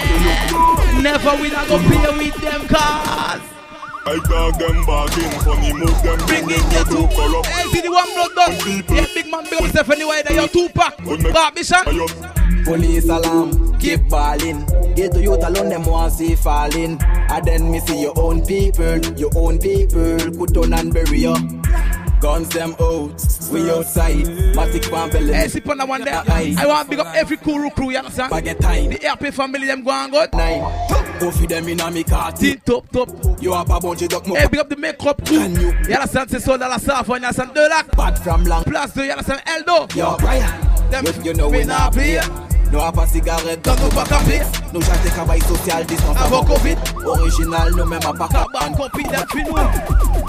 yo 0.51 1.01
Never 1.01 1.41
we 1.41 1.51
not 1.51 1.67
go 1.67 1.77
play 1.87 2.25
with 2.25 2.41
them 2.41 2.61
cars 2.69 3.52
I 4.05 4.19
got 4.27 4.59
them 4.59 4.85
bargain, 4.85 5.31
funny 5.41 5.73
move 5.73 6.03
them 6.03 6.19
Bring 6.27 6.43
in 6.43 6.71
your 6.71 6.85
two 6.85 7.07
color. 7.15 7.43
Hey, 7.43 7.69
see 7.69 7.81
the 7.81 7.91
one 7.91 8.13
blood 8.13 8.35
done. 8.35 8.95
Yeah, 8.95 9.05
big 9.13 9.31
man, 9.31 9.43
big 9.45 9.53
up 9.53 9.61
yourself 9.61 9.89
anyway. 9.91 10.21
That 10.23 10.33
your 10.33 10.47
two 10.47 10.67
pack. 10.69 10.97
Barbie 11.33 11.63
shot. 11.63 11.85
Police 12.65 13.09
alarm, 13.09 13.79
keep 13.79 14.07
balling. 14.09 14.65
Get 14.95 15.13
to 15.13 15.21
youth 15.21 15.43
alone, 15.43 15.69
them 15.69 15.85
want 15.85 16.13
see 16.13 16.35
falling. 16.35 17.01
And 17.01 17.45
then 17.45 17.71
me 17.71 17.79
see 17.79 18.01
your 18.01 18.13
own 18.17 18.45
people, 18.45 18.99
your 19.15 19.31
own 19.35 19.59
people. 19.59 20.17
Put 20.37 20.57
on 20.57 20.73
and 20.73 20.93
bury 20.93 21.19
you. 21.19 21.35
Guns 22.23 22.47
them 22.47 22.73
out, 22.79 23.11
we 23.51 23.69
outside. 23.69 24.23
Matic 24.55 24.89
pan 24.89 25.09
belly. 25.09 25.33
Hey, 25.33 25.49
sip 25.49 25.67
on 25.67 25.85
one 25.85 26.05
there. 26.05 26.23
I 26.25 26.55
want 26.65 26.89
big 26.89 26.99
up 26.99 27.13
every 27.13 27.35
crew, 27.35 27.69
crew, 27.71 27.91
you 27.91 27.97
understand? 27.97 28.31
Baget 28.31 28.61
time. 28.61 28.91
The 28.91 28.99
RP 28.99 29.33
family, 29.33 29.67
them 29.67 29.83
go 29.83 29.91
and 29.91 30.09
go. 30.09 30.25
Nine. 30.31 31.19
Go 31.19 31.31
feed 31.31 31.49
them 31.49 31.67
in 31.67 31.81
a 31.81 31.91
me 31.91 32.05
car. 32.05 32.31
Top, 32.65 32.89
top. 32.91 33.09
You 33.41 33.51
have 33.51 33.69
a 33.69 33.77
bunch 33.77 34.03
of 34.03 34.07
duck 34.07 34.25
Hey, 34.25 34.47
big 34.47 34.61
up 34.61 34.69
the 34.69 34.77
makeup 34.77 35.25
crew. 35.25 35.35
You? 35.35 35.73
Understand? 35.93 36.29
C'est 36.29 36.39
ça 36.39 36.57
dans 36.57 36.69
la 36.69 36.79
salle, 36.79 37.03
you 37.05 37.13
understand? 37.13 37.53
Deux 37.53 37.67
lacs. 37.67 37.93
Bad 37.97 38.17
from 38.17 38.45
long. 38.45 38.63
Plus 38.63 38.93
deux, 38.93 39.03
you 39.03 39.11
understand? 39.11 39.41
Eldo. 39.45 39.93
Yo, 39.93 40.15
Brian. 40.17 40.49
Them, 40.91 41.05
you, 41.05 41.23
you 41.25 41.33
know 41.33 41.49
we 41.49 41.65
not 41.65 41.91
play. 41.91 42.21
No 42.73 42.81
a 42.81 42.91
pas 42.91 43.05
cigarette 43.05 43.63
dans 43.63 43.75
nos 43.75 43.89
bacs 43.89 44.11
à 44.11 44.17
pied 44.27 44.41
Nous 44.73 44.81
jette 44.81 45.13
travail 45.13 45.39
social 45.41 45.85
distance 45.85 46.17
avant 46.19 46.43
Covid. 46.43 46.75
Original 47.05 47.71
nous 47.77 47.85
même 47.85 47.99
à 48.03 48.13
pas 48.13 48.27
Cabane 48.27 48.75
copie 48.75 49.03
d'un 49.03 49.23
film 49.31 49.53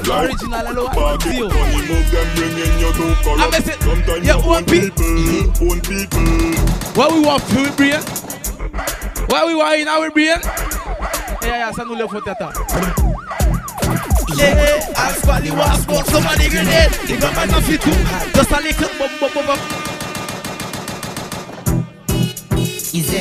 Original 0.06 0.66
allo 0.66 0.84
Party 0.94 1.38
funny 1.38 1.48
move 1.48 2.10
them 2.10 2.28
bring 2.36 2.52
in 2.58 2.80
your 2.80 2.92
two 2.92 3.14
color 3.24 3.40
I 3.40 3.50
miss 3.50 3.66
it 3.66 3.82
Sometimes 3.82 4.26
Your 4.26 4.36
your 4.36 4.56
own 4.56 4.64
people 4.66 5.72
Own 5.72 5.80
people 5.80 6.20
What 6.94 7.14
we 7.14 7.20
want 7.24 7.40
for 7.44 7.62
we 7.62 7.70
brain 7.70 8.00
What 9.30 9.46
we 9.46 9.54
want 9.54 9.80
in 9.80 9.88
our 9.88 10.10
brain 10.10 10.36
eh, 10.36 11.46
Yeah, 11.46 11.58
yeah, 11.58 11.72
ça 11.72 11.86
nous 11.86 11.94
le 11.94 12.06
faut 12.06 12.20
tata 12.20 12.50
Yeah, 14.36 14.80
as 14.98 15.16
for 15.24 15.40
the 15.40 15.50
war 15.56 15.72
smoke 15.78 16.04
somebody 16.10 16.48
grenade. 16.50 16.90
The 17.06 17.16
government 17.20 17.56
of 17.56 17.70
it 17.70 17.80
too. 17.80 17.90
Just 18.34 18.50
a 18.50 18.60
little 18.60 18.88
bum 18.98 19.10
bum 19.20 19.30
bum 19.32 19.46
bum 19.46 19.93
Easy. 22.94 23.18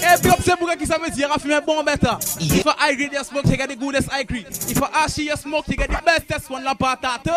Hey, 0.00 0.16
big 0.22 0.32
up 0.32 0.40
say 0.40 0.54
bouga 0.58 0.74
qui 0.74 0.86
ça 0.86 0.96
veut 0.96 1.10
dire, 1.10 1.28
fumer 1.38 1.60
bon 1.66 1.84
bête. 1.84 2.00
If 2.40 2.64
a 2.64 2.74
high 2.78 2.94
grade 2.96 3.12
your 3.12 3.24
smoke, 3.24 3.44
you 3.44 3.58
get 3.58 3.68
the 3.68 3.76
goodest 3.76 4.10
high 4.10 4.24
grade. 4.24 4.46
If 4.48 4.80
a 4.80 4.88
ashy 4.96 5.24
your 5.24 5.36
smoke, 5.36 5.68
you 5.68 5.76
get 5.76 5.90
the 5.90 6.00
bestest 6.02 6.48
one 6.48 6.64
la 6.64 6.74
patate. 6.74 7.28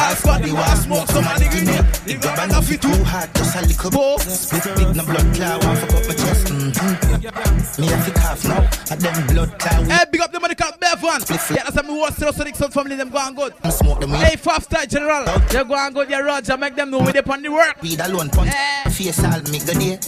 As 0.00 0.20
for 0.22 0.38
the 0.40 0.52
war 0.56 0.76
smoke, 0.80 1.08
somebody 1.12 1.46
grenade. 1.52 1.84
The 2.08 2.14
grab 2.16 2.50
off 2.56 2.70
it 2.72 2.80
too 2.80 3.04
hard, 3.04 3.28
just 3.34 3.56
a 3.56 3.60
little 3.60 3.90
bit. 3.90 4.20
Split 4.24 4.64
big, 4.76 4.96
no 4.96 5.04
blood 5.04 5.28
cloud, 5.36 5.60
one 5.64 5.76
fuck 5.76 5.92
up 5.92 6.08
my 6.08 6.14
chest. 6.16 6.46
Mm-hmm. 6.48 7.80
Me 7.80 7.86
have 7.86 8.04
to 8.06 8.12
cough 8.16 8.44
now, 8.48 8.64
and 8.90 9.00
them 9.00 9.26
blood 9.28 9.58
cloud. 9.58 9.86
Hey, 9.86 10.04
big 10.10 10.20
up 10.22 10.32
the 10.32 10.40
money 10.40 10.54
called 10.54 10.80
Bevan. 10.80 11.20
Yeah, 11.28 11.64
that's 11.64 11.76
how 11.76 11.82
me 11.82 11.92
watch 12.00 12.14
Stereosonic 12.14 12.56
Sound 12.56 12.72
family, 12.72 12.96
them 12.96 13.10
go 13.10 13.18
and 13.18 13.36
good. 13.36 13.52
I 13.62 13.68
smoke 13.68 14.00
them 14.00 14.10
Hey, 14.10 14.36
Five 14.36 14.64
Star 14.64 14.86
General, 14.86 15.24
they 15.48 15.64
go 15.64 15.74
and 15.76 15.94
good, 15.94 16.08
yeah, 16.08 16.20
Roger, 16.20 16.56
make 16.56 16.76
them 16.76 16.90
know 16.90 17.00
where 17.00 17.12
they 17.12 17.20
on 17.20 17.42
the 17.42 17.50
work. 17.50 17.82
Weed 17.82 18.00
alone, 18.00 18.30
punch, 18.30 18.52
face 18.88 19.22
all 19.22 19.42
me 19.52 19.58
go 19.60 19.74
there. 19.76 20.00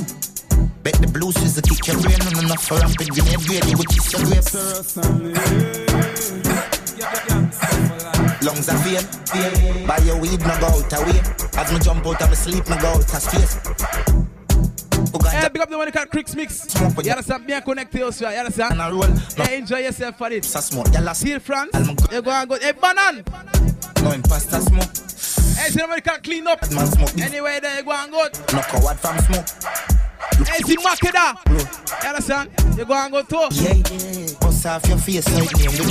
Bet 0.82 0.94
the 0.94 1.06
blues 1.12 1.36
is 1.44 1.54
the 1.54 1.62
kick 1.62 1.86
your 1.86 2.00
brain, 2.00 2.16
and 2.18 2.38
enough 2.42 2.64
for 2.64 2.78
rampant 2.78 3.10
grenade 3.10 3.44
grade, 3.46 3.64
you 3.66 3.76
will 3.76 3.84
kiss 3.84 4.12
your 4.12 4.24
grapes. 4.24 4.56
Lungs 8.42 8.68
are 8.68 8.78
fail. 8.78 9.86
Buy 9.86 9.98
your 9.98 10.20
weed, 10.20 10.40
no 10.40 10.58
go 10.58 10.66
out 10.66 10.92
away. 10.92 11.20
As 11.56 11.72
me 11.72 11.78
jump 11.78 12.06
out 12.06 12.20
of 12.22 12.28
my 12.28 12.34
sleep, 12.34 12.68
no 12.68 12.76
go 12.78 12.88
out 12.88 12.98
of 12.98 13.22
space. 13.22 13.58
Hey, 15.30 15.48
big 15.48 15.62
up 15.62 15.68
the 15.70 15.78
one 15.78 15.90
called 15.92 16.10
Cricks 16.10 16.34
Mix. 16.34 16.74
You 16.74 17.10
understand? 17.10 17.46
Bien 17.46 17.60
connecté 17.62 18.02
aussi, 18.02 18.24
you 18.24 18.26
understand? 18.26 18.72
And 18.72 18.82
I 18.82 18.90
roll. 18.90 19.06
Hey, 19.36 19.58
enjoy 19.58 19.78
yourself 19.78 20.18
for 20.18 20.30
it. 20.30 20.44
Ça 20.44 20.60
smoke, 20.60 20.88
y'a 20.92 21.00
la 21.00 21.12
Still 21.14 21.40
France, 21.40 21.70
you 22.10 22.22
go 22.22 22.30
and 22.30 22.48
go. 22.48 22.58
Hey, 22.58 22.72
Banan! 22.72 23.24
No 24.02 24.10
imposter 24.12 24.60
smoke. 24.60 24.90
Hey, 25.56 25.70
somebody 25.70 26.00
can 26.00 26.20
clean 26.22 26.46
up. 26.46 26.60
Man 26.72 26.86
smoke. 26.86 27.18
Anyway, 27.20 27.60
there 27.60 27.76
you 27.76 27.84
go 27.84 27.92
and 27.92 28.10
go. 28.10 28.28
No 28.52 28.62
coward 28.62 28.98
from 28.98 29.18
smoke. 29.18 29.46
Hey, 30.48 30.62
see 30.62 30.76
Makeda. 30.76 31.36
You 32.02 32.08
understand? 32.08 32.50
You 32.76 32.84
go 32.84 32.94
and 32.94 33.12
go 33.12 33.22
too. 33.22 33.48
Yeah, 33.52 33.74
yeah. 34.64 34.78
Bust 34.78 34.84
off 34.84 34.88
your 34.88 34.98
face, 34.98 35.28
like 35.38 35.56
name 35.56 35.70
the. 35.70 35.82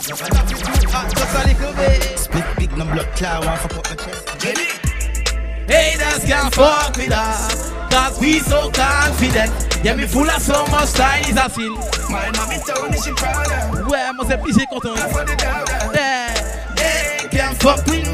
Just 0.00 1.34
a 1.34 1.46
little 1.46 1.72
bit. 1.74 2.18
Split 2.18 2.44
big, 2.58 2.76
no 2.76 2.84
blood 2.84 3.06
cloud, 3.16 3.44
one 3.44 3.58
fuck 3.58 3.76
up 3.76 3.90
my 3.90 3.96
chest. 3.96 4.40
Jenny. 4.40 4.86
Haters 5.68 6.24
can't 6.24 6.54
fuck 6.54 6.96
with 6.96 7.10
us 7.10 7.72
Cause 7.90 8.20
we 8.20 8.38
so 8.38 8.70
confident 8.70 9.50
Yeah, 9.82 9.96
me 9.96 10.06
full 10.06 10.30
of 10.30 10.40
so 10.40 10.64
much 10.68 10.90
style 10.90 11.28
is 11.28 11.36
a 11.36 11.50
sin 11.50 11.74
My 12.08 12.30
mommy 12.36 12.58
told 12.64 12.88
me 12.92 12.98
she 12.98 13.10
proud 13.10 13.50
of 13.50 13.88
Ouais, 13.88 14.12
moi 14.14 14.24
c'est 14.28 14.40
pigé 14.40 14.64
content 14.70 14.94
Yeah, 15.92 16.34
They 16.76 17.28
can't 17.36 17.60
fuck 17.60 17.84
with 17.86 18.05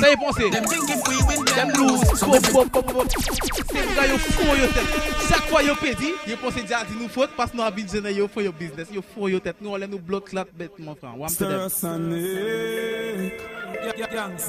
Ça 0.00 0.08
y 0.08 0.12
est 0.12 0.16
pensé? 0.16 0.50
Them 0.50 1.72
blues 1.72 2.00
Pop, 2.20 2.52
pop, 2.52 2.68
pop, 2.70 2.92
pop 2.92 3.08
C'est 3.08 3.94
gars 3.94 4.06
yo 4.06 4.18
fou 4.18 4.56
yo 4.56 4.66
tête. 4.66 5.28
Chaque 5.28 5.48
fois 5.48 5.62
yo 5.62 5.74
pédi 5.74 6.12
Yo 6.26 6.36
pense 6.36 6.54
déjà 6.54 6.84
dit 6.84 6.96
nous 7.00 7.08
faute 7.08 7.30
Parce 7.36 7.52
nous 7.54 7.62
habitons 7.62 8.06
yo 8.08 8.28
for 8.28 8.42
your 8.42 8.52
business 8.52 8.88
Yo 8.92 9.02
fou 9.02 9.28
yo 9.28 9.40
tête. 9.40 9.56
Nous 9.60 9.70
on 9.70 9.76
les 9.76 9.86
nous 9.86 9.98
bloc 9.98 10.30
clat 10.30 10.46
bête 10.56 10.78
mon 10.78 10.94
frère. 10.94 11.18
One 11.18 11.28
to 11.28 11.44
them 11.44 11.68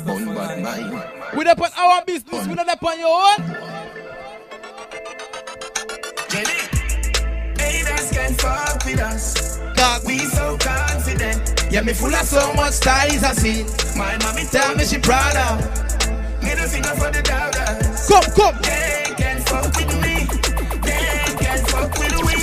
Bun 0.05 0.35
bad 0.35 0.61
mind 0.61 0.93
We 1.35 1.45
on 1.45 1.47
our 1.47 2.03
business 2.05 2.47
We 2.47 2.55
not 2.55 2.67
on 2.81 2.99
your 2.99 3.09
own. 3.09 3.55
Jenny 6.29 6.68
Fuck 8.37 8.85
with 8.85 8.99
us. 8.99 9.57
Cause 9.75 10.05
we 10.05 10.19
so 10.19 10.57
confident. 10.57 11.65
Yeah, 11.71 11.81
me 11.81 11.93
full 11.93 12.13
of 12.13 12.25
so 12.27 12.53
much 12.53 12.73
style 12.73 13.07
is 13.11 13.23
a 13.23 13.33
sin 13.35 13.65
My 13.95 14.17
mommy 14.23 14.43
Tell 14.45 14.75
me 14.75 14.83
she 14.85 14.97
proud 14.97 15.35
of. 15.35 16.41
Middle 16.41 16.67
finger 16.67 16.89
for 16.89 17.11
the 17.11 17.21
doubters 17.21 18.07
Come, 18.07 18.23
come. 18.35 18.61
They 18.63 19.13
can't 19.17 19.47
fuck 19.47 19.75
with 19.75 20.01
me. 20.01 20.25
They 20.81 21.35
can't 21.37 21.69
fuck 21.69 21.97
with 21.99 22.17
we. 22.25 22.37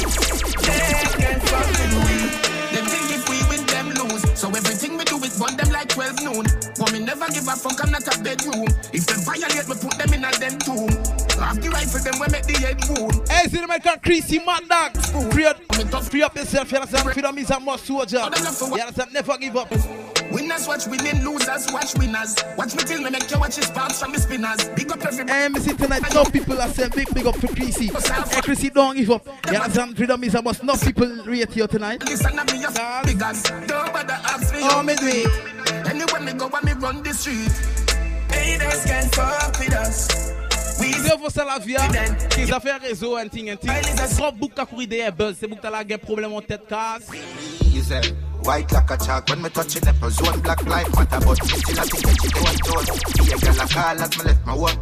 They 0.62 0.78
can't 1.18 1.42
fuck 1.42 1.66
with 1.66 2.40
we 2.42 2.45
like 5.86 6.16
12 6.16 6.22
noon 6.22 6.46
me 6.92 7.04
never 7.04 7.26
give 7.28 7.46
a 7.48 7.56
fuck 7.56 7.82
I'm 7.84 7.90
not 7.90 8.06
a 8.06 8.22
bedroom 8.22 8.66
If 8.92 9.06
them 9.06 9.20
violate 9.20 9.68
me 9.68 9.74
put 9.74 9.98
them 9.98 10.14
in 10.14 10.24
a 10.24 10.30
them 10.38 10.58
tomb 10.58 10.88
Have 11.40 11.60
the 11.60 11.70
rifle 11.70 12.00
them 12.02 12.20
we 12.20 12.26
make 12.30 12.46
the 12.46 12.58
head 12.58 12.80
wound 12.88 13.28
Hey, 13.28 13.48
see 13.48 13.60
the 13.60 13.66
man 13.66 13.80
called 13.80 14.02
Chrissy 14.02 14.38
Mad 14.40 14.68
Dog. 14.68 14.96
Free 15.32 15.46
up, 15.46 15.58
free 16.04 16.22
up 16.22 16.34
yourself, 16.36 16.70
you 16.70 16.78
understand? 16.78 17.12
Freedom 17.12 17.38
is 17.38 17.50
a 17.50 17.60
must 17.60 17.84
soldier. 17.86 18.18
You 18.18 18.22
understand? 18.80 19.12
Never 19.12 19.38
give 19.38 19.56
up. 19.56 20.15
Winners 20.36 20.68
watch 20.68 20.86
winning, 20.86 21.24
losers 21.24 21.66
watch 21.72 21.94
winners. 21.96 22.36
Watch 22.58 22.76
me 22.76 22.82
till 22.84 23.00
me 23.00 23.08
make 23.08 23.30
you 23.30 23.38
watch 23.38 23.56
his 23.56 23.64
sparks 23.64 24.02
from 24.02 24.12
the 24.12 24.20
spinners. 24.20 24.68
Big 24.76 24.92
up 24.92 25.00
me 25.50 25.60
see 25.60 25.72
tonight, 25.72 26.02
no 26.12 26.24
people 26.26 26.60
are 26.60 26.68
saying 26.68 26.90
big, 26.94 27.08
big 27.14 27.26
up 27.26 27.36
Chrissy. 27.36 27.86
Hey, 27.86 28.40
Chrissy, 28.42 28.68
don't 28.68 28.94
give 28.94 29.10
up. 29.12 29.26
You 29.50 29.56
understand? 29.56 29.96
Freedom 29.96 30.22
is 30.24 30.34
a 30.34 30.42
must. 30.42 30.62
No 30.62 30.76
people 30.76 31.08
rate 31.24 31.56
you 31.56 31.66
tonight. 31.66 32.04
Listen 32.04 32.36
to 32.36 32.52
me, 32.52 32.60
your 32.60 32.70
figures. 32.70 33.42
Don't 33.66 33.92
bother 33.94 34.12
ask 34.12 34.52
me. 34.52 34.60
Oh, 34.64 34.82
me 34.82 34.94
do 34.96 35.06
it. 35.06 35.88
Anywhere 35.88 36.20
me 36.20 36.32
go, 36.34 36.48
when 36.48 36.64
me 36.66 36.72
run 36.72 37.02
the 37.02 37.14
street. 37.14 37.50
Haters 38.30 38.84
can't 38.84 39.14
fuck 39.14 39.58
with 39.58 39.72
us. 39.72 40.08
Se 40.76 41.16
vous 41.16 41.46
la 41.46 41.58
vie, 41.58 41.76
qu'ils 42.28 42.52
a 42.52 42.60
fait 42.60 42.76
réseau, 42.76 43.16
un 43.16 43.28
ting, 43.28 43.48
un 43.48 43.56
ting. 43.56 43.70
Trop 44.18 44.32
beaucoup 44.32 44.60
à 44.60 44.66
courir 44.66 44.86
des 44.86 45.10
buzz, 45.16 45.36
c'est 45.40 45.46
beaucoup 45.46 45.66
à 45.66 45.70
la 45.70 45.82
guerre 45.82 45.98
problème 45.98 46.34
en 46.34 46.42
tête 46.42 46.66
casse. 46.68 47.08
Easy. 47.76 48.00
White 48.40 48.72
like 48.72 48.90
a 48.90 48.96
chalk 48.96 49.28
when 49.28 49.42
me 49.42 49.50
touching 49.50 49.82
nipples. 49.84 50.18
One 50.22 50.40
black 50.40 50.64
life 50.64 50.88
matter, 50.96 51.20
but 51.20 51.42
me 51.42 51.58
still 51.60 51.78
a 51.78 51.84
think 51.84 52.22
she 52.22 52.28
don't 52.32 52.58
told. 52.64 52.86
Be 53.20 53.32
a 53.32 53.36
girl 53.36 53.60
a 53.60 53.68
call 53.68 54.00
as 54.00 54.16
me 54.16 54.24
left 54.24 54.46
my 54.46 54.56
work. 54.56 54.78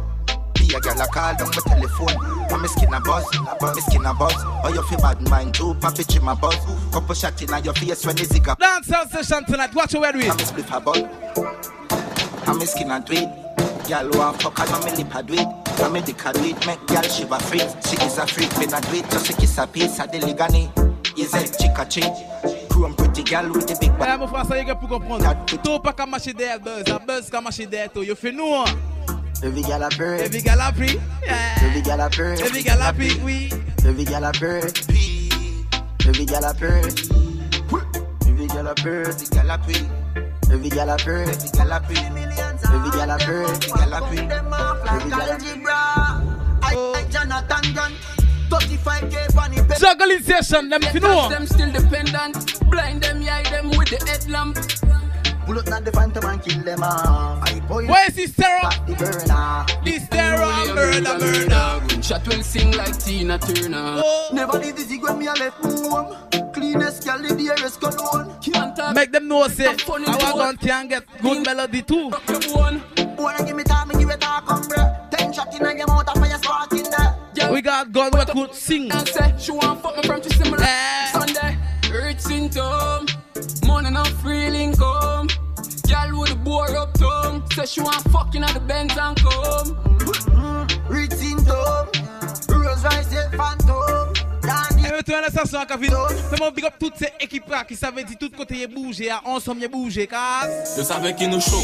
Be 0.53 0.73
a 0.73 0.79
girl 0.79 1.01
a 1.01 1.07
call 1.07 1.35
down 1.35 1.49
my 1.49 1.61
telephone. 1.67 2.47
For 2.47 2.57
me 2.57 2.67
skin 2.69 2.93
a 2.93 3.01
buzz, 3.01 3.25
me 3.75 3.81
skin 3.81 4.05
a 4.05 4.13
buzz. 4.13 4.33
Oh 4.37 4.71
you 4.73 4.81
feel 4.83 4.99
bad 4.99 5.21
mind 5.29 5.55
too, 5.55 5.73
papi 5.75 6.15
in 6.15 6.23
my 6.23 6.35
buzz. 6.35 6.55
Couple 6.93 7.15
shot 7.15 7.41
in 7.41 7.63
your 7.65 7.73
face 7.73 8.05
when 8.05 8.15
the 8.15 8.23
zigga. 8.23 8.57
Dance 8.57 8.91
out 8.93 9.09
session 9.09 9.43
tonight. 9.43 9.75
Watch 9.75 9.93
your 9.93 10.01
with. 10.01 10.31
I'm 10.31 10.39
a 10.39 10.45
split 10.45 10.71
a 10.71 10.79
bun. 10.79 11.09
I'm 12.47 12.61
a 12.61 12.65
skin 12.65 12.91
and 12.91 13.05
tweet. 13.05 13.27
Girl 13.89 14.09
want 14.13 14.41
fuck 14.41 14.57
and 14.59 14.69
I'm 14.69 14.81
a 14.87 14.95
lip 14.95 15.13
a 15.13 15.41
it. 15.41 15.67
From 15.75 15.91
me 15.91 16.01
dick 16.01 16.23
a 16.23 16.31
do 16.31 16.45
it, 16.45 16.65
make 16.65 16.87
girl 16.87 17.01
shiver 17.01 17.39
free. 17.39 17.59
She 17.59 17.97
is 18.05 18.17
a 18.17 18.25
freak, 18.25 18.57
when 18.57 18.73
I 18.73 18.79
do 18.79 18.95
it, 18.95 19.09
just 19.11 19.29
a 19.29 19.33
kiss 19.33 19.57
a 19.57 19.67
piece 19.67 19.99
of 19.99 20.09
the 20.13 20.19
ligani. 20.19 20.71
Is 21.19 21.33
a 21.33 21.43
chick 21.57 21.77
a 21.77 21.85
cheat. 21.85 22.64
Chrome 22.75 22.93
pretty 22.93 23.23
girl 23.23 23.53
with 23.53 23.67
the 23.67 23.75
big 23.79 23.97
back. 23.97 24.19
Meu 24.19 24.27
faço 24.27 24.53
aí 24.53 24.65
que 24.65 24.71
é 24.71 24.75
por 24.75 24.89
comprendre. 24.89 25.33
Tu 25.63 25.79
pra 25.79 25.93
cá 25.93 26.05
machi 26.05 26.33
der 26.33 26.59
buzz, 26.59 26.91
a 26.91 26.99
buzz 26.99 27.29
cá 27.29 27.39
machi 27.39 27.65
der 27.65 27.89
tu. 27.89 28.03
You 28.03 28.17
feel 28.17 28.33
no? 28.33 28.65
Every 29.41 29.61
gal 29.61 29.81
a 29.81 29.89
bird. 29.89 30.19
Every 30.19 30.41
gal 30.41 30.59
a. 30.59 30.73
Yeah. 30.75 31.63
Every 31.63 31.81
gal 31.81 32.01
a 32.01 32.09
bird. 32.09 32.41
Every 32.41 32.63
gal 32.63 32.81
a 32.81 32.93
free. 32.93 33.17
Oui. 33.23 33.49
Every 33.85 34.03
gal 34.03 34.25
a 34.25 34.31
bird. 34.33 34.77
Every 36.05 36.25
gal 36.25 36.43
a 36.43 36.53
bird. 36.53 36.93
Every 38.27 38.47
gal 38.47 38.67
a 38.67 38.75
bird. 38.75 39.07
Every 39.07 39.27
gal 39.27 39.49
a 39.49 39.57
free. 39.63 39.87
Every 40.51 40.69
gal 40.69 40.89
a 40.89 40.97
bird. 40.97 41.29
Every 41.29 41.49
gal 41.51 41.71
a 41.71 41.79
free. 41.79 41.97
Every 41.97 42.91
gal 42.91 43.11
a 43.11 43.17
bird. 43.23 43.49
Every 43.55 43.71
gal 43.71 43.93
a. 43.93 44.03
Every 44.91 45.09
gal 45.11 45.31
a 46.93 47.03
Jonathan 47.09 47.73
Gunn. 47.73 48.14
35k 48.49 49.35
bunny 49.35 49.57
pen. 49.57 49.77
Juggling 49.79 50.21
session, 50.21 50.69
them 50.69 50.83
if 50.83 50.93
you 50.93 50.99
know. 50.99 51.29
Them 51.29 51.45
still 51.45 51.71
dependent. 51.71 52.69
Blind 52.69 53.03
them, 53.03 53.21
yeah, 53.21 53.43
them 53.49 53.69
with 53.69 53.89
the 53.89 54.05
headlamp. 54.05 54.57
Pull 55.45 55.59
up 55.59 55.65
the 55.65 55.91
phantom 55.91 56.25
and 56.25 56.41
kill 56.41 56.63
them 56.63 56.81
all. 56.81 57.39
Where 57.67 58.07
is 58.07 58.15
this 58.15 58.35
terror? 58.35 58.69
The 58.87 58.95
burner. 58.95 59.65
This 59.83 60.07
terror, 60.09 60.73
murder, 60.73 61.19
murder. 61.19 62.01
Shot 62.01 62.27
will 62.27 62.41
sing 62.41 62.71
like 62.71 62.97
Tina 62.97 63.37
Turner. 63.37 64.01
Oh. 64.03 64.29
Never 64.33 64.57
leave 64.57 64.75
this 64.75 64.91
when 64.99 65.19
me 65.19 65.27
a 65.27 65.33
left 65.33 65.63
home. 65.63 66.15
Cleanest 66.51 67.03
gal 67.03 67.23
in 67.23 67.37
the 67.37 67.49
air 67.49 67.69
cologne. 67.79 68.93
Make 68.95 69.11
them 69.11 69.27
know 69.27 69.47
say, 69.47 69.67
I 69.67 70.33
want 70.33 70.61
to 70.61 70.67
can 70.67 70.87
get 70.87 71.03
good 71.21 71.45
melody 71.45 71.81
too. 71.83 72.11
Wanna 73.17 73.43
give 73.45 73.55
me 73.55 73.63
time, 73.63 73.89
give 73.89 74.09
it 74.09 74.23
a 74.23 74.41
come, 74.41 74.67
bro. 74.67 74.95
Ten 75.11 75.31
shot 75.31 75.53
in 75.53 75.77
your 75.77 75.87
mouth, 75.87 76.07
and 76.07 76.19
fire 76.19 76.37
spark 76.41 76.71
in 76.73 76.77
there. 76.77 76.83
Yeah. 76.83 76.84
We 77.51 77.61
got 77.61 77.91
gun 77.91 78.11
we 78.13 78.25
could 78.25 78.53
sing. 78.53 78.91
And 78.91 79.07
say 79.07 79.33
she 79.37 79.51
want 79.51 79.81
fuck 79.81 79.95
me 79.97 80.03
from 80.03 80.21
to 80.21 80.29
similar 80.33 80.57
eh. 80.61 81.11
Sunday. 81.11 81.57
Hurt 81.89 82.19
symptom, 82.19 83.05
money 83.65 83.89
not 83.89 84.07
feeling 84.23 84.73
come. 84.75 85.27
Girl 85.87 86.19
with 86.19 86.29
the 86.29 86.39
bore 86.43 86.75
up 86.75 86.93
tongue, 86.93 87.49
say 87.51 87.65
she 87.65 87.81
want 87.81 88.01
fucking 88.11 88.43
at 88.43 88.53
the 88.53 88.59
Benz 88.59 88.97
and 88.97 89.17
come. 89.17 89.75
Mm-hmm. 89.99 90.93
Rich 90.93 91.11
symptom, 91.13 91.87
Rolls-Royce 92.49 93.35
Phantom. 93.35 94.15
Retourne 94.93 95.19
à 95.19 95.21
la 95.21 95.29
station 95.29 95.59
à 95.59 95.65
Kavin. 95.65 95.87
Fais-moi 96.29 96.51
big 96.51 96.65
up 96.65 96.73
toutes 96.79 96.97
ces 96.97 97.11
équipes 97.19 97.49
là 97.49 97.63
qui 97.63 97.75
savaient 97.75 98.03
de 98.03 98.13
tout 98.13 98.29
côté 98.35 98.55
y 98.55 98.67
bouger, 98.67 99.11
ensemble 99.25 99.63
y 99.63 99.67
bouger, 99.67 100.07
casse. 100.07 100.77
Je 100.77 100.83
savais 100.83 101.13
qui 101.13 101.27
nous 101.27 101.41
chaud. 101.41 101.61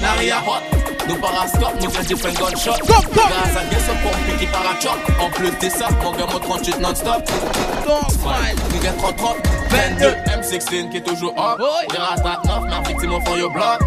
Naria 0.00 0.40
hot. 0.40 0.84
Nous 1.08 1.16
parastop, 1.16 1.74
nous 1.82 1.90
faisons 1.90 2.08
different 2.08 2.32
gunshot. 2.32 2.72
Grâce 2.86 3.56
à 3.56 3.64
des 3.64 3.76
pompe 4.02 4.38
qui 4.38 4.46
parachop. 4.46 4.98
En 5.20 5.30
plus 5.30 5.50
de 5.50 5.70
ça, 5.70 5.88
mon 6.02 6.12
gars, 6.12 6.26
mon 6.32 6.38
38 6.38 6.80
non-stop. 6.80 7.22
Don't 7.86 8.08
smile. 8.10 8.56
Nous 8.72 8.82
get 8.82 8.92
30 8.98 9.36
22 9.70 10.06
M16 10.06 10.90
qui 10.90 10.96
est 10.96 11.00
toujours 11.00 11.34
up. 11.38 11.60
J'ai 11.90 11.98
ratat 11.98 12.40
9, 12.44 12.64
mais 12.64 12.88
victime 12.88 13.12
au 13.14 13.20
fond 13.20 13.36
yo 13.36 13.50
bloc. 13.50 13.80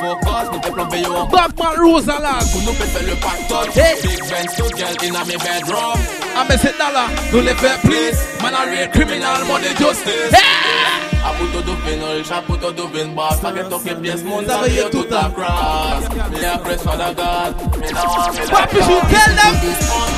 Faux 0.00 0.16
cause, 0.22 0.50
nous 0.52 0.60
peut 0.60 0.70
plomber 0.70 1.00
yo 1.00 1.14
en 1.14 1.26
Batman 1.26 1.72
Rose 1.78 2.08
à 2.08 2.20
la. 2.20 2.38
Pour 2.52 2.62
nous 2.62 2.72
faire 2.72 3.02
le 3.02 3.14
pactole. 3.16 3.70
Big 4.02 4.20
Ben, 4.30 4.48
so 4.48 4.68
girl 4.76 4.96
in 5.02 5.14
a 5.14 5.24
me 5.24 5.36
bedroom. 5.36 6.00
Ah 6.36 6.44
mais 6.48 6.56
c'est 6.56 6.76
là, 6.78 7.06
nous 7.32 7.40
les 7.40 7.54
fait 7.54 7.78
please. 7.82 8.23
Man 8.42 8.54
a 8.54 8.66
real 8.70 8.88
criminal, 8.88 9.44
money 9.46 9.74
justice. 9.74 10.32
Hey! 10.32 11.10
A 11.24 11.32
puto 11.38 11.62
dupin, 11.62 12.02
il 12.02 12.32
a 12.32 12.42
puto 12.42 12.70
dupin 12.72 13.14
boss. 13.14 13.40
Pa 13.40 13.50
get 13.52 13.72
up 13.72 13.84
your 13.84 13.96
pièce, 13.96 14.22
moun 14.22 14.46
sa 14.46 14.62
vie 14.62 14.88
tout 14.90 15.10
a 15.10 15.30
cross. 15.30 16.08
Me 16.30 16.44
a 16.44 16.58
press 16.58 16.82
for 16.82 16.96
the 16.96 17.14
God. 17.14 17.54
Me 17.80 17.90
now 17.90 18.04
want 18.04 18.34
me 18.34 18.40
like 18.44 18.70
Papi, 18.70 18.76
you 18.76 19.00
tell 19.08 19.34
them? 19.34 19.54
This 19.60 19.88
one. 19.90 20.12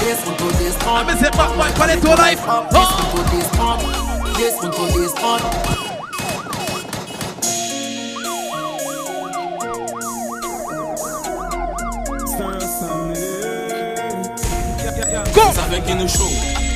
To 0.00 0.46
this 0.58 0.76
one. 0.84 1.06
I 1.06 1.12
me 1.12 1.20
say 1.20 1.30
back 1.30 1.56
one, 1.56 1.72
quality 1.74 2.00
to 2.00 2.14
life. 2.14 2.42
This 2.70 2.88
one 2.92 3.08
to 3.14 3.20
this 3.30 3.50
one. 3.56 3.80
This 4.36 4.54
to 4.60 4.68
this 4.98 5.14
one. 5.22 5.44
Go! 15.34 15.52
Savais 15.52 15.80
qui 15.82 15.94
nous 15.94 16.08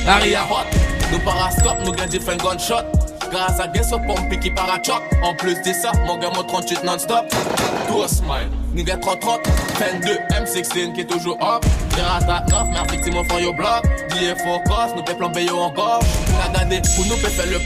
chaud 0.05 0.11
Aria 0.11 0.43
hot 0.43 0.65
Nous 1.11 1.19
parastop, 1.19 1.77
nous 1.85 1.91
gagne 1.91 2.09
different 2.09 2.37
gunshot 2.37 2.85
Grâce 3.31 3.59
à 3.59 3.67
des 3.67 3.81
pompes 4.07 4.39
qui 4.39 4.51
parachoc 4.51 5.01
En 5.23 5.33
plus 5.35 5.55
de 5.61 5.73
ça, 5.73 5.91
mon 6.05 6.17
gars 6.17 6.31
mon 6.33 6.43
38 6.43 6.83
non-stop. 6.83 7.25
Tout 7.87 8.07
smile 8.07 8.49
Nigga 8.73 8.97
30-30, 8.97 9.39
22, 9.79 10.09
M16 10.31 10.93
qui 10.93 11.01
est 11.01 11.09
toujours 11.09 11.37
up 11.99 12.21
J'ai 12.25 12.27
ratat 12.27 12.45
9, 12.49 12.67
mais 12.71 12.81
effectivement 12.85 13.23
font 13.25 13.39
yo 13.39 13.53
bloc. 13.53 13.83
Billet 14.13 14.35
focus, 14.35 14.95
nous 14.95 15.03
peut 15.03 15.15
plomber 15.15 15.45
yo 15.45 15.57
encore 15.59 16.01
Regardez, 16.47 16.81
pour 16.95 17.05
nous 17.05 17.17
peut 17.17 17.29
faire 17.29 17.45
le 17.47 17.59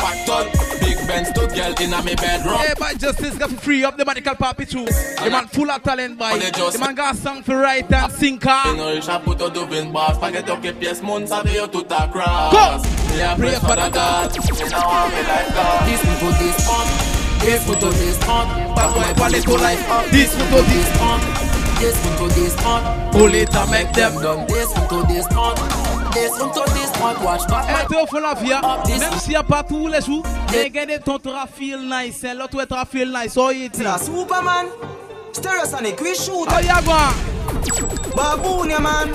Big 0.80 0.98
Ben, 1.08 1.26
stock 1.26 1.54
girl 1.54 1.74
in 1.82 1.94
a 1.94 2.02
me 2.02 2.16
bedroom 2.16 2.58
Hey, 2.60 2.74
by 2.80 2.94
justice 2.94 3.38
got 3.38 3.50
free 3.62 3.84
up 3.84 3.98
the 3.98 4.06
medical 4.06 4.36
papi 4.36 4.68
too 4.70 4.86
The 5.24 5.30
man 5.30 5.48
full 5.48 5.70
of 5.70 5.82
talent, 5.84 6.18
boy. 6.18 6.40
The 6.40 6.78
man 6.80 6.96
got 6.96 7.16
song 7.16 7.44
for 7.44 7.58
write 7.58 7.92
and 7.92 8.12
sing 8.12 8.38
car 8.38 8.68
You 8.68 8.78
know, 8.78 8.90
il 8.94 9.02
chapeau 9.02 9.36
to 9.36 9.50
dubin 9.50 9.92
boss. 9.92 10.18
Pas 10.20 10.32
que 10.32 10.42
toque 10.42 10.74
pièce, 10.80 11.02
moun 11.02 11.28
sa 11.28 11.42
vie 11.44 11.56
yo 11.56 11.68
tout 11.68 11.86
a 11.92 12.08
cross. 12.08 12.52
Go! 12.52 12.90
Yeah, 13.18 13.36
pray 13.36 13.56
for 13.56 13.76
the 13.76 13.90
God. 13.90 14.36
You 14.36 14.70
know 14.70 14.80
how 14.80 15.08
me 15.10 15.22
like 15.28 15.54
God. 15.54 15.88
This 15.88 16.04
me 16.04 16.14
put 16.20 16.38
this 16.40 16.70
on. 16.70 17.20
This 17.40 17.64
to 17.66 17.74
this 17.74 18.20
on, 18.28 18.76
bad 18.76 18.94
boy 18.94 19.14
quality 19.18 19.42
to 19.42 19.56
life. 19.56 20.12
This 20.12 20.34
to 20.36 20.44
this 20.44 21.02
on, 21.02 21.49
this 21.80 21.96
one 22.06 22.30
to 22.30 22.36
this 22.36 22.56
on. 22.66 23.12
Pull 23.12 23.34
it 23.34 23.56
and 23.56 23.72
make 23.72 23.92
them 23.94 24.22
done. 24.22 24.46
This 24.48 24.70
one 24.76 24.88
to 24.90 25.08
this 25.08 25.26
on. 25.28 25.56
This 26.14 26.40
one 26.40 26.52
to 26.54 26.74
this 26.74 26.92
on, 27.02 27.24
watch 27.24 27.48
back. 27.48 27.66
Eh, 27.70 27.94
Et 27.94 28.02
au 28.02 28.06
fond 28.08 28.20
la 28.20 28.34
vie, 28.34 28.50
même 29.00 29.20
s'il 29.20 29.30
n'y 29.32 29.36
a 29.36 29.44
pas 29.44 29.64
tous 29.64 29.88
les 29.88 30.02
jours, 30.02 30.24
gagner 30.72 31.00
ton 31.00 31.20
tra 31.20 31.46
feel 31.48 31.80
nice, 31.88 32.24
eh. 32.24 32.34
l'autre 32.34 32.58
ouais 32.58 32.66
tra 32.66 32.86
nice, 32.94 33.38
oh 33.38 33.52
it. 33.52 33.78
La 33.80 33.98
Superman, 33.98 34.68
Stereosonic, 35.32 36.02
we 36.02 36.16
shoot. 36.16 36.48
Oh 36.50 36.60
yeah, 36.62 36.82
go. 36.82 36.98
Baboon, 38.16 38.70
yeah 38.70 38.80
man. 38.80 39.10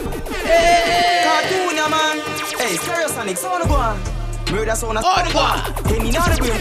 Hey. 0.44 1.24
Cartoon, 1.24 1.76
yeah 1.76 1.88
man. 1.88 2.20
Hey, 2.58 2.76
Stereosonic, 2.76 3.36
so 3.36 3.48
on 3.48 3.66
go 3.66 3.74
on. 3.74 3.98
Murder 4.52 4.74
sound 4.76 4.98
Oh, 5.02 5.22
the 5.26 5.32
God. 5.32 5.86
Hey, 5.86 5.98
me 5.98 6.10
now 6.10 6.28
the 6.28 6.36
brain. 6.36 6.60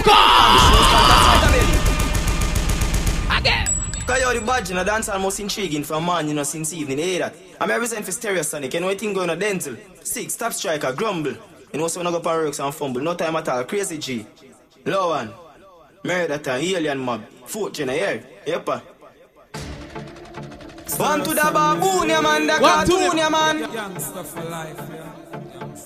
Again. 3.38 3.73
Cause 4.06 4.20
you're 4.20 4.34
the 4.34 4.46
badge 4.46 4.70
in 4.70 4.78
a 4.78 4.84
dance 4.84 5.08
most 5.08 5.40
intriguing 5.40 5.84
from 5.84 6.06
man, 6.06 6.28
you 6.28 6.34
know, 6.34 6.44
since 6.44 6.74
evening, 6.74 7.00
you 7.00 7.06
hear 7.06 7.20
that? 7.20 7.36
I'm 7.62 7.70
represent 7.70 8.04
for 8.04 8.12
Stereosonic, 8.12 8.74
you 8.74 8.82
know, 8.82 8.90
anything 8.90 9.14
going 9.14 9.30
on 9.30 9.40
dental. 9.40 9.78
Six, 10.04 10.36
top 10.36 10.52
striker, 10.52 10.92
grumble. 10.92 11.36
You 11.72 11.80
know, 11.80 11.88
so 11.88 12.02
when 12.02 12.08
I 12.08 12.12
go 12.12 12.20
for 12.20 12.44
works 12.44 12.60
and 12.60 12.74
fumble, 12.76 13.02
no 13.02 13.16
time 13.16 13.36
at 13.38 13.48
all, 13.48 13.64
crazy 13.64 13.98
G. 13.98 14.26
Lowan. 14.86 15.34
Murder 16.04 16.38
time, 16.38 16.62
alien 16.62 17.00
mob. 17.00 17.24
Fourth 17.46 17.74
gen, 17.74 17.90
here. 17.90 18.26
Yep. 18.46 18.70
Ah. 18.70 18.82
One 20.98 21.24
to 21.24 21.30
the 21.30 21.50
baboon, 21.54 22.10
yeah, 22.10 22.22
man, 22.22 22.46
the 22.46 22.54
cartoon, 22.54 23.18
yeah, 23.18 23.30
man. 23.30 23.62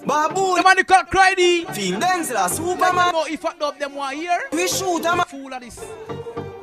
Baboon. 0.06 0.56
The 0.56 0.64
man 0.64 0.84
called 0.86 1.08
Crydy. 1.08 1.66
Feel 1.74 2.00
Denzel, 2.00 2.50
Superman. 2.50 3.14
No, 3.14 3.26
if 3.26 3.46
I 3.46 3.58
dub 3.58 3.78
them 3.78 3.96
one 3.96 4.16
here, 4.16 4.42
we 4.52 4.68
shoot 4.68 5.04
them. 5.04 5.20
Fool 5.28 5.54
of 5.54 5.62
this. 5.62 5.80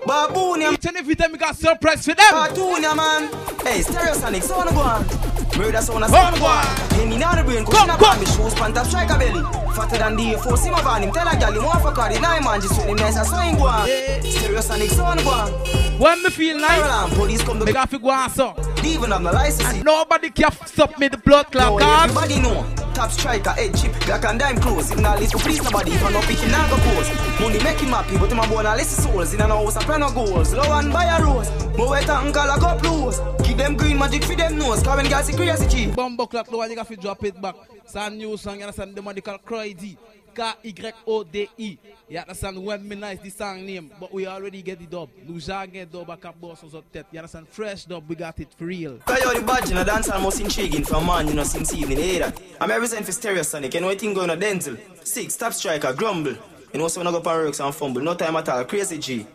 Baboon, 0.07 0.61
yeah. 0.61 0.73
Each 0.73 0.87
and 0.87 0.97
every 0.97 1.15
time 1.15 1.33
we 1.33 1.39
got 1.39 1.57
surprise 1.57 2.05
for 2.05 2.15
them. 2.15 2.27
Cartoon, 2.31 2.83
man. 2.83 3.29
Hey, 3.63 3.81
Stereosonic, 3.81 4.43
so 4.43 4.57
wanna 4.57 4.73
go 4.73 4.81
on. 4.81 5.44
Murder 5.57 5.81
sound 5.81 6.05
a 6.05 6.09
sound 6.09 6.39
go 6.39 6.47
on. 6.47 6.65
Hey, 6.91 7.07
me 7.07 7.17
the 7.17 7.43
brain, 7.45 7.65
cause 7.65 7.89
up 7.89 8.03
on 8.03 8.19
me 8.19 8.27
shoes, 8.27 8.55
pant 8.55 8.77
up, 8.77 8.87
strike 8.87 9.11
a 9.11 9.19
belly. 9.19 9.43
Fatter 9.75 9.99
than 9.99 10.17
the 10.17 10.35
A4, 10.35 10.59
see 10.59 10.71
my 10.71 10.83
van, 10.83 11.03
him 11.03 11.13
tell 11.13 11.29
a 11.29 11.37
gal, 11.37 11.53
him 11.53 11.65
want 11.65 11.81
for 11.81 11.93
carry, 11.93 12.19
nine 12.19 12.43
man, 12.43 12.61
just 12.61 12.77
with 12.77 12.89
him 12.89 12.97
nice, 12.97 13.15
so 13.15 13.37
him 13.37 13.57
go 13.57 13.67
on. 13.67 13.87
Stereosonic, 13.87 14.91
so 14.91 15.05
on 15.05 15.19
go 15.19 15.31
on. 15.31 15.53
When 15.99 16.23
me 16.25 16.31
feel 16.31 16.59
nice, 16.59 16.83
Alarm, 16.83 17.11
police 17.13 17.43
come 17.43 17.61
to 17.61 17.65
me 17.65 17.73
got 17.73 17.89
to 17.91 17.99
go 18.01 18.11
on 18.11 18.31
so. 18.31 18.55
Even 18.85 19.13
have 19.13 19.23
no 19.23 19.31
license. 19.31 19.69
And 19.69 19.85
nobody 19.85 20.31
can 20.31 20.51
stop 20.67 20.99
me 20.99 21.09
the 21.09 21.19
blood 21.19 21.53
clot, 21.53 21.79
no, 21.81 22.03
everybody 22.03 22.41
know. 22.41 22.67
Top 22.95 23.11
striker, 23.11 23.51
head 23.51 23.75
chip, 23.75 23.93
black 24.07 24.25
and 24.25 24.39
dime 24.39 24.57
close. 24.59 24.93
If 24.93 25.01
not, 25.01 25.19
listen, 25.19 25.41
please 25.41 25.63
nobody. 25.63 25.93
If 25.93 26.05
I 26.05 26.13
not 26.13 26.25
picking, 26.25 26.51
not 26.51 26.71
go 26.71 26.77
pose. 26.77 27.41
Money 27.41 27.63
make 27.63 27.79
him 27.79 27.89
happy, 27.89 28.17
but 28.17 28.31
him 28.31 28.39
a 28.39 28.47
born 28.47 28.67
a 28.67 28.77
list 28.77 29.03
souls. 29.03 29.35
In 29.35 29.41
a 29.41 29.49
house, 29.49 29.75
a 29.77 29.81
plan 29.81 30.03
of 30.03 30.15
goals. 30.15 30.55
Low 30.55 30.63
and 30.79 30.93
buy 30.93 31.05
a 31.05 31.21
rose. 31.21 31.51
More 31.77 31.91
wet 31.91 32.09
and 32.09 32.33
call 32.33 32.49
a 32.49 32.59
cup 32.61 32.83
loose. 32.85 33.19
Give 33.45 33.57
them 33.57 33.77
green 33.77 33.99
magic 33.99 34.23
for 34.23 34.37
them 34.37 34.59
nose. 34.59 34.83
Cause 34.83 35.09
guys 35.09 35.27
see 35.27 35.37
crazy 35.45 35.69
G. 35.69 35.87
Bumbo 35.93 36.27
clock, 36.27 36.51
low 36.51 36.63
and 36.63 36.71
you 36.71 36.77
got 36.77 36.89
to 36.89 36.97
drop 36.97 37.23
it 37.25 37.41
back. 37.41 37.55
It's 37.77 37.95
a 37.95 38.09
new 38.11 38.37
song, 38.37 38.57
you 38.57 38.63
understand? 38.63 38.95
The 38.95 39.03
money 39.03 39.21
called 39.21 39.45
Crydy. 39.45 39.97
K-Y-O-D-I. 40.35 41.79
You 42.09 42.19
understand? 42.19 42.65
When 42.65 42.89
me 42.89 42.97
nice 42.97 43.21
the 43.21 43.31
song 43.31 43.65
name, 43.65 43.93
but 44.01 44.13
we 44.13 44.27
already 44.27 44.63
get 44.63 44.81
the 44.81 44.87
dub. 44.87 45.09
Nous 45.27 45.47
get 45.47 45.93
dub 45.93 46.07
back 46.07 46.25
up 46.25 46.41
boss 46.41 46.65
on 46.65 46.83
tête. 46.93 47.05
You 47.13 47.19
understand? 47.19 47.49
Fresh 47.49 47.85
dub, 47.85 48.09
we 48.09 48.17
got 48.17 48.39
it 48.41 48.53
for 48.57 48.65
real. 48.65 48.99
Cause 49.07 49.21
you're 49.23 49.35
the 49.35 49.47
badge 49.47 49.71
in 49.71 49.77
a 49.77 49.85
dance 49.85 50.09
most 50.09 50.41
intriguing 50.41 50.85
from 50.85 51.07
man, 51.07 51.29
you 51.29 51.35
know, 51.35 51.45
since 51.45 51.73
evening, 51.75 51.99
you 51.99 52.05
hear 52.05 52.19
that? 52.21 52.41
I'm 52.61 52.69
representing 52.69 53.05
for 53.05 53.13
Stereosonic, 53.13 53.75
you 53.75 53.81
know, 53.81 53.89
anything 53.89 54.15
going 54.15 54.31
on 54.31 54.39
dental. 54.39 54.77
Six, 55.05 55.37
top 55.37 55.53
striker, 55.53 55.93
grumble. 55.93 56.35
You 56.73 56.81
know, 56.81 56.89
so 56.89 57.01
when 57.01 57.07
I 57.07 57.13
go 57.13 57.21
for 57.21 57.45
works 57.45 57.61
and 57.61 57.73
fumble, 57.73 58.03
no 58.03 58.15
time 58.15 58.35
at 58.37 58.49
all, 58.49 58.65
crazy 58.65 58.99
G. 58.99 59.27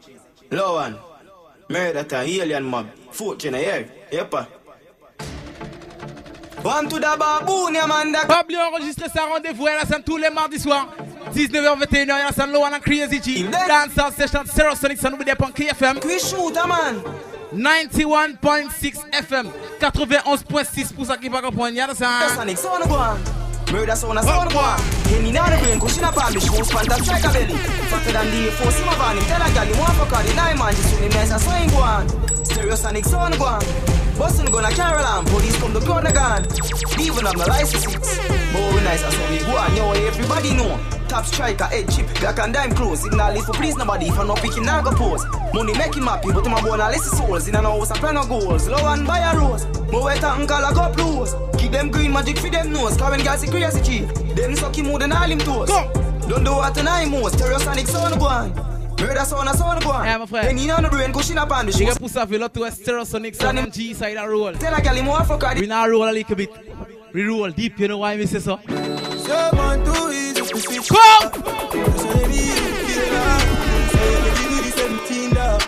Lowan. 0.51 0.97
Murder 1.69 2.03
time, 2.03 2.27
alien 2.27 2.63
mob. 2.63 2.89
Fourth 3.11 3.37
gen, 3.37 3.53
here. 3.53 3.89
Yep. 4.11 4.33
One 4.33 4.47
to 4.47 4.47
the 4.47 4.47
baboon, 4.47 4.47
yeah 4.47 4.47
man. 4.47 4.58
Oublier 8.41 8.59
enregistrer 8.61 9.07
sa 9.13 9.23
rendez-vous 9.23 9.67
à 9.67 9.75
la 9.75 9.85
scène 9.85 10.03
tous 10.05 10.17
les 10.17 10.29
mardis 10.29 10.59
soirs. 10.59 10.87
19h21 11.33 12.11
à 12.11 12.25
la 12.25 12.31
scène 12.31 12.51
Low 12.51 12.63
and 12.63 12.79
Crazy 12.81 13.21
G. 13.23 13.45
Dance 13.67 13.93
session 14.15 14.45
Sonic 14.45 15.01
with 15.17 15.27
the 15.27 15.35
punk 15.35 15.55
KFM. 15.55 15.99
Quick 15.99 16.19
shooter 16.19 16.67
man. 16.67 17.01
91.6 17.53 18.97
FM. 19.11 19.49
91.6 19.81 20.93
pour 20.93 21.05
ça 21.05 21.17
qui 21.17 21.29
va 21.29 21.41
comprendre. 21.41 21.75
Ça. 21.95 22.29
Sonic 22.35 22.57
Sound 22.57 22.89
one. 22.89 23.17
Murder 23.71 23.95
sound 23.95 24.17
a 24.17 24.23
sound 24.23 24.51
one. 24.53 24.81
The 25.03 25.59
brain 25.61 25.79
cushion 25.79 26.03
up 26.03 26.17
on 26.17 26.33
me 26.33 26.39
shoes 26.39 26.69
pant 26.69 26.91
and 26.91 27.05
strike 27.05 27.23
a 27.23 27.29
belly. 27.29 27.53
Fatter 27.53 28.11
than 28.11 28.31
the 28.31 28.51
force 28.53 28.79
him 28.79 28.89
up 28.89 28.99
on 28.99 29.17
him. 29.17 29.23
Tell 29.25 29.41
a 29.41 29.53
gal 29.53 29.65
him 29.65 29.77
want 29.77 29.93
fuck 29.93 30.09
her 30.09 30.27
the 30.27 30.33
nine 30.33 30.57
man. 30.57 30.73
Just 30.73 30.89
swing 30.89 31.03
him 31.03 31.11
nice 31.11 31.31
and 31.31 31.41
swing 31.41 31.69
one. 31.79 32.45
Stereo 32.45 32.75
Sonic 32.75 33.05
sound 33.05 33.35
one. 33.39 33.61
Bustin' 34.19 34.51
gonna 34.51 34.69
carry 34.71 35.01
on, 35.01 35.25
police 35.27 35.57
to 35.57 35.79
gun 35.79 36.05
again. 36.05 36.45
Even 36.99 37.25
on 37.25 37.37
my 37.37 37.45
license 37.45 37.87
we 37.87 37.93
nice, 38.83 39.01
that's 39.01 39.15
how 39.15 39.31
we 39.31 39.39
go 39.39 39.55
on, 39.55 39.75
yo, 39.77 39.91
everybody 40.07 40.53
know. 40.55 40.77
Top 41.07 41.25
striker, 41.25 41.63
head 41.63 41.89
chip, 41.89 42.05
black 42.19 42.37
and 42.39 42.53
dime 42.53 42.71
close. 42.73 43.01
Signal 43.03 43.37
if 43.37 43.45
for 43.45 43.53
please 43.53 43.77
nobody, 43.77 44.07
if 44.07 44.19
I 44.19 44.27
not 44.27 44.39
picking, 44.39 44.67
I 44.67 44.83
go 44.83 44.91
pose. 44.91 45.25
Money 45.53 45.73
make 45.73 45.95
him 45.95 46.03
happy, 46.03 46.33
but 46.33 46.45
my 46.45 46.61
bone 46.61 46.81
a 46.81 46.89
less 46.89 47.17
souls. 47.17 47.47
In 47.47 47.55
a 47.55 47.61
house, 47.61 47.91
a 47.91 47.93
plan 47.93 48.17
of 48.17 48.27
goals. 48.27 48.67
Low 48.67 48.85
and 48.91 49.07
buy 49.07 49.19
a 49.19 49.37
rose. 49.37 49.65
More 49.89 50.03
wet 50.03 50.21
and 50.21 50.47
call 50.47 50.65
a 50.65 50.73
go 50.73 50.93
blues. 50.93 51.33
Keep 51.57 51.71
them 51.71 51.89
green 51.89 52.11
magic 52.11 52.39
for 52.39 52.49
them 52.49 52.73
nose. 52.73 52.97
Guys 52.97 53.39
see 53.39 53.47
crazy 53.47 53.81
cheap, 53.81 54.07
them 54.35 54.51
sucky 54.53 54.85
more 54.85 54.99
than 54.99 55.13
all 55.13 55.31
him 55.31 55.39
toes. 55.39 55.69
Don't 56.27 56.43
do 56.43 56.51
what 56.51 56.75
tonight 56.75 57.05
most. 57.05 57.35
Stereosonic 57.35 57.87
sound 57.87 58.19
go 58.19 58.27
on. 58.27 58.78
Murder 59.01 59.25
sound 59.25 59.47
a 59.49 59.53
sound 59.55 59.81
go 59.83 59.91
on. 59.91 60.05
Yeah, 60.05 60.17
my 60.17 60.25
friend. 60.25 60.47
Any 60.47 60.69
on 60.71 60.83
the 60.83 60.89
brain 60.89 61.13
cushion 61.13 61.37
up 61.37 61.51
on 61.51 61.65
the 61.65 61.71
Big 61.71 61.87
shoes. 61.87 61.91
up 61.95 61.99
pour 61.99 62.09
ça, 62.09 62.27
fait 62.27 62.37
l'autre 62.37 62.59
West 62.61 62.81
Stereosonic 62.83 63.35
Sound 63.35 63.59
and 63.59 63.71
G 63.71 63.93
side 63.93 64.17
a 64.17 64.27
roll. 64.27 64.53
Tell 64.53 64.73
a 64.73 64.81
gal 64.81 64.95
him 64.95 65.05
want 65.07 65.25
fuck 65.27 65.43
her. 65.43 65.59
We 65.59 65.67
now 65.67 65.87
roll 65.87 66.09
a 66.09 66.11
little 66.11 66.35
bit. 66.35 66.49
We 67.13 67.23
roll 67.23 67.49
deep, 67.49 67.79
you 67.79 67.87
know 67.87 67.99
why 67.99 68.17
me 68.17 68.25
say 68.25 68.39
so? 68.39 68.59
So 68.67 69.49
man 69.55 69.83
too 69.85 70.11
easy 70.11 70.33
to 70.41 70.59
switch. 70.59 70.89
Come! 70.89 71.31
So 71.33 72.13
they 72.13 72.27
need 72.27 72.55
to 72.55 72.71
kill 72.85 73.15
her. 73.15 73.39
So 73.89 73.99
you 74.13 74.31
give 74.35 74.63
the 74.65 74.71
17 74.77 75.33
dog. 75.33 75.61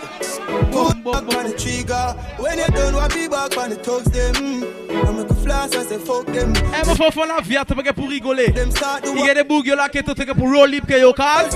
Put 0.70 1.02
back 1.02 1.36
on 1.36 1.44
the 1.50 1.54
trigger. 1.58 2.14
When 2.38 2.58
you 2.58 2.66
done, 2.66 2.94
what 2.94 3.14
be 3.14 3.28
back 3.28 3.56
on 3.56 3.70
the 3.70 3.76
thugs 3.76 4.04
them. 4.12 4.62
I 4.90 5.10
make 5.10 5.30
a 5.30 5.34
flash, 5.34 5.74
I 5.74 5.84
say 5.84 5.98
fuck 5.98 6.26
them. 6.26 6.52
Eh, 6.56 6.86
mon 6.86 6.94
frère, 6.94 7.26
la 7.26 7.40
vie, 7.40 7.56
t'as 7.66 7.74
pas 7.74 7.92
pour 7.92 8.08
rigoler. 8.08 8.54
Il 8.54 9.24
y 9.24 9.30
a 9.30 9.34
des 9.34 9.42
bougs 9.42 9.66
là 9.66 9.88
qui 9.88 10.02
t'ont 10.02 10.14
pour 10.14 10.52
roll 10.52 10.70
deep 10.70 10.86
que 10.86 11.00
yo 11.00 11.12
call. 11.12 11.48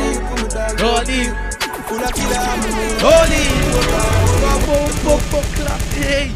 Roll 0.80 1.04
deep. 1.04 1.32
Hey, 5.94 6.30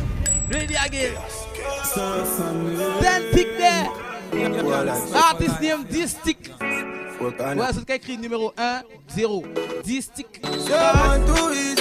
ready 0.51 0.75
again. 0.75 1.15
Then 3.01 3.23
tick 3.33 3.59
there. 3.59 3.89
Artist 5.15 5.61
name 5.61 5.85
Distic. 5.85 6.51
Ouais, 7.21 7.67
c'est 7.75 7.85
qui 7.85 7.93
écrit 7.93 8.17
numéro 8.17 8.55
1, 8.57 8.83
0. 9.15 9.45
Distic. 9.85 10.41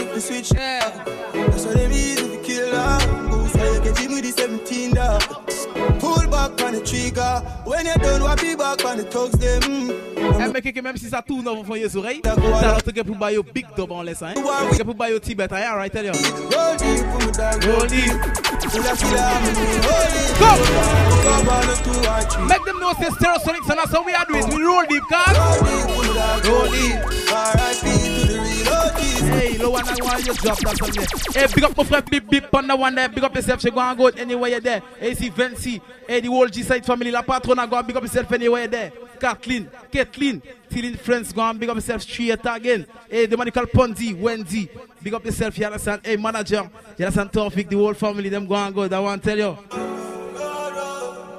So 0.10 0.16
man 0.16 0.16
too 0.16 0.16
easy 0.16 0.16
to 0.16 0.22
switch. 0.22 0.49
That's 0.49 1.66
why 1.66 1.74
them 1.74 1.91
easy 1.91 2.16
to 2.16 2.43
kill 2.43 2.76
how 2.76 3.74
you 3.74 3.82
get 3.82 3.97
him 3.99 4.12
with 4.12 4.24
the 4.24 4.32
17 4.32 4.93
dog. 4.93 5.22
Pull 5.99 6.28
back 6.28 6.62
on 6.62 6.74
the 6.74 6.82
trigger. 6.84 7.41
When 7.66 7.86
you 7.86 7.93
done, 7.95 8.24
what 8.24 8.41
be 8.41 8.55
back 8.55 8.84
on 8.86 8.97
the 8.97 9.03
thugs 9.03 9.38
them. 9.38 9.91
Eh, 10.55 10.72
que 10.72 10.82
même 10.82 10.97
si 10.97 11.10
ça 11.10 11.22
tourne 11.22 11.43
dans 11.43 11.62
vos 11.62 11.76
les 11.76 11.95
oreilles, 11.95 12.22
ça 12.24 12.36
va 12.36 12.82
te 12.82 13.01
pour 13.01 13.16
bailler 13.16 13.39
big 13.53 13.66
dub 13.76 13.91
en 13.91 14.01
laissant. 14.01 14.28
Hein? 14.28 14.34
Que 14.78 14.84
pour 14.84 14.95
bailler 14.95 15.20
Tibet, 15.20 15.47
hein, 15.51 15.76
right, 15.76 15.91
tell 15.91 16.05
you. 16.05 16.12
Roll 16.12 16.78
deep, 16.78 17.05
me. 17.05 17.68
Roll 17.68 17.88
deep. 17.88 18.12
Pull 18.70 18.82
a 18.82 18.95
killer, 18.95 19.18
I'm 19.18 19.43
a 19.43 19.51
roll 19.86 20.07
deep. 20.10 20.39
Go! 20.39 20.51
Come 21.24 21.49
on, 21.49 21.64
two 21.84 21.99
or 22.10 22.22
three. 22.22 22.45
Make 22.45 22.66
them 22.66 22.80
know 22.80 22.93
say 22.93 23.10
Stereosonic, 23.10 23.64
so 23.68 23.76
that's 23.76 23.91
how 23.91 24.03
we 24.03 24.14
are 24.14 24.26
doing. 24.26 24.47
We 24.49 24.64
roll 24.64 24.86
deep, 24.88 25.03
cuz. 25.10 25.38
Roll 26.47 26.70
deep. 26.72 26.95
R.I.P. 27.32 27.80
to 27.84 27.88
the 27.88 27.97
real 28.10 28.28
OGs. 28.28 28.28
Hey, 28.80 29.57
low 29.57 29.71
one 29.71 29.88
and 29.88 30.01
one, 30.01 30.25
you 30.25 30.34
drop 30.34 30.57
that 30.59 30.77
song 30.77 30.91
there. 30.91 31.47
Hey, 31.47 31.53
big 31.53 31.63
up 31.63 31.77
my 31.77 31.84
friend 31.84 32.30
Bip 32.30 32.53
on 32.53 32.67
the 32.67 32.75
one 32.75 32.95
there. 32.95 33.09
Big 33.09 33.23
up 33.23 33.36
yourself, 33.36 33.61
she 33.61 33.69
go 33.71 33.80
and 33.80 33.97
go 33.97 34.07
anywhere 34.07 34.49
you're 34.49 34.59
there. 34.59 34.82
Hey, 34.99 35.13
see 35.15 35.30
Vinci. 35.30 35.82
Hey, 36.07 36.19
the 36.21 36.27
whole 36.27 36.47
G-Side 36.47 36.86
family, 36.86 37.11
La 37.11 37.21
Patrona, 37.21 37.67
go 37.67 37.77
and 37.77 37.88
big 37.88 37.97
up 37.97 38.03
yourself 38.03 38.32
anywhere 38.32 38.61
you're 38.61 38.67
there. 38.69 38.91
Kathleen, 39.19 39.69
Kathleen, 39.91 40.41
Tilling 40.69 40.95
Friends, 40.95 41.34
go 41.34 41.41
and 41.41 41.59
big 41.59 41.69
up 41.69 41.75
yourself 41.75 42.01
straight 42.01 42.39
again. 42.45 42.86
Hey, 43.09 43.25
the 43.25 43.36
man 43.36 43.51
called 43.51 43.69
Ponzi, 43.69 44.17
Wendy. 44.19 44.69
Big 45.01 45.13
up 45.13 45.25
yourself, 45.25 45.57
you 45.57 45.65
understand? 45.65 46.01
Hey, 46.03 46.15
manager, 46.15 46.69
you 46.97 47.05
understand? 47.05 47.32
Tofik, 47.32 47.69
the 47.69 47.75
whole 47.75 47.93
family, 47.93 48.30
them 48.30 48.47
go 48.47 48.55
and 48.55 48.73
go. 48.73 48.88
That 48.88 48.99
one 48.99 49.19
tell 49.19 49.38
you. 49.38 49.57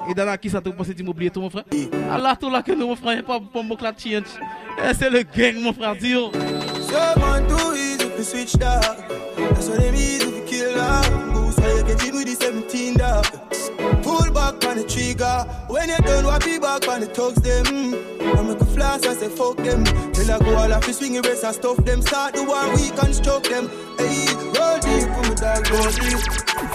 Et 0.09 0.15
dans 0.15 0.25
la 0.25 0.35
qui 0.37 0.49
ça 0.49 0.59
te 0.59 0.69
pense 0.69 0.87
tu 0.95 1.03
m'oublies 1.03 1.29
tout 1.29 1.39
mon 1.39 1.49
frère 1.49 1.63
Allah 2.11 2.35
tout 2.35 2.49
là 2.49 2.63
que 2.63 2.71
nous 2.71 2.87
mon 2.87 2.95
frère 2.95 3.23
pas 3.23 3.39
clat 3.77 3.93
change 3.95 4.23
Eh, 4.83 4.93
c'est 4.97 5.11
le 5.11 5.21
gang 5.21 5.61
mon 5.61 5.71
frère 5.73 5.95
dire 5.95 6.31
So 6.91 6.99
man 7.21 7.47
too 7.47 7.73
easy 7.73 8.09
to 8.09 8.21
switch 8.21 8.51
dog. 8.59 8.83
That's 8.83 9.69
why 9.69 9.77
them 9.77 9.95
easy 9.95 10.29
to 10.29 10.45
kill 10.45 10.75
dog. 10.75 11.33
Boost 11.33 11.59
how 11.61 11.77
you 11.77 11.83
get 11.85 12.01
him 12.01 12.15
with 12.15 12.27
the 12.27 12.35
17 12.35 12.97
dog. 12.97 13.23
Pull 14.03 14.29
back 14.33 14.59
on 14.67 14.75
the 14.75 14.83
trigger. 14.83 15.47
When 15.71 15.87
you 15.87 15.95
done, 15.99 16.25
what 16.25 16.43
be 16.43 16.59
back 16.59 16.85
on 16.89 16.99
the 16.99 17.07
thugs 17.07 17.39
them. 17.39 17.95
I 18.19 18.43
make 18.43 18.59
a 18.59 18.65
flash, 18.65 19.05
I 19.05 19.13
say 19.13 19.29
fuck 19.29 19.55
them. 19.63 19.85
Till 20.11 20.31
I 20.31 20.39
go 20.39 20.53
all 20.53 20.73
off, 20.73 20.83
swing 20.91 21.13
your 21.13 21.23
wrist 21.23 21.45
and 21.45 21.55
stuff 21.55 21.77
them. 21.77 22.01
Start 22.01 22.35
the 22.35 22.43
one 22.43 22.75
week 22.75 23.01
and 23.01 23.15
stroke 23.15 23.47
them. 23.47 23.71
Hey, 23.95 24.27
roll 24.51 24.75
deep, 24.83 25.07
put 25.15 25.31
me 25.31 25.35
dog, 25.39 25.63
roll 25.71 25.91
deep. 25.95 26.19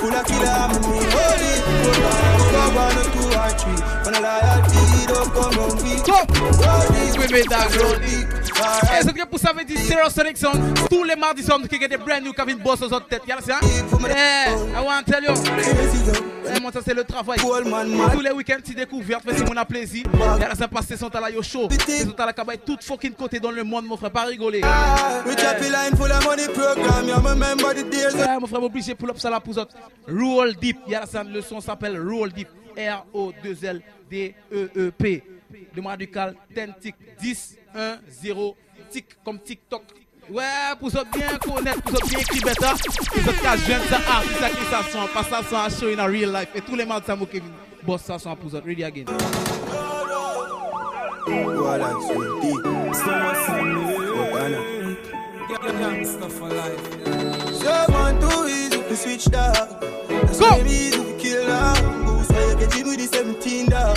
Full 0.01 0.17
of 0.17 0.25
killer, 0.25 0.49
I'm 0.49 0.73
a 0.73 0.81
me, 0.81 0.97
roll 1.13 1.37
deep. 1.45 1.61
Roll 1.85 2.49
down, 2.57 2.73
go 2.73 2.81
on 2.89 2.97
a 2.97 3.05
two 3.13 3.37
or 3.37 3.53
three. 3.61 3.81
When 4.01 4.17
I 4.17 4.21
loyalty, 4.25 4.81
don't 5.13 5.29
come 5.37 5.53
round 5.61 5.77
me. 5.85 6.01
Roll 6.09 6.89
deep, 6.89 7.21
Oui, 7.21 7.27
mais 7.29 7.45
dog, 7.53 7.69
roll 7.77 8.01
deep. 8.01 8.36
Et 8.59 9.03
c'est 9.03 9.13
que 9.13 9.27
pour 9.27 9.39
ça, 9.39 9.53
veut 9.53 9.65
dire 9.65 9.79
Stereosonic 9.79 10.37
Sound. 10.37 10.79
Tous 10.89 11.05
les 11.05 11.15
mardis 11.17 11.43
soirs, 11.43 11.61
qui 11.69 11.79
des 11.79 11.97
brand 11.97 12.23
new 12.23 12.33
qui 12.33 12.43
viennent 12.45 12.59
bosser 12.59 12.89
sur 12.89 13.05
tête. 13.07 13.23
Y'a 13.27 13.41
ça? 13.41 13.59
Eh, 13.63 13.67
I 13.67 13.69
want 14.83 15.03
to 15.05 15.13
tell 15.13 15.25
you. 15.25 15.35
Eh, 16.55 16.61
moi, 16.61 16.71
ça, 16.73 16.81
c'est 16.85 16.95
le 16.95 17.05
travail. 17.05 17.39
Tous 17.39 18.21
les 18.21 18.31
week-ends, 18.31 18.61
tu 18.65 18.75
découvertes, 18.75 19.25
fais 19.29 19.37
si 19.37 19.45
mon 19.45 19.57
a 19.57 19.65
plaisir. 19.65 20.05
Y'a 20.41 20.55
ça, 20.55 20.69
passer 20.69 20.97
son 20.97 21.11
talent, 21.11 21.29
yo 21.29 21.43
show. 21.43 21.69
Son 21.71 22.13
talent, 22.13 22.33
qui 22.33 22.59
tout 22.65 22.79
fucking 22.81 23.13
côté 23.13 23.39
dans 23.41 23.51
le 23.51 23.63
monde, 23.63 23.85
mon 23.87 23.97
frère, 23.97 24.11
pas 24.11 24.25
rigoler. 24.25 24.63
We 25.27 25.37
chop 25.37 25.61
a 25.61 25.69
line 25.69 25.95
full 25.97 26.11
of 26.11 26.25
money 26.25 26.49
program. 26.49 27.07
You 27.07 27.17
remember 27.17 27.75
the 27.75 27.85
days 27.91 28.15
Ouais, 28.15 28.39
mon 28.41 28.47
frère, 28.47 28.63
obligé 28.63 28.95
pull 28.95 29.11
up 29.11 29.19
ça 29.19 29.29
là 29.29 29.39
pour 29.41 29.59
autres. 29.59 29.75
Roll 30.09 30.55
Deep. 30.57 30.79
Y'a 30.89 31.05
ça, 31.05 31.23
le 31.23 31.43
son 31.43 31.61
s'appelle 31.61 32.01
Roll 32.01 32.33
Deep. 32.33 32.49
R-O-2-L-D-E-E-P. 32.79 35.23
Le 35.75 35.83
radical 35.83 36.35
10 36.55 36.69
tic 36.81 36.95
10 37.21 37.59
1 37.75 37.99
0 38.09 38.57
tic 38.91 39.07
comme 39.25 39.39
TikTok. 39.39 39.83
Ouais, 40.29 40.43
pour 40.81 40.91
ça 40.91 41.05
bien 41.05 41.39
connaître, 41.39 41.83
pour 41.83 41.99
ça 41.99 42.07
bien 42.07 42.19
écrit 42.19 42.41
bêta. 42.41 42.75
Pour 42.75 43.23
ça 43.23 43.33
qu'à 43.33 43.57
jeune 43.57 43.83
ça 43.89 43.97
artiste 43.97 44.41
ça 44.41 44.49
qui 44.51 44.65
ça 44.71 44.83
son, 44.91 45.07
pas 45.13 45.23
ça 45.23 45.43
son 45.49 45.57
à 45.57 45.69
show 45.69 45.89
in 45.89 45.99
a 45.99 46.07
real 46.07 46.33
life. 46.33 46.49
Et 46.55 46.61
tous 46.61 46.75
les 46.75 46.85
mardis 46.85 47.07
ça 47.07 47.15
m'a 47.15 47.27
Kevin. 47.27 47.53
Boss 47.83 48.03
ça 48.03 48.19
son 48.19 48.35
pour 48.35 48.51
ça. 48.51 48.61
Ready 48.65 48.85
again. 48.85 49.05
Voilà, 51.27 51.91
c'est 52.07 52.19
deep. 52.49 52.63
Gangsta 55.63 56.29
for 56.29 56.49
life. 56.49 56.81
So 57.61 57.93
man 57.93 58.21
too 58.21 58.49
easy 58.49 58.71
to 58.71 58.97
switch 58.97 59.25
dog. 59.27 59.55
That's 60.09 60.41
why 60.41 60.59
them 60.59 60.67
easy 60.67 60.91
to 60.93 61.17
kill 61.19 61.47
dog. 61.47 62.06
Boost 62.57 62.73
how 62.73 62.79
you 62.79 62.87
with 62.87 62.99
the 62.99 63.07
17 63.17 63.67
dog. 63.67 63.97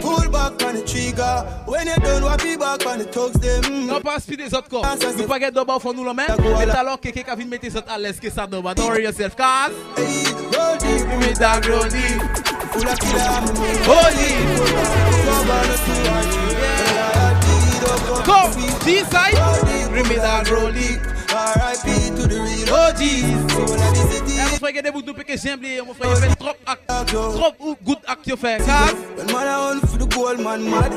Pull 0.00 0.28
back 0.30 0.62
on 0.62 0.74
the 0.74 0.82
trigger. 0.86 1.44
When 1.66 1.86
you 1.86 1.96
done, 1.96 2.22
what 2.22 2.42
be 2.42 2.56
back 2.56 2.86
on 2.86 2.98
the 2.98 3.04
thugs 3.04 3.38
them. 3.40 3.86
Non 3.86 4.00
pas 4.00 4.20
speed 4.20 4.38
des 4.38 4.54
autres 4.54 4.68
corps. 4.68 4.86
Nous 5.16 5.26
pas 5.26 5.38
get 5.38 5.50
d'abord 5.52 5.80
pour 5.80 5.94
nous 5.94 6.04
le 6.04 6.14
même. 6.14 6.26
Mais 6.38 6.70
alors 6.70 7.00
quelqu'un 7.00 7.22
qui 7.22 7.36
vient 7.36 7.46
mettre 7.46 7.70
ça 7.70 7.82
à 7.88 7.98
l'aise 7.98 8.20
que 8.20 8.30
ça. 8.30 8.46
Don't 8.46 8.64
worry 8.64 9.02
yourself, 9.04 9.34
cause. 9.36 9.72
Roll 9.96 10.78
deep, 10.78 11.06
me 11.06 11.32
roll 11.70 11.88
deep. 11.88 12.22
Full 12.72 12.88
of 12.88 12.98
killer, 12.98 13.20
I'm. 13.20 13.46
Holy. 13.84 14.28
Come 15.24 15.50
on, 15.50 15.62
let's 15.68 15.82
do 15.86 15.92
it. 15.92 16.42
Come, 18.24 18.52
G-side. 21.42 21.82
Bring 21.82 21.94
me 21.94 22.10
that 22.10 22.12
rolling. 22.12 22.12
R.I.P. 22.12 22.16
to 22.16 22.28
the 22.28 22.38
real 22.40 22.74
OGs. 22.74 23.32
Eh, 24.34 24.50
mon 24.50 24.56
frère, 24.56 24.68
regardez-vous 24.68 25.02
nous 25.02 25.14
que 25.14 25.36
j'aime 25.36 25.60
mon 25.86 25.94
frère, 25.94 26.10
il 26.10 26.16
fait 26.16 26.34
trop 26.36 26.54
acte. 26.66 26.82
Trop 27.06 27.52
ou 27.60 27.76
good 27.84 27.98
act 28.06 28.26
you 28.26 28.36
fait. 28.36 28.60
When 29.16 29.26
man 29.26 29.46
I 29.46 29.80
for 29.86 29.98
the 29.98 30.06
gold 30.06 30.40
man 30.40 30.68
mad 30.68 30.92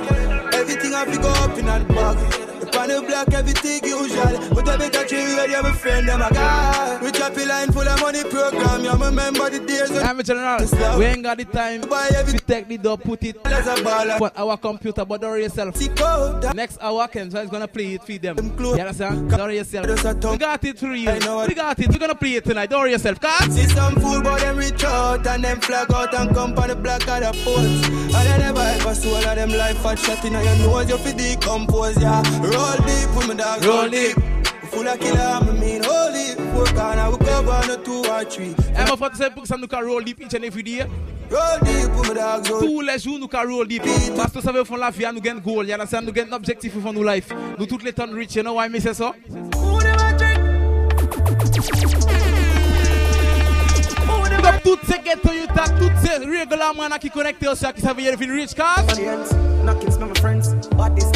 Everything 0.53 0.93
I 0.93 1.05
pick 1.05 1.23
up 1.23 1.57
in 1.57 1.65
the 1.65 1.93
bag 1.93 2.44
The 2.75 2.81
panel 2.81 3.01
black 3.03 3.33
everything 3.33 3.83
usual 3.85 4.53
But 4.53 4.67
I 4.67 4.75
better 4.75 5.07
treat 5.07 5.37
ready 5.37 5.55
I'm 5.55 5.65
a 5.65 5.73
friend 5.73 6.07
them 6.09 6.21
a 6.21 6.29
guy 6.29 6.99
We 7.01 7.11
chop 7.11 7.37
a 7.37 7.45
line 7.45 7.71
full 7.71 7.87
of 7.87 8.01
money 8.01 8.23
program 8.23 8.83
You 8.83 8.91
remember 8.91 9.49
the 9.49 9.59
days 9.65 9.91
when 9.91 10.05
I'm 10.05 10.19
a 10.19 10.23
general. 10.23 10.99
We 10.99 11.05
ain't 11.05 11.23
got 11.23 11.37
the 11.37 11.45
time 11.45 11.81
to 11.81 12.39
take 12.45 12.67
the 12.67 12.77
door, 12.77 12.97
put 12.97 13.23
it 13.23 13.37
on 13.45 14.31
our 14.35 14.57
computer, 14.57 15.05
but 15.05 15.21
don't 15.21 15.31
worry 15.31 15.43
yourself. 15.43 15.75
Next 16.53 16.77
hour, 16.81 17.07
Kenzo 17.07 17.43
is 17.43 17.49
gonna 17.49 17.67
play 17.67 17.93
it 17.93 18.03
for 18.03 18.17
them. 18.17 18.37
You 18.59 18.73
understand? 18.73 19.29
Don't 19.29 19.39
worry 19.39 19.57
yourself. 19.57 19.87
We 19.87 20.37
got 20.37 20.63
it 20.63 20.79
for 20.79 20.93
you. 20.93 21.11
We 21.47 21.53
got 21.55 21.79
it. 21.79 21.89
We're 21.89 21.97
gonna 21.99 22.15
play 22.15 22.35
it 22.35 22.45
tonight. 22.45 22.69
Don't 22.69 22.81
worry 22.81 22.91
yourself. 22.91 23.19
Cause 23.19 23.55
See 23.55 23.67
some 23.67 23.95
fool 23.95 24.21
but 24.21 24.41
them 24.41 24.57
return 24.57 24.91
out 24.91 25.27
and 25.27 25.43
them 25.43 25.59
flag 25.61 25.91
out 25.91 26.13
and 26.13 26.33
come 26.33 26.57
on 26.57 26.67
the 26.67 26.75
black 26.75 27.07
of 27.07 27.21
the 27.21 27.31
post. 27.43 27.89
And 27.89 28.27
they 28.27 28.37
never 28.37 28.59
ever 28.59 28.89
of 28.89 29.35
them 29.35 29.49
life 29.49 29.77
fat 29.79 29.99
shot 29.99 30.23
in 30.25 30.33
your 30.33 30.43
nose, 30.43 30.89
you 30.89 30.97
fi 30.97 31.11
decompose, 31.13 32.01
yeah. 32.01 32.21
Roll 32.41 32.64
deep 32.85 33.15
with 33.15 33.27
me 33.27 33.35
dog, 33.35 33.63
roll 33.63 33.89
deep. 33.89 34.15
Full 34.71 34.87
of 34.87 34.99
killer, 34.99 35.19
I 35.19 35.39
mean 35.59 35.83
holy. 35.83 36.35
Four 36.51 36.65
corner, 36.73 37.09
we 37.11 37.17
cover 37.25 37.51
on 37.51 37.67
the 37.67 37.77
two 37.83 38.03
or 38.09 38.23
three. 38.25 38.55
Foto 38.97 39.15
sempre 39.15 39.41
que 39.41 39.47
você 39.47 39.57
nunca 39.57 39.81
roll 39.81 40.01
deep 40.01 40.21
each 40.21 40.33
and 40.33 40.45
every 40.45 40.63
day. 40.63 40.85
Roll 41.29 41.59
deep 41.63 41.89
with 41.95 42.09
me 42.09 42.15
dogs. 42.15 42.49
Tous 42.49 42.81
les 42.81 42.99
jours 42.99 43.19
nous 43.19 43.27
can 43.27 43.45
roll 43.47 43.67
deep. 43.67 43.83
Parce 44.15 44.31
que 44.31 44.41
ça 44.41 44.51
veut 44.51 44.63
faire 44.63 44.77
la 44.77 44.89
vie, 44.89 45.05
nous 45.13 45.21
gain 45.21 45.35
goal. 45.35 45.67
You 45.67 45.73
understand? 45.73 46.05
Nous 46.05 46.13
gain 46.13 46.31
objectif 46.31 46.73
for 46.81 46.93
nous 46.93 47.03
life. 47.03 47.31
Nous 47.57 47.65
toutes 47.65 47.83
les 47.83 47.93
temps 47.93 48.11
rich. 48.11 48.35
You 48.35 48.43
know 48.43 48.53
why 48.55 48.69
say 48.79 48.93
so? 48.93 49.13
Big 54.45 54.45
up 54.45 54.61
toutes 54.63 54.85
ces 54.85 54.99
ghetto 54.99 55.31
you 55.33 55.47
talk, 55.47 55.71
toutes 55.79 55.97
ces 56.03 56.19
regular 56.25 56.73
man 56.75 56.97
qui 56.99 57.09
connecté 57.09 57.47
aussi 57.47 57.65
qui 57.73 57.81
savent 57.81 57.99
y'a 57.99 58.15
fin 58.17 58.31
rich 58.31 58.53
cars. 58.53 58.85
Knocking 59.63 59.91
smell 59.91 60.09
my 60.09 60.19
friends, 60.19 60.53
but 60.77 60.95
this 60.95 61.11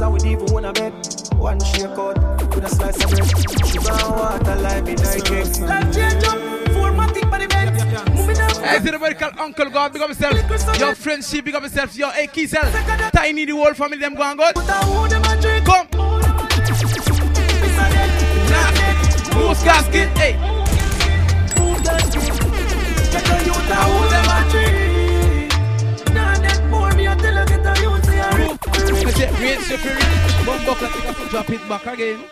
now 0.00 0.10
beds 0.10 0.24
I 0.24 0.24
would 0.24 0.24
even 0.24 0.52
wanna 0.52 0.72
bed. 0.72 0.92
One 1.36 1.60
shake 1.60 1.84
out 1.84 2.18
with 2.54 2.64
a 2.64 2.68
slice 2.68 3.04
of 3.04 3.10
bread. 3.10 3.28
Sugar 3.68 3.92
and 3.92 4.10
water 4.16 4.56
like 4.56 4.84
me 4.84 4.94
Nike. 4.94 5.44
Life 5.60 5.94
change 5.94 6.24
up, 6.24 6.38
formatting 6.72 7.30
by 7.30 7.38
the 7.38 7.48
bed. 7.48 8.14
Moving 8.14 8.40
up. 8.40 8.56
Hey, 8.56 8.78
see 8.80 8.90
the 8.90 8.98
very 8.98 9.14
called 9.14 9.38
Uncle 9.38 9.70
God, 9.70 9.92
big 9.92 10.02
eh? 10.02 10.04
up 10.04 10.10
yourself. 10.10 10.78
Your 10.78 10.94
friendship, 10.94 11.44
big 11.44 11.54
up 11.54 11.62
yourself. 11.62 11.96
Your 11.96 12.10
hey, 12.12 12.26
Kizel. 12.26 13.10
Tiny, 13.12 13.44
the 13.44 13.52
whole 13.52 13.74
family, 13.74 13.98
them 13.98 14.14
going 14.14 14.36
good. 14.36 14.54
Come. 15.64 15.88
Moose 19.34 19.62
casket, 19.62 20.08
hey. 20.18 20.60
One 30.46 30.64
bucket, 30.64 30.94
you 30.94 31.02
got 31.02 31.16
to 31.16 31.28
drop 31.28 31.50
it 31.50 31.68
back 31.68 31.86
again. 31.86 32.24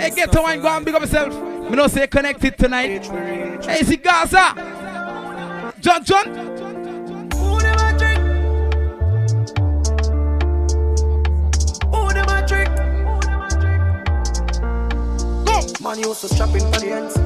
Hey, 0.00 0.10
get 0.10 0.32
to 0.32 0.40
wine, 0.40 0.60
go 0.60 0.68
and 0.68 0.84
big 0.84 0.94
up 0.94 1.02
yourself. 1.02 1.34
Me 1.68 1.76
know 1.76 1.88
say 1.88 2.06
connected 2.06 2.56
tonight. 2.56 3.06
Hey, 3.64 3.82
see 3.82 3.96
Gaza. 3.96 4.54
John, 5.80 6.04
John. 6.04 6.56
Man 15.82 15.98
used 16.00 16.20
to 16.22 16.28
strap 16.28 16.48
in 16.48 16.60
for 16.60 16.80
the 16.80 16.90
ends, 16.90 17.16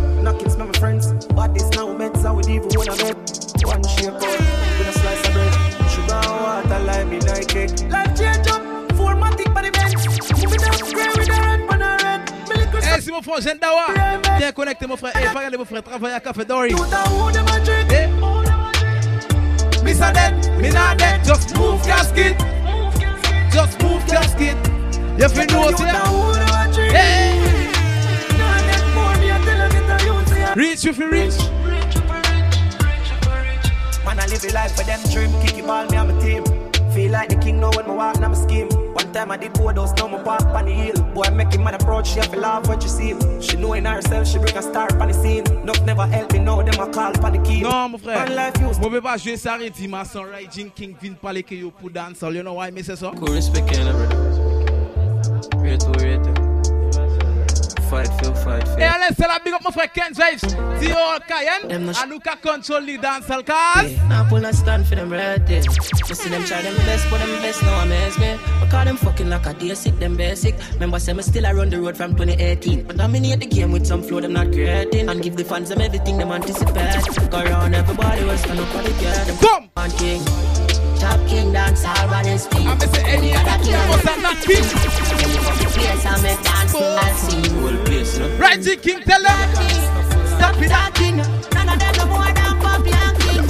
my 0.59 0.73
friends. 0.79 1.13
But 1.29 1.55
this 1.55 1.71
now 1.71 1.87
meds 1.97 2.25
I 2.27 2.31
would 2.31 2.49
even 2.49 2.69
wanna. 2.75 3.15
One 3.65 3.83
slice 4.93 5.20
bread. 5.33 5.53
Sugar 5.91 6.15
and 6.15 6.37
water 6.43 6.81
like 6.85 7.07
me 7.07 7.19
Nike. 7.19 7.67
Life 7.89 8.15
change 8.19 8.49
up, 8.49 8.63
formatting 8.97 9.53
by 9.53 9.63
the 9.63 9.71
bench. 9.71 9.95
Moving 10.39 10.65
up, 10.65 10.75
square 10.75 11.11
with 11.17 11.27
the 11.27 11.41
red, 11.41 11.69
pan 11.69 11.83
a 11.83 11.97
red. 12.03 12.21
Eh, 12.83 13.01
si 13.01 13.11
mon 13.11 13.23
frère 13.23 13.41
Jeanne 13.41 13.59
Dawa, 13.59 13.87
viens 14.39 14.53
connecter 14.53 14.87
mon 14.87 14.97
frère. 14.97 15.13
Eh, 15.17 15.25
pas 15.33 15.39
regarder 15.39 15.59
mon 15.59 15.65
frère, 15.65 15.83
travailler 15.83 16.15
à 16.15 16.21
Café 16.21 16.45
Dory. 16.45 16.75
Eh, 17.91 18.09
Miss 19.83 20.01
a 20.03 20.13
dead, 20.13 20.35
me 20.61 20.71
not 20.71 20.99
dead, 20.99 21.25
just 21.25 21.57
move 21.57 21.83
casket. 21.83 22.37
Just 23.51 23.83
move 23.83 24.05
casket. 24.07 24.57
You 25.19 25.29
feel 25.29 25.47
no 25.47 25.77
say? 25.77 26.89
Hey. 26.91 27.71
Reach 30.55 30.85
if 30.85 30.99
you 30.99 31.11
reach. 31.11 31.50
Man, 34.05 34.19
I 34.19 34.27
live 34.27 34.45
a 34.45 34.53
life 34.53 34.77
for 34.77 34.85
them 34.85 35.01
dream. 35.13 35.31
Kick 35.43 35.59
it 35.59 35.67
ball, 35.67 35.87
me 35.87 35.97
and 35.97 36.09
my 36.11 36.21
team. 36.25 36.45
Feel 36.93 37.13
like 37.13 37.29
the 37.29 37.37
king 37.37 37.61
now 37.61 37.71
when 37.77 37.87
my 37.87 37.95
walk, 37.95 38.19
now 38.19 38.29
my 38.29 38.35
scheme. 38.35 38.69
One 38.69 39.13
time 39.13 39.31
I 39.31 39.37
did 39.37 39.53
board 39.53 39.77
house, 39.77 39.93
now 39.97 40.09
my 40.09 40.21
park 40.23 40.43
on 40.43 40.65
the 40.65 40.73
hill. 40.73 40.97
Boy, 41.15 41.23
I 41.27 41.31
make 41.31 41.53
him 41.53 41.63
man 41.63 41.75
approach, 41.75 42.09
she 42.09 42.19
have 42.19 42.33
to 42.33 42.39
laugh 42.39 42.67
what 42.67 42.83
you 42.83 42.89
see. 42.89 43.15
She 43.41 43.57
know 43.57 43.75
in 43.75 43.85
herself, 43.85 44.27
she 44.27 44.39
bring 44.39 44.57
a 44.57 44.63
star 44.63 44.89
on 45.01 45.09
the 45.09 45.15
scene. 45.15 45.45
Nothing 45.65 45.87
never 45.87 46.07
help 46.07 46.33
me 46.33 46.41
now, 46.41 46.63
them 46.63 46.81
I 46.81 46.91
call 46.91 47.25
on 47.25 47.33
the 47.33 47.39
key. 47.49 47.61
Non, 47.61 47.91
mon 47.91 47.99
frère. 47.99 48.27
Moi, 48.81 48.91
je 48.93 49.01
pas 49.01 49.17
jouer 49.19 49.37
ça, 49.37 49.53
arrête, 49.55 49.79
ma 49.89 50.05
son 50.05 50.23
Raging 50.23 50.71
King 50.71 50.97
vient 51.01 51.13
parler 51.13 51.43
que 51.43 51.55
you 51.55 51.71
pour 51.71 51.91
dance. 51.91 52.23
You 52.23 52.43
know 52.43 52.55
why 52.55 52.71
me 52.71 52.83
say 52.83 52.97
so? 52.97 53.13
Cool 53.13 53.35
respect, 53.35 53.67
brother. 53.67 53.95
Rate 55.59 55.81
to 55.81 55.93
rate. 56.01 56.40
Fight, 57.91 58.07
feel, 58.21 58.35
fight, 58.35 58.69
feel. 58.69 58.79
Et 58.79 58.85
allez, 58.85 59.13
c'est 59.19 59.27
la 59.27 59.41
big 59.45 59.53
up 59.53 59.63
mon 59.65 59.73
frère 59.73 59.91
Ken 59.93 60.15
James. 60.15 60.39
Tio 60.81 60.95
Cayenne. 61.27 61.93
Anuka 62.01 62.37
control 62.41 62.87
the 62.87 62.97
dance 62.99 63.27
cars. 63.45 63.91
Now 64.09 64.25
pull 64.29 64.45
a 64.45 64.53
stand 64.53 64.87
for 64.87 64.95
them 64.95 65.11
right 65.11 65.45
there. 65.45 65.63
You 66.09 66.15
see 66.15 66.29
them 66.29 66.45
try 66.45 66.63
them 66.63 66.77
best, 66.87 67.11
but 67.11 67.19
them 67.19 67.43
best 67.43 67.61
now 67.65 67.83
amaze 67.83 68.17
me. 68.19 68.39
I 68.63 68.69
call 68.71 68.85
them 68.85 68.97
fucking 68.97 69.29
like 69.29 69.45
a 69.47 69.55
day 69.55 69.75
sick, 69.75 69.99
them 69.99 70.17
basic. 70.17 70.55
Remember, 70.75 71.01
say 71.01 71.15
me 71.15 71.23
still 71.23 71.45
around 71.47 71.73
the 71.73 71.81
road 71.81 71.97
from 71.97 72.13
2018. 72.13 72.85
But 72.85 72.97
dominate 72.97 73.41
the 73.41 73.47
game 73.47 73.73
with 73.73 73.87
some 73.87 74.05
flow, 74.05 74.21
them 74.21 74.35
not 74.35 74.53
creating. 74.53 75.09
And 75.09 75.21
give 75.21 75.37
the 75.37 75.45
fans 75.45 75.71
them 75.71 75.81
everything 75.81 76.17
them 76.17 76.31
anticipate. 76.31 77.31
Go 77.31 77.41
around 77.41 77.75
everybody 77.75 78.25
was 78.25 78.39
stand 78.39 78.61
up 78.61 78.69
for 78.69 78.83
the 78.83 78.91
girl. 79.03 79.25
Them 79.25 79.37
Come! 79.39 79.71
on 79.77 79.91
king. 79.91 80.23
Top 80.25 80.37
king 80.59 80.70
dance 82.31 82.47
all 82.47 82.61
on 82.61 82.67
his 82.67 82.67
feet. 82.67 82.67
I'm 82.67 82.81
say 82.81 83.03
any 83.07 83.35
other 83.35 83.65
king 83.65 83.89
must 83.89 84.09
have 84.09 84.23
not 84.23 84.37
king. 84.39 84.65
Place 85.71 86.07
I 86.07 86.23
make 86.23 86.43
dance, 86.43 86.75
I'll. 86.75 87.11
Whole 87.61 87.85
place, 87.85 88.19
no? 88.19 88.29
Raging 88.37 88.81
King, 88.81 89.01
tell 89.03 89.23
them. 89.23 89.39
Stop 90.27 90.63
it, 90.63 90.69
talking. 90.69 91.17
None 91.17 91.69
of 91.69 91.79
them 91.79 91.95
no 91.99 92.07
more 92.07 92.33
than 92.33 92.59
Bobby 92.61 92.93
and 92.93 93.17
King. 93.21 93.47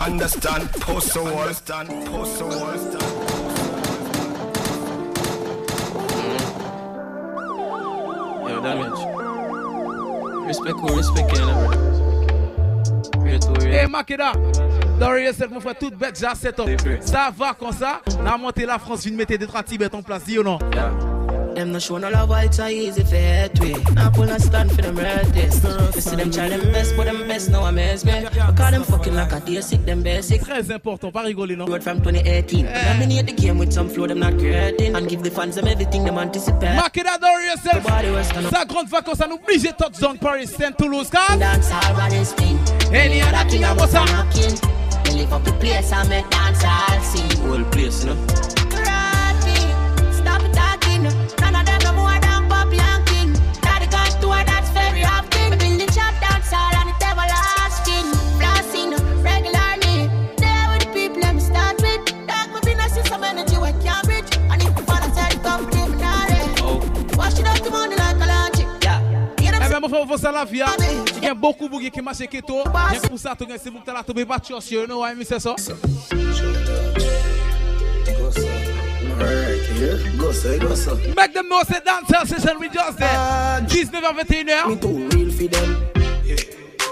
Understand, 0.00 0.70
post 0.72 1.08
so 1.08 1.26
understand, 1.26 1.88
post 2.06 2.38
so 2.38 2.46
understand. 2.46 3.02
Yo, 8.48 8.60
damage. 8.62 9.00
Respect 10.46 10.78
who 10.78 10.96
respect, 10.96 11.32
you 11.32 11.38
know, 11.38 11.54
brother. 11.66 11.80
Rate 13.18 13.40
to 13.42 13.50
rate. 13.52 13.74
Hey, 13.74 13.86
Makeda. 13.86 14.75
Dory 14.98 15.24
yourself, 15.24 15.50
mon 15.50 15.60
frère, 15.60 15.74
toute 15.78 15.94
bête, 15.94 16.14
déjà 16.14 16.34
set 16.34 16.58
up. 16.58 16.68
Ça 17.00 17.30
va 17.36 17.54
comme 17.54 17.72
ça. 17.72 18.00
On 18.20 18.26
a 18.26 18.36
monté 18.38 18.64
la 18.64 18.78
France, 18.78 19.04
vient 19.04 19.16
mettre 19.16 19.36
des 19.36 19.46
trois 19.46 19.62
Tibet 19.62 19.94
en 19.94 20.02
place, 20.02 20.24
dis 20.24 20.38
ou 20.38 20.42
non? 20.42 20.58
Them 21.54 21.70
no 21.72 21.78
show 21.78 21.98
no 21.98 22.10
love, 22.10 22.28
why 22.28 22.44
it's 22.44 22.58
so 22.58 22.66
easy 22.66 23.02
for 23.02 23.16
head 23.16 23.58
way. 23.60 23.72
Now 23.94 24.10
pull 24.10 24.28
a 24.28 24.38
stand 24.38 24.70
for 24.72 24.82
them 24.82 24.94
red 24.94 25.24
this. 25.32 25.64
You 25.94 26.02
see 26.02 26.14
them 26.14 26.30
try 26.30 26.50
them 26.50 26.60
best, 26.70 26.94
but 26.98 27.06
them 27.06 27.26
best 27.26 27.48
now 27.48 27.64
amaze 27.64 28.04
me. 28.04 28.12
I 28.12 28.52
call 28.52 28.70
them 28.70 28.84
fucking 28.84 29.14
like 29.14 29.32
a 29.32 29.40
day 29.40 29.62
sick, 29.62 29.82
them 29.86 30.02
basic. 30.02 30.42
Très 30.42 30.70
important, 30.70 31.10
pas 31.10 31.22
rigoler, 31.22 31.56
non? 31.56 31.64
Road 31.64 31.82
from 31.82 32.02
2018. 32.02 32.66
Dominate 32.66 33.26
the 33.26 33.32
game 33.32 33.58
with 33.58 33.72
some 33.72 33.88
flow, 33.88 34.06
them 34.06 34.18
not 34.18 34.36
creating. 34.36 34.94
And 34.94 35.08
give 35.08 35.22
the 35.22 35.30
fans 35.30 35.54
them 35.54 35.66
everything 35.66 36.04
them 36.04 36.18
anticipate. 36.18 36.76
Makeda, 36.76 37.18
Dory 37.18 37.46
yourself. 37.46 37.76
Everybody 37.76 38.10
was 38.10 38.26
stand 38.26 38.46
up. 38.46 38.52
Sa 38.54 38.64
grande 38.66 38.88
vacances, 38.88 39.18
ça 39.18 39.26
nous 39.26 39.36
oblige 39.36 39.74
touchdown 39.78 40.18
Paris, 40.18 40.48
Saint 40.48 40.72
Toulouse, 40.76 41.08
car. 41.08 41.38
Dance 41.38 41.70
all 41.72 41.98
on 41.98 42.10
his 42.10 42.32
thing. 42.34 42.58
Any 42.92 43.22
other 43.22 43.48
king, 43.48 43.64
I 43.64 43.72
was 43.72 43.94
a. 43.94 44.75
live 45.16 45.32
up 45.32 45.44
the 45.44 45.52
place 45.52 45.92
and 45.92 46.08
make 46.08 46.28
dance 46.30 46.62
all 46.64 47.00
sing. 47.00 47.40
Whole 47.40 47.64
place, 47.64 48.04
no? 48.04 48.55
Ben, 69.96 70.00
mon 70.00 70.06
frère, 70.06 70.18
ça 70.18 70.32
la 70.32 70.44
vie. 70.44 70.60
Il 71.16 71.24
y 71.24 71.26
a 71.26 71.34
beaucoup 71.34 71.68
qui 71.68 72.02
marchent 72.02 72.26
keto. 72.28 72.62
Il 72.90 72.94
y 72.94 72.98
a 72.98 73.08
pour 73.08 73.18
ça, 73.18 73.34
tu 73.36 73.50
as 73.50 73.58
c'est 73.58 73.70
pour 73.70 73.82
que 73.82 73.90
tu 73.90 73.96
as 73.96 74.02
trouvé 74.02 74.24
pas 74.24 74.38
de 74.38 74.44
chance, 74.44 74.70
you 74.70 74.86
know 74.86 75.00
why 75.00 75.14
me 75.14 75.24
say 75.24 75.38
so? 75.38 75.54
Go 80.18 80.32
say, 80.32 80.58
go 80.58 80.74
say. 80.74 81.14
Make 81.16 81.32
them 81.32 81.48
know 81.48 81.62
say 81.62 81.80
dance 81.84 82.28
session 82.28 82.58
we 82.60 82.68
just 82.68 82.98
there. 82.98 83.08
19h21h. 83.68 84.68
Me 84.68 84.76
too 84.76 85.08
real 85.16 85.30
for 85.32 85.48
them. 85.48 85.88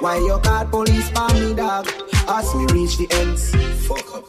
Why 0.00 0.16
you 0.16 0.38
call 0.42 0.64
police 0.66 1.10
for 1.10 1.28
me, 1.34 1.54
dog? 1.54 1.88
Ask 2.26 2.54
me 2.56 2.66
reach 2.72 2.96
the 2.96 3.06
ends. 3.12 3.54
Fuck 3.86 4.14
up. 4.14 4.24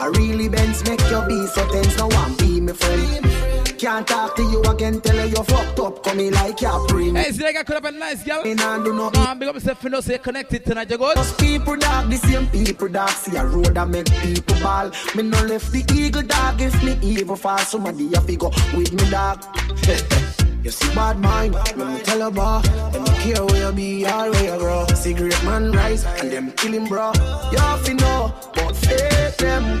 I 0.00 0.06
really 0.16 0.48
bends 0.48 0.82
make 0.88 1.00
your 1.10 1.26
be 1.26 1.46
so 1.48 1.66
tense. 1.70 1.96
No 1.98 2.06
one 2.08 2.34
be 2.36 2.60
my 2.60 2.72
friend. 2.72 3.63
Can't 3.84 4.06
talk 4.06 4.34
to 4.36 4.42
you 4.42 4.62
again, 4.62 4.98
tell 5.02 5.14
her 5.14 5.26
you 5.26 5.44
fucked 5.44 5.78
up. 5.78 6.02
Come 6.02 6.18
in 6.18 6.32
like 6.32 6.58
you're. 6.58 7.14
Hey, 7.14 7.32
see 7.32 7.42
that 7.42 7.52
guy 7.52 7.62
could 7.64 7.74
have 7.74 7.82
been 7.82 7.98
nice, 7.98 8.24
girl. 8.24 8.42
Me 8.42 8.54
nah 8.54 8.82
do 8.82 8.94
no. 8.94 9.10
Um, 9.12 9.38
big 9.38 9.46
up 9.46 9.56
yourself, 9.56 9.84
you 9.84 9.90
know, 9.90 10.00
say 10.00 10.16
connected 10.16 10.64
tonight, 10.64 10.90
you 10.90 10.96
good? 10.96 11.14
Just 11.16 11.38
people 11.38 11.76
dog, 11.76 12.08
the 12.08 12.16
same 12.16 12.46
people 12.46 12.88
dog. 12.88 13.10
See 13.10 13.36
a 13.36 13.44
road 13.44 13.74
that 13.74 13.86
make 13.86 14.10
people 14.22 14.58
ball. 14.62 14.90
Me 15.14 15.24
no 15.24 15.38
left 15.42 15.70
the 15.70 15.84
eagle 15.94 16.22
dog. 16.22 16.62
If 16.62 16.82
me 16.82 16.96
evil 17.02 17.36
fall, 17.36 17.58
somebody 17.58 18.08
to 18.08 18.36
go 18.36 18.48
with 18.74 18.90
me 18.90 19.10
dog. 19.10 19.44
You 20.64 20.70
see 20.70 20.94
bad 20.94 21.18
mind, 21.18 21.52
let 21.52 21.76
me 21.76 22.00
tell 22.00 22.20
her 22.20 22.30
bar. 22.30 22.62
Let 22.62 23.02
me 23.02 23.10
care 23.20 23.44
where 23.44 23.68
you 23.68 23.72
be 23.76 24.06
all 24.06 24.30
way 24.30 24.50
I 24.50 24.56
grow. 24.56 24.86
Cigarette 24.94 25.44
man 25.44 25.72
rise 25.72 26.06
and 26.06 26.32
them 26.32 26.52
killing 26.52 26.86
bro. 26.86 27.12
You 27.52 27.58
have 27.58 27.84
to 27.84 27.92
know, 27.92 28.34
but 28.54 28.74
fake 28.74 29.36
them, 29.36 29.78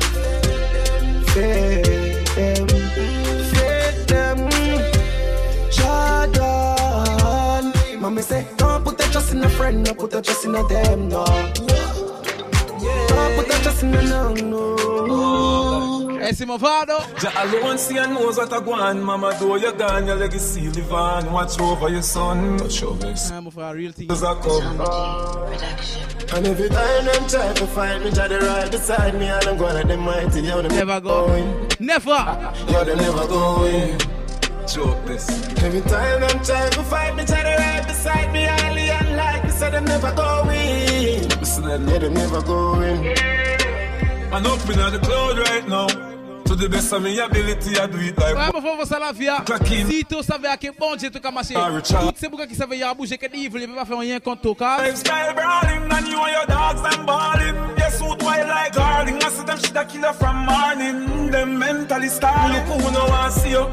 fake 1.28 1.83
Jordan, 8.14 8.14
mommy 8.14 8.22
say 8.22 8.46
don't 8.56 8.84
put 8.84 8.98
that 8.98 9.12
trust 9.12 9.32
in 9.32 9.42
a 9.42 9.48
friend, 9.48 9.84
no 9.84 9.94
put 9.94 10.10
that 10.10 10.24
trust 10.24 10.44
in 10.44 10.54
a 10.54 10.66
them, 10.68 11.08
no. 11.08 11.24
Don't 11.24 11.54
put 13.36 13.48
that 13.48 13.60
trust 13.62 13.82
in 13.82 13.94
a 13.94 14.02
no, 14.02 14.28
eh, 14.28 14.40
no. 14.42 16.18
Hey, 16.18 16.30
Simovado. 16.30 16.98
Ja 17.22 17.30
alone 17.42 17.78
see 17.78 17.98
and 17.98 18.14
knows 18.14 18.36
what 18.38 18.52
I 18.52 18.60
go 18.60 18.72
on. 18.72 19.02
Mama, 19.02 19.36
do 19.38 19.56
you 19.56 19.72
gone, 19.72 20.06
your 20.06 20.16
legacy 20.16 20.68
live 20.70 20.92
on. 20.92 21.32
Watch 21.32 21.60
over 21.60 21.88
your 21.88 22.02
son. 22.02 22.56
Watch 22.56 22.82
over 22.82 23.06
your 23.08 23.16
son. 23.16 23.32
Eh, 23.32 23.36
I'm 23.36 23.50
for 23.50 23.62
a 23.62 23.74
real 23.74 23.92
thing. 23.92 24.08
Does 24.08 24.20
that 24.22 24.40
come? 24.42 24.80
And 26.34 26.46
every 26.46 26.68
time 26.68 27.04
them 27.04 27.28
try 27.28 27.52
to 27.52 27.66
find 27.66 28.04
me, 28.04 28.10
try 28.10 28.28
to 28.28 28.38
ride 28.38 28.70
beside 28.70 29.14
me, 29.18 29.26
and 29.26 29.44
I'm 29.46 29.58
gonna 29.58 29.84
them 29.84 30.00
mighty, 30.00 30.40
yo, 30.40 30.62
them 30.62 30.74
never 30.74 31.00
going. 31.00 31.68
Never. 31.78 32.54
Yo, 32.68 32.84
them 32.84 32.98
never 32.98 33.26
going. 33.26 33.98
Joke 34.66 35.04
this. 35.04 35.28
Every 35.62 35.82
time 35.82 36.20
them 36.20 36.42
try 36.42 36.68
to 36.70 36.82
fight 36.84 37.14
me, 37.16 37.24
try 37.24 37.42
to 37.42 37.56
ride 37.56 37.86
beside 37.86 38.32
me, 38.32 38.44
highly 38.44 38.88
unlike 38.88 39.44
me, 39.44 39.50
so 39.50 39.70
them 39.70 39.84
never 39.84 40.12
going. 40.14 41.22
Yeah, 41.24 41.98
them 41.98 42.14
never 42.14 42.42
going. 42.42 43.14
I'm 44.32 44.46
up 44.46 44.60
in 44.68 44.78
the 44.78 45.00
cloud 45.02 45.38
right 45.38 45.68
now. 45.68 45.86
To 46.44 46.54
the 46.54 46.68
best 46.68 46.92
of 46.92 47.02
my 47.02 47.10
ability, 47.10 47.78
I 47.78 47.86
do 47.86 47.98
it 47.98 48.18
like 48.18 48.36
Ouais, 48.36 48.52
por 48.52 48.76
você 48.76 48.98
la 48.98 49.12
via. 49.12 49.44
Si 49.86 50.04
tu 50.04 50.22
savais 50.22 50.56
que 50.58 50.70
bon 50.78 50.96
Dieu 50.96 51.10
tu 51.10 51.18
as 51.22 51.30
marché. 51.30 51.54
C'est 52.16 52.28
pourquoi 52.28 52.46
qui 52.46 52.54
savait 52.54 52.78
y 52.78 52.82
a 52.82 52.92
bouger 52.92 53.16
que 53.16 53.26
evil, 53.26 53.62
il 53.62 53.68
peut 53.68 53.74
pas 53.74 53.84
faire 53.84 53.98
rien 53.98 54.18
contre 54.20 54.54
toi. 54.54 54.78
Lifestyle 54.78 55.34
brawling, 55.34 55.90
and 55.90 56.06
you 56.08 56.18
and 56.18 56.32
your 56.32 56.46
dogs 56.46 56.82
them 56.82 57.06
balling. 57.06 57.54
Yes, 57.78 58.00
who 58.00 58.16
do 58.16 58.26
I 58.26 58.42
like 58.42 58.72
darling? 58.72 59.16
I 59.22 59.28
see 59.30 59.44
them 59.44 59.58
shit 59.58 59.76
a 59.76 59.84
killer 59.84 60.12
from 60.12 60.44
morning. 60.44 61.30
Them 61.30 61.58
mentally 61.58 62.08
starving. 62.08 62.56
Look 62.56 62.82
who 62.82 62.90
no 62.92 63.06
want 63.06 63.32
see 63.32 63.50
you. 63.50 63.66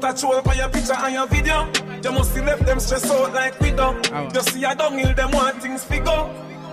But 0.00 0.16
I 0.16 0.18
troll 0.18 0.40
for 0.40 0.54
your 0.54 0.68
picture 0.70 0.94
and 0.96 1.12
your 1.12 1.26
video. 1.26 1.68
You 2.02 2.12
must 2.12 2.34
have 2.34 2.46
left 2.46 2.64
them 2.64 2.80
stressed 2.80 3.10
out 3.10 3.34
like 3.34 3.60
we 3.60 3.70
done. 3.70 4.00
You 4.34 4.40
see 4.40 4.64
a 4.64 4.74
dung 4.74 4.96
hill, 4.96 5.12
them 5.14 5.30
want 5.32 5.60
things 5.62 5.84
figure. 5.84 6.24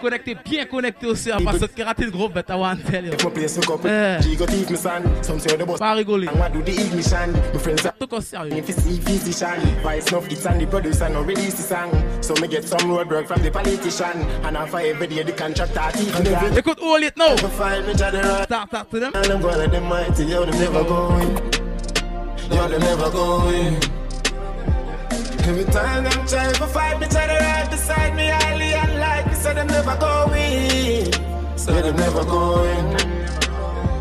konekte, 0.00 0.34
bien 0.44 0.68
konekte 0.68 1.06
osi 1.06 1.32
an 1.32 1.44
Pasot 1.44 1.74
ki 1.74 1.84
rate 1.84 2.06
l 2.06 2.10
gro 2.10 2.28
bet 2.28 2.50
I 2.50 2.56
want 2.56 2.84
to 2.84 2.90
tell 2.90 3.04
you 3.04 3.12
If 3.12 3.24
my 3.24 3.30
place 3.30 3.56
look 3.56 3.70
up, 3.70 3.84
Eh. 3.84 4.20
G 4.20 4.36
go 4.36 4.46
thief 4.46 4.70
me 4.70 4.76
son. 4.76 5.02
Some 5.22 5.40
say 5.40 5.56
the 5.56 5.66
boss. 5.66 5.78
Pas 5.78 5.96
rigoler. 5.96 6.28
And 6.28 6.38
what 6.38 6.52
do 6.52 6.62
the 6.62 6.72
ignition? 6.72 7.32
My 7.32 7.58
friends 7.58 7.86
are 7.86 7.94
Tout 7.98 8.10
kon 8.10 8.20
seryo 8.20 8.56
if 8.56 8.68
you 8.68 8.74
see 8.74 9.00
physician, 9.00 9.60
vice 9.82 10.08
enough 10.08 10.30
it's 10.30 10.46
and 10.46 10.60
the 10.60 10.66
producer 10.66 11.08
no 11.08 11.22
release 11.22 11.54
the 11.54 11.62
song. 11.62 11.90
So 12.22 12.34
me 12.40 12.48
get 12.48 12.64
some 12.64 12.90
road 12.90 13.10
work 13.10 13.26
from 13.26 13.42
the 13.42 13.50
politician, 13.50 14.16
and 14.44 14.56
I 14.56 14.66
for 14.66 14.80
every 14.80 15.06
day 15.06 15.22
the 15.22 15.32
contractor 15.32 15.90
thief 15.98 16.18
me 16.20 16.30
grand. 16.30 16.56
Écoute, 16.56 16.80
hold 16.80 17.02
it 17.02 17.16
now 17.16 17.36
Find 17.36 17.86
me 17.86 17.92
to 17.92 18.10
the 18.10 18.22
right. 18.22 18.48
Talk, 18.48 18.70
talk 18.70 18.90
to 18.90 19.00
them 19.00 19.12
And 19.14 19.26
I'm 19.26 19.40
gonna 19.40 19.68
them 19.68 19.84
mighty, 19.84 20.24
yo, 20.24 20.44
them 20.44 20.58
never 20.58 20.84
going. 20.84 21.30
Yo, 22.50 22.68
them 22.68 22.80
never 22.80 23.10
going. 23.10 24.03
Every 25.46 25.64
time 25.64 26.04
them 26.04 26.26
try 26.26 26.50
to 26.52 26.66
fight 26.66 26.98
me, 27.00 27.06
try 27.06 27.26
to 27.26 27.34
ride 27.34 27.70
beside 27.70 28.16
me, 28.16 28.28
highly 28.28 28.72
me, 29.28 29.34
so 29.34 29.52
them 29.52 29.66
never 29.66 29.94
going. 29.96 31.12
So 31.58 31.72
them 31.82 31.96
never 31.96 32.24
going. 32.24 33.13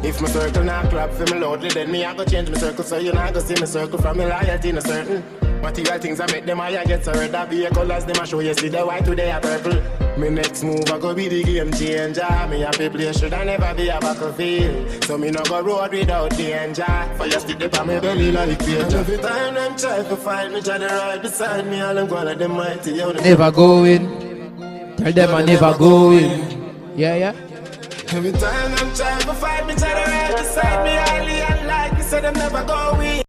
If 0.04 0.20
my 0.22 0.28
circle 0.28 0.66
not 0.66 0.90
clap 0.90 1.12
for 1.12 1.24
me 1.34 1.40
loudly, 1.40 1.70
then 1.70 1.90
me 1.90 2.04
I 2.04 2.14
go 2.14 2.26
change 2.26 2.50
my 2.50 2.58
circle, 2.58 2.84
so 2.84 2.98
you 2.98 3.14
not 3.14 3.34
go 3.34 3.40
see 3.40 3.56
me 3.56 3.66
circle 3.66 3.98
from 3.98 4.18
me 4.18 4.26
loyalty 4.26 4.70
in 4.70 4.78
a 4.78 4.82
certain. 4.82 5.24
Material 5.62 5.98
things 5.98 6.20
I 6.20 6.30
make 6.30 6.46
them 6.46 6.60
I 6.60 6.84
get 6.84 7.06
so 7.06 7.14
red, 7.14 7.34
I 7.34 7.46
be 7.46 7.64
a 7.64 7.72
colors, 7.72 8.04
them 8.04 8.18
I 8.20 8.26
show 8.26 8.42
you 8.42 8.54
see 8.54 8.68
the 8.68 8.86
white 8.86 9.06
today 9.06 9.32
a 9.32 9.40
purple. 9.40 9.82
Me 10.20 10.30
next 10.30 10.62
move 10.62 10.92
I 10.92 11.00
go 11.00 11.16
be 11.16 11.30
the 11.30 11.42
game 11.42 11.72
changer. 11.72 12.48
Me 12.50 12.60
happy 12.60 12.90
play 12.90 13.14
should 13.14 13.32
I 13.32 13.46
never 13.46 13.74
be 13.76 13.88
a 13.88 13.98
battlefield. 14.02 15.06
So 15.06 15.18
me 15.18 15.32
no 15.32 15.42
go 15.46 15.62
road 15.62 15.94
without 15.94 16.32
danger. 16.32 17.14
For 17.16 17.26
you 17.26 17.40
stick 17.40 17.62
up 17.62 17.80
on 17.80 17.88
me 17.88 18.00
belly 18.02 18.34
like 18.34 18.60
danger. 18.60 18.98
Every 18.98 19.18
time 19.20 19.54
them 19.54 19.78
try 19.78 20.04
to 20.04 20.16
fight 20.18 20.52
me, 20.52 20.62
try 20.62 20.80
to 20.80 20.86
ride 20.86 21.22
beside 21.22 21.66
me, 21.66 21.80
all 21.80 21.96
them 21.96 22.08
gonna 22.08 22.36
them 22.36 22.52
mighty, 22.52 22.98
Never 22.98 23.52
going 23.52 24.98
Tell 24.98 25.14
them 25.14 25.34
I 25.34 25.44
never 25.44 25.78
going 25.78 26.98
Yeah, 26.98 27.16
yeah 27.16 27.43
Every 28.16 28.32
time 28.32 28.76
them 28.76 28.94
try 28.94 29.20
to 29.22 29.34
fight 29.34 29.66
me, 29.66 29.74
try 29.74 29.90
to 29.90 30.12
ride 30.12 30.36
beside 30.38 30.84
me, 30.86 30.92
highly 30.92 31.40
unlike 31.42 31.98
me, 31.98 32.04
so 32.04 32.22
them 32.22 32.36
never 32.36 32.64
go 32.64 32.94
going. 32.94 33.14